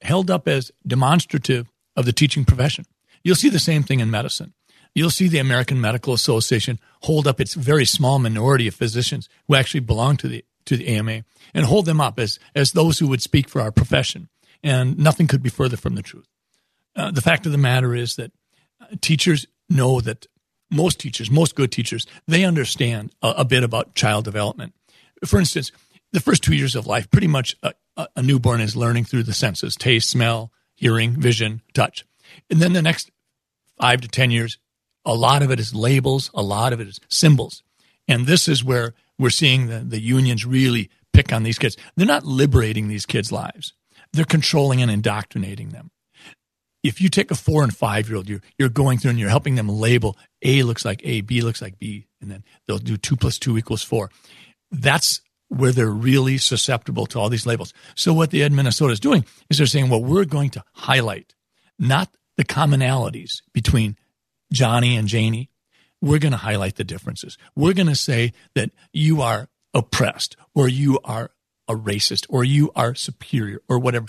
held 0.02 0.30
up 0.30 0.48
as 0.48 0.70
demonstrative 0.86 1.70
of 1.96 2.04
the 2.04 2.12
teaching 2.12 2.44
profession. 2.44 2.84
You'll 3.22 3.36
see 3.36 3.50
the 3.50 3.58
same 3.58 3.82
thing 3.82 4.00
in 4.00 4.10
medicine. 4.10 4.54
You'll 4.94 5.10
see 5.10 5.28
the 5.28 5.38
American 5.38 5.80
Medical 5.80 6.14
Association 6.14 6.80
hold 7.02 7.26
up 7.26 7.40
its 7.40 7.54
very 7.54 7.84
small 7.84 8.18
minority 8.18 8.66
of 8.66 8.74
physicians 8.74 9.28
who 9.46 9.54
actually 9.54 9.80
belong 9.80 10.16
to 10.18 10.28
the 10.28 10.44
to 10.66 10.76
the 10.76 10.88
AMA 10.88 11.22
and 11.54 11.64
hold 11.64 11.86
them 11.86 12.00
up 12.00 12.18
as 12.18 12.38
as 12.54 12.72
those 12.72 12.98
who 12.98 13.08
would 13.08 13.22
speak 13.22 13.48
for 13.48 13.60
our 13.60 13.70
profession. 13.70 14.28
And 14.62 14.98
nothing 14.98 15.26
could 15.26 15.42
be 15.42 15.48
further 15.48 15.76
from 15.76 15.94
the 15.94 16.02
truth. 16.02 16.28
Uh, 16.94 17.10
the 17.10 17.22
fact 17.22 17.46
of 17.46 17.52
the 17.52 17.58
matter 17.58 17.94
is 17.94 18.16
that 18.16 18.32
uh, 18.80 18.86
teachers 19.00 19.46
know 19.68 20.00
that 20.00 20.26
most 20.70 21.00
teachers, 21.00 21.30
most 21.30 21.54
good 21.54 21.72
teachers, 21.72 22.06
they 22.26 22.44
understand 22.44 23.12
a, 23.22 23.28
a, 23.38 23.44
bit 23.44 23.62
about 23.62 23.94
child 23.94 24.24
development. 24.24 24.74
For 25.24 25.38
instance, 25.38 25.72
the 26.12 26.20
first 26.20 26.42
two 26.42 26.54
years 26.54 26.74
of 26.74 26.86
life, 26.86 27.10
pretty 27.10 27.26
much 27.26 27.56
a, 27.62 27.72
a 28.16 28.22
newborn 28.22 28.60
is 28.60 28.76
learning 28.76 29.04
through 29.04 29.24
the 29.24 29.32
senses 29.32 29.76
taste, 29.76 30.10
smell, 30.10 30.52
hearing, 30.74 31.20
vision, 31.20 31.62
touch. 31.74 32.04
And 32.48 32.60
then 32.60 32.72
the 32.72 32.82
next 32.82 33.10
five 33.80 34.00
to 34.00 34.08
10 34.08 34.30
years, 34.30 34.58
a 35.04 35.14
lot 35.14 35.42
of 35.42 35.50
it 35.50 35.60
is 35.60 35.74
labels, 35.74 36.30
a 36.34 36.42
lot 36.42 36.72
of 36.72 36.80
it 36.80 36.88
is 36.88 37.00
symbols. 37.08 37.62
And 38.08 38.26
this 38.26 38.48
is 38.48 38.64
where 38.64 38.94
we're 39.18 39.30
seeing 39.30 39.66
the, 39.66 39.80
the 39.80 40.00
unions 40.00 40.44
really 40.44 40.90
pick 41.12 41.32
on 41.32 41.42
these 41.42 41.58
kids. 41.58 41.76
They're 41.96 42.06
not 42.06 42.24
liberating 42.24 42.88
these 42.88 43.06
kids' 43.06 43.32
lives, 43.32 43.74
they're 44.12 44.24
controlling 44.24 44.82
and 44.82 44.90
indoctrinating 44.90 45.70
them. 45.70 45.90
If 46.82 47.00
you 47.00 47.08
take 47.10 47.30
a 47.30 47.34
four 47.34 47.62
and 47.62 47.76
five 47.76 48.08
year 48.08 48.16
old, 48.16 48.28
you're, 48.28 48.40
you're 48.58 48.70
going 48.70 48.98
through 48.98 49.10
and 49.10 49.18
you're 49.18 49.28
helping 49.28 49.54
them 49.54 49.68
label 49.68 50.16
A 50.42 50.62
looks 50.62 50.84
like 50.84 51.02
A, 51.04 51.20
B 51.20 51.42
looks 51.42 51.60
like 51.60 51.78
B, 51.78 52.06
and 52.20 52.30
then 52.30 52.42
they'll 52.66 52.78
do 52.78 52.96
two 52.96 53.16
plus 53.16 53.38
two 53.38 53.58
equals 53.58 53.82
four. 53.82 54.10
That's 54.70 55.20
where 55.48 55.72
they're 55.72 55.90
really 55.90 56.38
susceptible 56.38 57.06
to 57.06 57.18
all 57.18 57.28
these 57.28 57.44
labels. 57.44 57.74
So 57.96 58.14
what 58.14 58.30
the 58.30 58.42
Ed 58.42 58.52
Minnesota 58.52 58.92
is 58.92 59.00
doing 59.00 59.24
is 59.50 59.58
they're 59.58 59.66
saying, 59.66 59.90
well, 59.90 60.02
we're 60.02 60.24
going 60.24 60.50
to 60.50 60.64
highlight 60.72 61.34
not 61.78 62.08
the 62.36 62.44
commonalities 62.44 63.42
between 63.52 63.96
Johnny 64.52 64.96
and 64.96 65.08
Janie, 65.08 65.50
we're 66.00 66.18
going 66.18 66.32
to 66.32 66.38
highlight 66.38 66.76
the 66.76 66.84
differences. 66.84 67.36
We're 67.54 67.74
going 67.74 67.88
to 67.88 67.96
say 67.96 68.32
that 68.54 68.70
you 68.92 69.20
are 69.20 69.48
oppressed 69.74 70.36
or 70.54 70.68
you 70.68 70.98
are 71.04 71.32
a 71.70 71.76
racist 71.76 72.26
or 72.28 72.44
you 72.44 72.70
are 72.74 72.94
superior 72.94 73.60
or 73.68 73.78
whatever. 73.78 74.06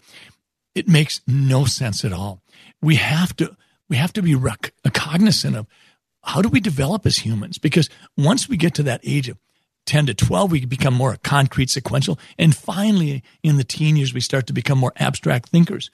It 0.74 0.88
makes 0.88 1.22
no 1.28 1.66
sense 1.66 2.04
at 2.04 2.14
all. 2.14 2.42
We 2.82 2.96
have 2.96 3.36
to 3.38 3.56
we 3.90 3.98
have 3.98 4.14
to 4.14 4.22
be 4.22 4.36
rec- 4.36 4.74
cognizant 4.94 5.56
of 5.56 5.68
how 6.24 6.42
do 6.42 6.50
we 6.50 6.60
develop 6.60 7.06
as 7.06 7.20
humans 7.20 7.58
because 7.58 7.90
once 8.18 8.48
we 8.48 8.56
get 8.56 8.74
to 8.76 8.84
that 8.84 9.02
age 9.04 9.28
of 9.28 9.38
10 9.86 10.06
to 10.06 10.14
12 10.14 10.52
we 10.52 10.66
become 10.66 10.94
more 10.94 11.18
concrete 11.24 11.70
sequential 11.70 12.18
and 12.38 12.56
finally 12.56 13.24
in 13.44 13.58
the 13.58 13.64
teen 13.64 13.98
years 13.98 14.14
we 14.14 14.22
start 14.22 14.48
to 14.48 14.54
become 14.54 14.78
more 14.78 14.94
abstract 14.98 15.50
thinkers. 15.50 15.90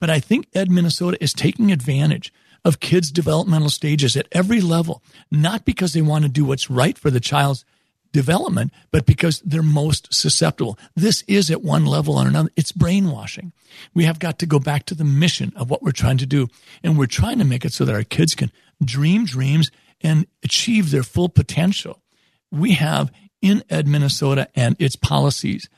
But 0.00 0.10
I 0.10 0.20
think 0.20 0.46
Ed 0.54 0.70
Minnesota 0.70 1.18
is 1.20 1.32
taking 1.32 1.70
advantage 1.70 2.32
of 2.64 2.80
kids' 2.80 3.10
developmental 3.10 3.70
stages 3.70 4.16
at 4.16 4.28
every 4.32 4.60
level, 4.60 5.02
not 5.30 5.64
because 5.64 5.92
they 5.92 6.02
want 6.02 6.24
to 6.24 6.30
do 6.30 6.44
what's 6.44 6.70
right 6.70 6.96
for 6.96 7.10
the 7.10 7.20
child's 7.20 7.64
development, 8.12 8.72
but 8.90 9.06
because 9.06 9.40
they're 9.44 9.62
most 9.62 10.12
susceptible. 10.12 10.78
This 10.94 11.24
is 11.26 11.50
at 11.50 11.62
one 11.62 11.86
level 11.86 12.18
or 12.18 12.28
another. 12.28 12.50
It's 12.56 12.72
brainwashing. 12.72 13.52
We 13.94 14.04
have 14.04 14.18
got 14.18 14.38
to 14.40 14.46
go 14.46 14.58
back 14.58 14.86
to 14.86 14.94
the 14.94 15.04
mission 15.04 15.52
of 15.56 15.70
what 15.70 15.82
we're 15.82 15.92
trying 15.92 16.18
to 16.18 16.26
do. 16.26 16.48
And 16.82 16.98
we're 16.98 17.06
trying 17.06 17.38
to 17.38 17.44
make 17.44 17.64
it 17.64 17.72
so 17.72 17.84
that 17.84 17.94
our 17.94 18.04
kids 18.04 18.34
can 18.34 18.52
dream 18.84 19.24
dreams 19.24 19.70
and 20.00 20.26
achieve 20.42 20.90
their 20.90 21.02
full 21.02 21.28
potential. 21.28 22.02
We 22.50 22.72
have 22.72 23.10
in 23.40 23.64
Ed 23.70 23.88
Minnesota 23.88 24.48
and 24.54 24.76
its 24.78 24.96
policies 24.96 25.68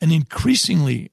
an 0.00 0.12
increasingly 0.12 1.10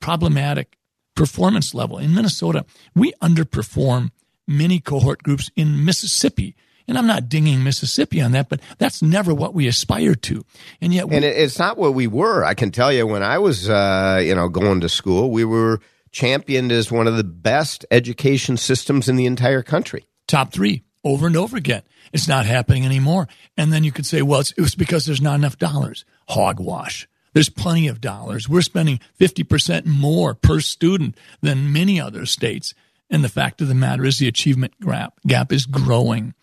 problematic 0.00 0.76
performance 1.14 1.74
level. 1.74 1.98
In 1.98 2.14
Minnesota, 2.14 2.64
we 2.94 3.12
underperform 3.22 4.10
many 4.46 4.78
cohort 4.78 5.22
groups 5.22 5.50
in 5.56 5.84
Mississippi. 5.84 6.54
And 6.88 6.96
I'm 6.96 7.06
not 7.06 7.28
dinging 7.28 7.64
Mississippi 7.64 8.20
on 8.20 8.32
that, 8.32 8.48
but 8.48 8.60
that's 8.78 9.02
never 9.02 9.34
what 9.34 9.54
we 9.54 9.66
aspire 9.66 10.14
to. 10.14 10.44
And 10.80 10.94
yet, 10.94 11.08
we, 11.08 11.16
and 11.16 11.24
it's 11.24 11.58
not 11.58 11.76
what 11.76 11.94
we 11.94 12.06
were. 12.06 12.44
I 12.44 12.54
can 12.54 12.70
tell 12.70 12.92
you, 12.92 13.06
when 13.06 13.22
I 13.22 13.38
was, 13.38 13.68
uh, 13.68 14.20
you 14.22 14.34
know, 14.34 14.48
going 14.48 14.80
to 14.82 14.88
school, 14.88 15.30
we 15.30 15.44
were 15.44 15.80
championed 16.12 16.72
as 16.72 16.90
one 16.90 17.06
of 17.06 17.16
the 17.16 17.24
best 17.24 17.84
education 17.90 18.56
systems 18.56 19.08
in 19.08 19.16
the 19.16 19.26
entire 19.26 19.62
country. 19.62 20.06
Top 20.26 20.52
three 20.52 20.84
over 21.04 21.26
and 21.26 21.36
over 21.36 21.56
again. 21.56 21.82
It's 22.12 22.28
not 22.28 22.46
happening 22.46 22.84
anymore. 22.84 23.28
And 23.56 23.72
then 23.72 23.84
you 23.84 23.92
could 23.92 24.06
say, 24.06 24.22
well, 24.22 24.40
it's, 24.40 24.52
it 24.52 24.60
was 24.60 24.74
because 24.74 25.06
there's 25.06 25.20
not 25.20 25.34
enough 25.36 25.58
dollars. 25.58 26.04
Hogwash. 26.28 27.08
There's 27.32 27.48
plenty 27.48 27.86
of 27.86 28.00
dollars. 28.00 28.48
We're 28.48 28.62
spending 28.62 29.00
50% 29.20 29.84
more 29.84 30.34
per 30.34 30.60
student 30.60 31.16
than 31.42 31.72
many 31.72 32.00
other 32.00 32.26
states. 32.26 32.74
And 33.10 33.22
the 33.22 33.28
fact 33.28 33.60
of 33.60 33.68
the 33.68 33.74
matter 33.74 34.04
is 34.04 34.18
the 34.18 34.26
achievement 34.26 34.72
gap, 34.80 35.20
gap 35.26 35.52
is 35.52 35.66
growing. 35.66 36.34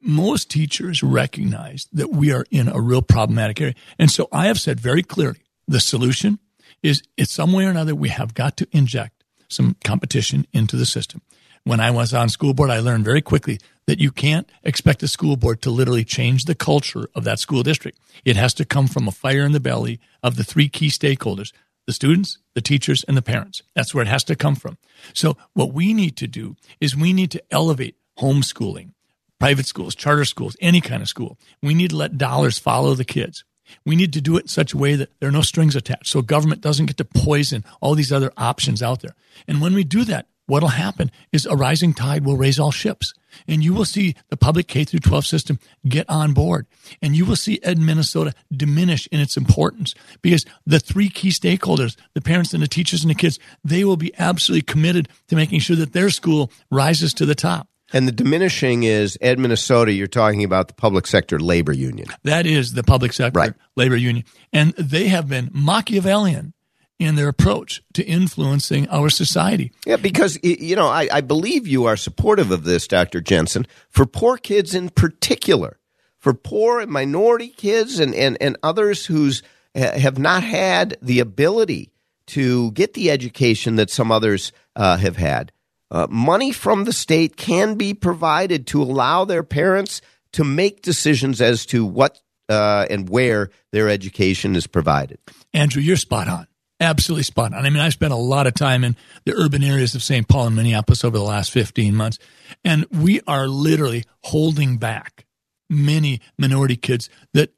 Most 0.00 0.50
teachers 0.50 1.02
recognize 1.02 1.88
that 1.92 2.10
we 2.10 2.32
are 2.32 2.44
in 2.50 2.68
a 2.68 2.80
real 2.80 3.02
problematic 3.02 3.60
area. 3.60 3.74
And 3.98 4.10
so 4.10 4.28
I 4.30 4.46
have 4.46 4.60
said 4.60 4.78
very 4.78 5.02
clearly 5.02 5.40
the 5.66 5.80
solution 5.80 6.38
is 6.82 7.02
it's 7.16 7.32
some 7.32 7.52
way 7.52 7.66
or 7.66 7.70
another 7.70 7.94
we 7.94 8.08
have 8.08 8.34
got 8.34 8.56
to 8.58 8.68
inject 8.70 9.24
some 9.48 9.76
competition 9.82 10.46
into 10.52 10.76
the 10.76 10.86
system. 10.86 11.22
When 11.64 11.80
I 11.80 11.90
was 11.90 12.14
on 12.14 12.28
school 12.28 12.54
board, 12.54 12.70
I 12.70 12.78
learned 12.78 13.04
very 13.04 13.20
quickly 13.20 13.58
that 13.86 13.98
you 13.98 14.10
can't 14.10 14.48
expect 14.62 15.02
a 15.02 15.08
school 15.08 15.36
board 15.36 15.62
to 15.62 15.70
literally 15.70 16.04
change 16.04 16.44
the 16.44 16.54
culture 16.54 17.08
of 17.14 17.24
that 17.24 17.40
school 17.40 17.62
district. 17.62 17.98
It 18.24 18.36
has 18.36 18.54
to 18.54 18.64
come 18.64 18.86
from 18.86 19.08
a 19.08 19.12
fire 19.12 19.44
in 19.44 19.52
the 19.52 19.60
belly 19.60 20.00
of 20.22 20.36
the 20.36 20.44
three 20.44 20.68
key 20.68 20.88
stakeholders 20.88 21.52
the 21.86 21.94
students, 21.94 22.36
the 22.54 22.60
teachers, 22.60 23.02
and 23.08 23.16
the 23.16 23.22
parents. 23.22 23.62
That's 23.74 23.94
where 23.94 24.02
it 24.02 24.08
has 24.08 24.22
to 24.24 24.36
come 24.36 24.56
from. 24.56 24.76
So, 25.14 25.38
what 25.54 25.72
we 25.72 25.94
need 25.94 26.18
to 26.18 26.26
do 26.26 26.54
is 26.82 26.94
we 26.94 27.14
need 27.14 27.30
to 27.30 27.42
elevate 27.50 27.96
homeschooling, 28.18 28.92
private 29.38 29.66
schools, 29.66 29.94
charter 29.94 30.24
schools, 30.24 30.56
any 30.60 30.80
kind 30.80 31.02
of 31.02 31.08
school. 31.08 31.38
We 31.62 31.74
need 31.74 31.90
to 31.90 31.96
let 31.96 32.18
dollars 32.18 32.58
follow 32.58 32.94
the 32.94 33.04
kids. 33.04 33.44
We 33.84 33.96
need 33.96 34.12
to 34.14 34.20
do 34.20 34.36
it 34.36 34.42
in 34.42 34.48
such 34.48 34.72
a 34.72 34.78
way 34.78 34.94
that 34.96 35.10
there 35.20 35.28
are 35.28 35.32
no 35.32 35.42
strings 35.42 35.76
attached 35.76 36.08
so 36.08 36.22
government 36.22 36.60
doesn't 36.60 36.86
get 36.86 36.96
to 36.98 37.04
poison 37.04 37.64
all 37.80 37.94
these 37.94 38.12
other 38.12 38.32
options 38.36 38.82
out 38.82 39.00
there. 39.00 39.14
And 39.46 39.60
when 39.60 39.74
we 39.74 39.84
do 39.84 40.04
that, 40.04 40.26
what'll 40.46 40.70
happen 40.70 41.10
is 41.32 41.44
a 41.44 41.54
rising 41.54 41.92
tide 41.92 42.24
will 42.24 42.36
raise 42.36 42.58
all 42.58 42.70
ships 42.70 43.12
and 43.46 43.62
you 43.62 43.74
will 43.74 43.84
see 43.84 44.14
the 44.30 44.36
public 44.36 44.66
K 44.66 44.84
through 44.84 45.00
12 45.00 45.26
system 45.26 45.58
get 45.86 46.08
on 46.08 46.32
board 46.32 46.66
and 47.02 47.14
you 47.14 47.26
will 47.26 47.36
see 47.36 47.60
Ed 47.62 47.78
Minnesota 47.78 48.32
diminish 48.50 49.06
in 49.08 49.20
its 49.20 49.36
importance 49.36 49.94
because 50.22 50.46
the 50.64 50.80
three 50.80 51.10
key 51.10 51.28
stakeholders, 51.28 51.96
the 52.14 52.22
parents 52.22 52.54
and 52.54 52.62
the 52.62 52.68
teachers 52.68 53.02
and 53.02 53.10
the 53.10 53.14
kids, 53.14 53.38
they 53.62 53.84
will 53.84 53.98
be 53.98 54.12
absolutely 54.18 54.62
committed 54.62 55.08
to 55.28 55.36
making 55.36 55.60
sure 55.60 55.76
that 55.76 55.92
their 55.92 56.10
school 56.10 56.50
rises 56.70 57.12
to 57.14 57.26
the 57.26 57.34
top. 57.34 57.68
And 57.92 58.06
the 58.06 58.12
diminishing 58.12 58.82
is 58.82 59.16
Ed 59.20 59.38
Minnesota, 59.38 59.92
you're 59.92 60.06
talking 60.06 60.44
about 60.44 60.68
the 60.68 60.74
public 60.74 61.06
sector 61.06 61.38
labor 61.38 61.72
union. 61.72 62.08
That 62.22 62.46
is 62.46 62.72
the 62.72 62.82
public 62.82 63.12
sector 63.12 63.38
right. 63.38 63.54
labor 63.76 63.96
union. 63.96 64.24
And 64.52 64.74
they 64.74 65.08
have 65.08 65.28
been 65.28 65.50
Machiavellian 65.52 66.52
in 66.98 67.14
their 67.14 67.28
approach 67.28 67.82
to 67.94 68.04
influencing 68.04 68.88
our 68.88 69.08
society. 69.08 69.72
Yeah, 69.86 69.96
because, 69.96 70.38
you 70.42 70.76
know, 70.76 70.88
I, 70.88 71.08
I 71.10 71.20
believe 71.20 71.66
you 71.66 71.84
are 71.86 71.96
supportive 71.96 72.50
of 72.50 72.64
this, 72.64 72.88
Dr. 72.88 73.20
Jensen, 73.20 73.66
for 73.88 74.04
poor 74.04 74.36
kids 74.36 74.74
in 74.74 74.90
particular, 74.90 75.78
for 76.18 76.34
poor 76.34 76.80
and 76.80 76.90
minority 76.90 77.48
kids 77.48 78.00
and, 78.00 78.14
and, 78.14 78.36
and 78.40 78.56
others 78.62 79.06
who's 79.06 79.42
have 79.74 80.18
not 80.18 80.42
had 80.42 80.96
the 81.00 81.20
ability 81.20 81.92
to 82.26 82.72
get 82.72 82.94
the 82.94 83.10
education 83.10 83.76
that 83.76 83.90
some 83.90 84.10
others 84.10 84.52
uh, 84.76 84.96
have 84.96 85.16
had. 85.16 85.52
Uh, 85.90 86.06
money 86.10 86.52
from 86.52 86.84
the 86.84 86.92
state 86.92 87.36
can 87.36 87.74
be 87.74 87.94
provided 87.94 88.66
to 88.66 88.82
allow 88.82 89.24
their 89.24 89.42
parents 89.42 90.00
to 90.32 90.44
make 90.44 90.82
decisions 90.82 91.40
as 91.40 91.64
to 91.66 91.84
what 91.84 92.20
uh, 92.48 92.86
and 92.90 93.08
where 93.08 93.50
their 93.72 93.88
education 93.88 94.56
is 94.56 94.66
provided. 94.66 95.18
Andrew, 95.52 95.82
you're 95.82 95.96
spot 95.96 96.28
on. 96.28 96.46
Absolutely 96.80 97.24
spot 97.24 97.52
on. 97.52 97.66
I 97.66 97.70
mean, 97.70 97.82
I 97.82 97.88
spent 97.88 98.12
a 98.12 98.16
lot 98.16 98.46
of 98.46 98.54
time 98.54 98.84
in 98.84 98.96
the 99.24 99.34
urban 99.34 99.64
areas 99.64 99.94
of 99.94 100.02
St. 100.02 100.28
Paul 100.28 100.46
and 100.46 100.56
Minneapolis 100.56 101.04
over 101.04 101.18
the 101.18 101.24
last 101.24 101.50
15 101.50 101.94
months, 101.94 102.18
and 102.64 102.86
we 102.90 103.20
are 103.26 103.48
literally 103.48 104.04
holding 104.24 104.78
back 104.78 105.26
many 105.68 106.20
minority 106.38 106.76
kids 106.76 107.10
that 107.34 107.52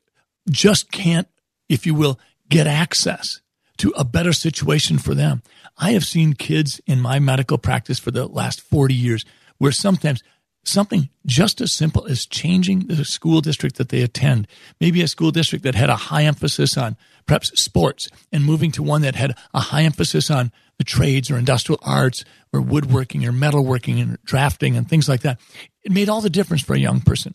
just 0.49 0.91
can't, 0.91 1.28
if 1.68 1.87
you 1.87 1.95
will, 1.95 2.18
get 2.49 2.66
access 2.66 3.43
to 3.78 3.93
a 3.97 4.05
better 4.05 4.33
situation 4.33 4.99
for 4.99 5.14
them. 5.14 5.43
I 5.81 5.93
have 5.93 6.05
seen 6.05 6.35
kids 6.35 6.81
in 6.87 7.01
my 7.01 7.18
medical 7.18 7.57
practice 7.57 7.99
for 7.99 8.11
the 8.11 8.26
last 8.26 8.61
40 8.61 8.95
years 8.95 9.24
where 9.57 9.72
sometimes 9.72 10.22
something 10.62 11.09
just 11.24 11.62
as 11.62 11.72
simple 11.72 12.07
as 12.07 12.26
changing 12.26 12.81
the 12.81 13.03
school 13.03 13.41
district 13.41 13.76
that 13.76 13.89
they 13.89 14.03
attend, 14.03 14.47
maybe 14.78 15.01
a 15.01 15.09
school 15.09 15.31
district 15.31 15.64
that 15.64 15.74
had 15.74 15.89
a 15.89 15.97
high 15.97 16.24
emphasis 16.24 16.76
on 16.76 16.99
perhaps 17.26 17.59
sports 17.59 18.11
and 18.31 18.45
moving 18.45 18.70
to 18.72 18.83
one 18.83 19.01
that 19.03 19.14
had 19.14 19.35
a 19.55 19.61
high 19.61 19.83
emphasis 19.83 20.31
on 20.31 20.53
the 20.76 20.85
trades 20.85 21.31
or 21.31 21.39
industrial 21.39 21.81
arts 21.83 22.26
or 22.53 22.61
woodworking 22.61 23.24
or 23.24 23.33
metalworking 23.33 24.03
and 24.03 24.18
drafting 24.22 24.76
and 24.76 24.87
things 24.87 25.09
like 25.09 25.22
that. 25.22 25.41
It 25.83 25.93
made 25.93 26.11
all 26.11 26.20
the 26.20 26.28
difference 26.28 26.62
for 26.62 26.74
a 26.74 26.78
young 26.78 27.01
person. 27.01 27.35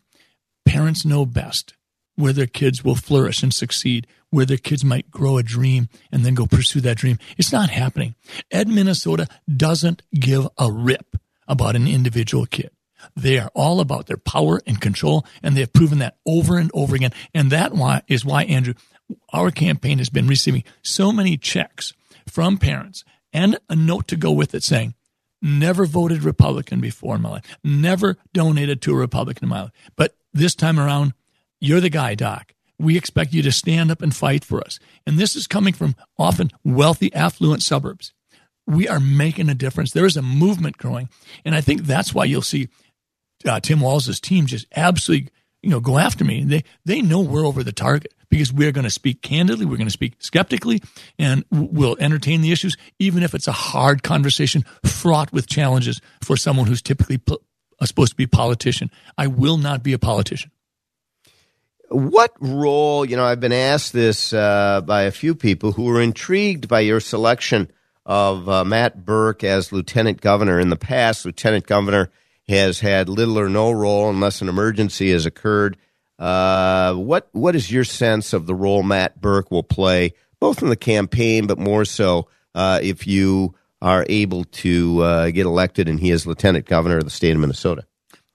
Parents 0.66 1.04
know 1.04 1.26
best 1.26 1.74
where 2.16 2.34
their 2.34 2.48
kids 2.48 2.84
will 2.84 2.96
flourish 2.96 3.44
and 3.44 3.54
succeed, 3.54 4.08
where 4.30 4.46
their 4.46 4.58
kids 4.58 4.84
might 4.84 5.12
grow 5.12 5.38
a 5.38 5.44
dream 5.44 5.90
and 6.12 6.26
then 6.26 6.34
go 6.34 6.46
pursue 6.46 6.82
that 6.82 6.98
dream. 6.98 7.18
It's 7.38 7.52
not 7.52 7.70
happening. 7.70 8.16
Ed 8.52 8.68
Minnesota 8.68 9.28
doesn't 9.54 10.02
give 10.14 10.48
a 10.58 10.72
rip 10.72 11.18
about 11.48 11.76
an 11.76 11.88
individual 11.88 12.46
kid. 12.46 12.72
They 13.16 13.38
are 13.38 13.52
all 13.54 13.80
about 13.80 14.08
their 14.08 14.18
power 14.18 14.62
and 14.66 14.82
control, 14.82 15.26
and 15.44 15.56
they 15.56 15.62
have 15.62 15.74
proven 15.74 16.00
that 16.00 16.18
over 16.26 16.58
and 16.58 16.72
over 16.74 16.96
again. 16.96 17.12
And 17.34 17.52
that 17.52 17.74
why, 17.74 18.02
is 18.08 18.26
why, 18.26 18.44
Andrew, 18.44 18.74
our 19.32 19.52
campaign 19.52 20.00
has 20.00 20.10
been 20.10 20.28
receiving 20.28 20.64
so 20.82 21.12
many 21.12 21.38
checks 21.38 21.94
from 22.28 22.58
parents 22.58 23.04
and 23.32 23.60
a 23.70 23.76
note 23.76 24.08
to 24.08 24.16
go 24.16 24.32
with 24.32 24.56
it 24.56 24.64
saying, 24.64 24.96
never 25.42 25.86
voted 25.86 26.24
Republican 26.24 26.80
before 26.82 27.16
in 27.16 27.22
my 27.22 27.30
life, 27.30 27.58
never 27.64 28.18
donated 28.34 28.82
to 28.82 28.94
a 28.94 28.98
Republican 28.98 29.46
in 29.46 29.50
my 29.50 29.64
life. 29.64 29.72
But 29.96 30.16
this 30.34 30.56
time 30.56 30.80
around, 30.80 31.14
you're 31.60 31.82
the 31.82 31.90
guy, 31.90 32.16
Doc. 32.16 32.54
We 32.78 32.98
expect 32.98 33.34
you 33.34 33.42
to 33.44 33.52
stand 33.52 33.90
up 33.90 34.02
and 34.02 34.16
fight 34.16 34.44
for 34.44 34.60
us. 34.60 34.80
And 35.08 35.18
this 35.18 35.36
is 35.36 35.48
coming 35.48 35.74
from 35.74 35.96
often 36.20 36.52
wealthy, 36.64 37.14
affluent 37.14 37.64
suburbs. 37.64 38.14
We 38.68 38.88
are 38.88 39.00
making 39.00 39.50
a 39.50 39.56
difference. 39.56 39.92
There 39.92 40.06
is 40.06 40.18
a 40.18 40.22
movement 40.22 40.78
growing. 40.78 41.10
And 41.46 41.56
I 41.56 41.62
think 41.62 41.84
that's 41.84 42.14
why 42.14 42.26
you'll 42.26 42.42
see 42.42 42.68
uh, 43.48 43.60
Tim 43.60 43.80
Walz's 43.80 44.20
team 44.20 44.46
just 44.46 44.66
absolutely, 44.76 45.30
you 45.62 45.70
know, 45.70 45.80
go 45.80 45.98
after 45.98 46.26
me. 46.26 46.44
They, 46.44 46.64
they 46.84 47.02
know 47.02 47.22
we're 47.22 47.46
over 47.46 47.64
the 47.64 47.72
target 47.72 48.14
because 48.30 48.52
we're 48.52 48.72
going 48.72 48.84
to 48.84 48.90
speak 48.90 49.22
candidly. 49.22 49.66
We're 49.66 49.78
going 49.78 49.88
to 49.88 49.92
speak 49.92 50.16
skeptically 50.20 50.82
and 51.18 51.46
we'll 51.52 51.96
entertain 52.00 52.42
the 52.42 52.52
issues, 52.52 52.76
even 53.00 53.24
if 53.24 53.34
it's 53.34 53.48
a 53.48 53.54
hard 53.54 54.04
conversation 54.04 54.66
fraught 54.84 55.32
with 55.32 55.48
challenges 55.48 56.02
for 56.22 56.36
someone 56.36 56.68
who's 56.68 56.82
typically 56.82 57.20
po- 57.20 57.42
supposed 57.84 58.12
to 58.12 58.18
be 58.18 58.24
a 58.24 58.28
politician. 58.28 58.92
I 59.18 59.28
will 59.28 59.58
not 59.58 59.84
be 59.84 59.94
a 59.94 60.00
politician. 60.00 60.52
What 61.90 62.34
role, 62.40 63.06
you 63.06 63.16
know, 63.16 63.26
I've 63.26 63.40
been 63.40 63.54
asked 63.54 63.94
this 63.94 64.34
uh, 64.34 64.82
by 64.82 65.04
a 65.04 65.12
few 65.12 65.36
people 65.36 65.72
who 65.72 65.84
were 65.84 66.02
intrigued 66.02 66.68
by 66.68 66.80
your 66.80 67.00
selection 67.00 67.72
of 68.06 68.50
uh, 68.50 68.64
Matt 68.64 69.06
Birk 69.06 69.44
as 69.44 69.72
lieutenant 69.72 70.22
governor. 70.22 70.60
In 70.60 70.70
the 70.70 70.76
past, 70.76 71.26
lieutenant 71.26 71.68
governor 71.68 72.10
has 72.48 72.80
had 72.80 73.10
little 73.10 73.40
or 73.40 73.50
no 73.50 73.72
role 73.72 74.10
unless 74.10 74.42
an 74.42 74.50
emergency 74.50 75.12
has 75.12 75.26
occurred. 75.26 75.78
Uh, 76.18 76.94
what 76.94 77.28
what 77.34 77.56
is 77.56 77.72
your 77.72 77.84
sense 77.84 78.34
of 78.34 78.46
the 78.46 78.56
role 78.56 78.84
Matt 78.84 79.20
Birk 79.20 79.52
will 79.52 79.64
play, 79.64 80.14
both 80.40 80.62
in 80.62 80.70
the 80.70 80.76
campaign, 80.76 81.46
but 81.46 81.58
more 81.58 81.84
so 81.84 82.28
uh, 82.54 82.80
if 82.82 83.06
you 83.06 83.54
are 83.82 84.06
able 84.08 84.46
to 84.46 85.02
uh, 85.02 85.30
get 85.32 85.46
elected 85.46 85.90
and 85.90 86.00
he 86.00 86.12
is 86.12 86.26
lieutenant 86.26 86.66
governor 86.66 86.98
of 86.98 87.04
the 87.04 87.10
state 87.10 87.32
of 87.32 87.40
Minnesota? 87.40 87.86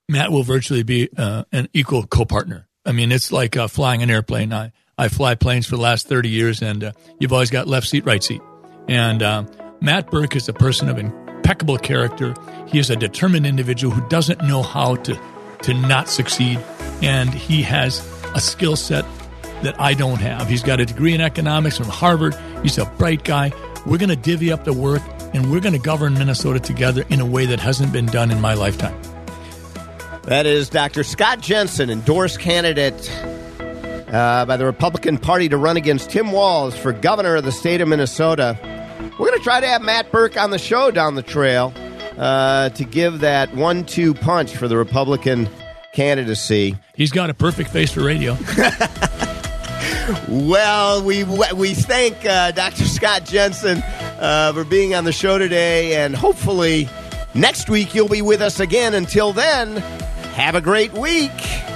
Matt 0.08 0.30
will 0.30 0.42
virtually 0.42 0.82
be 0.82 1.08
uh, 1.16 1.44
an 1.52 1.68
equal 1.72 2.06
co-partner 2.06 2.68
I 2.90 2.92
mean, 2.92 3.12
it's 3.12 3.30
like 3.30 3.56
uh, 3.56 3.68
flying 3.68 4.02
an 4.02 4.10
airplane. 4.10 4.52
I, 4.52 4.72
I 4.98 5.06
fly 5.06 5.36
planes 5.36 5.64
for 5.64 5.76
the 5.76 5.82
last 5.82 6.08
30 6.08 6.28
years, 6.28 6.60
and 6.60 6.82
uh, 6.82 6.92
you've 7.20 7.32
always 7.32 7.48
got 7.48 7.68
left 7.68 7.86
seat, 7.86 8.04
right 8.04 8.20
seat. 8.20 8.42
And 8.88 9.22
uh, 9.22 9.44
Matt 9.80 10.10
Birk 10.10 10.34
is 10.34 10.48
a 10.48 10.52
person 10.52 10.88
of 10.88 10.98
impeccable 10.98 11.78
character. 11.78 12.34
He 12.66 12.80
is 12.80 12.90
a 12.90 12.96
determined 12.96 13.46
individual 13.46 13.94
who 13.94 14.06
doesn't 14.08 14.42
know 14.42 14.64
how 14.64 14.96
to, 14.96 15.20
to 15.62 15.72
not 15.72 16.08
succeed. 16.08 16.58
And 17.00 17.32
he 17.32 17.62
has 17.62 18.04
a 18.34 18.40
skill 18.40 18.74
set 18.74 19.04
that 19.62 19.80
I 19.80 19.94
don't 19.94 20.20
have. 20.20 20.48
He's 20.48 20.64
got 20.64 20.80
a 20.80 20.84
degree 20.84 21.14
in 21.14 21.20
economics 21.20 21.76
from 21.76 21.86
Harvard. 21.86 22.34
He's 22.64 22.76
a 22.76 22.86
bright 22.86 23.22
guy. 23.22 23.52
We're 23.86 23.98
going 23.98 24.08
to 24.08 24.16
divvy 24.16 24.50
up 24.50 24.64
the 24.64 24.72
work, 24.72 25.02
and 25.32 25.52
we're 25.52 25.60
going 25.60 25.74
to 25.74 25.78
govern 25.78 26.14
Minnesota 26.14 26.58
together 26.58 27.04
in 27.08 27.20
a 27.20 27.26
way 27.26 27.46
that 27.46 27.60
hasn't 27.60 27.92
been 27.92 28.06
done 28.06 28.32
in 28.32 28.40
my 28.40 28.54
lifetime. 28.54 29.00
That 30.24 30.46
is 30.46 30.68
Dr. 30.68 31.02
Scott 31.02 31.40
Jensen, 31.40 31.90
endorsed 31.90 32.40
candidate 32.40 33.10
uh, 34.12 34.44
by 34.44 34.56
the 34.56 34.66
Republican 34.66 35.18
Party 35.18 35.48
to 35.48 35.56
run 35.56 35.76
against 35.76 36.10
Tim 36.10 36.30
Walz 36.30 36.76
for 36.76 36.92
governor 36.92 37.36
of 37.36 37.44
the 37.44 37.52
state 37.52 37.80
of 37.80 37.88
Minnesota. 37.88 38.58
We're 39.18 39.26
going 39.26 39.38
to 39.38 39.44
try 39.44 39.60
to 39.60 39.66
have 39.66 39.82
Matt 39.82 40.12
Birk 40.12 40.36
on 40.36 40.50
the 40.50 40.58
show 40.58 40.90
down 40.90 41.14
the 41.14 41.22
trail 41.22 41.72
uh, 42.18 42.68
to 42.70 42.84
give 42.84 43.20
that 43.20 43.54
one 43.54 43.84
two 43.84 44.12
punch 44.14 44.54
for 44.54 44.68
the 44.68 44.76
Republican 44.76 45.48
candidacy. 45.94 46.76
He's 46.94 47.12
got 47.12 47.30
a 47.30 47.34
perfect 47.34 47.70
face 47.70 47.90
for 47.90 48.04
radio. 48.04 48.36
well, 50.28 51.02
we, 51.02 51.24
we 51.24 51.74
thank 51.74 52.24
uh, 52.26 52.50
Dr. 52.52 52.84
Scott 52.84 53.24
Jensen 53.24 53.82
uh, 54.18 54.52
for 54.52 54.64
being 54.64 54.94
on 54.94 55.04
the 55.04 55.12
show 55.12 55.38
today, 55.38 55.96
and 55.96 56.14
hopefully 56.14 56.88
next 57.34 57.70
week 57.70 57.94
you'll 57.94 58.08
be 58.08 58.22
with 58.22 58.42
us 58.42 58.60
again. 58.60 58.94
Until 58.94 59.32
then, 59.32 59.82
have 60.40 60.54
a 60.54 60.60
great 60.60 60.92
week. 60.92 61.69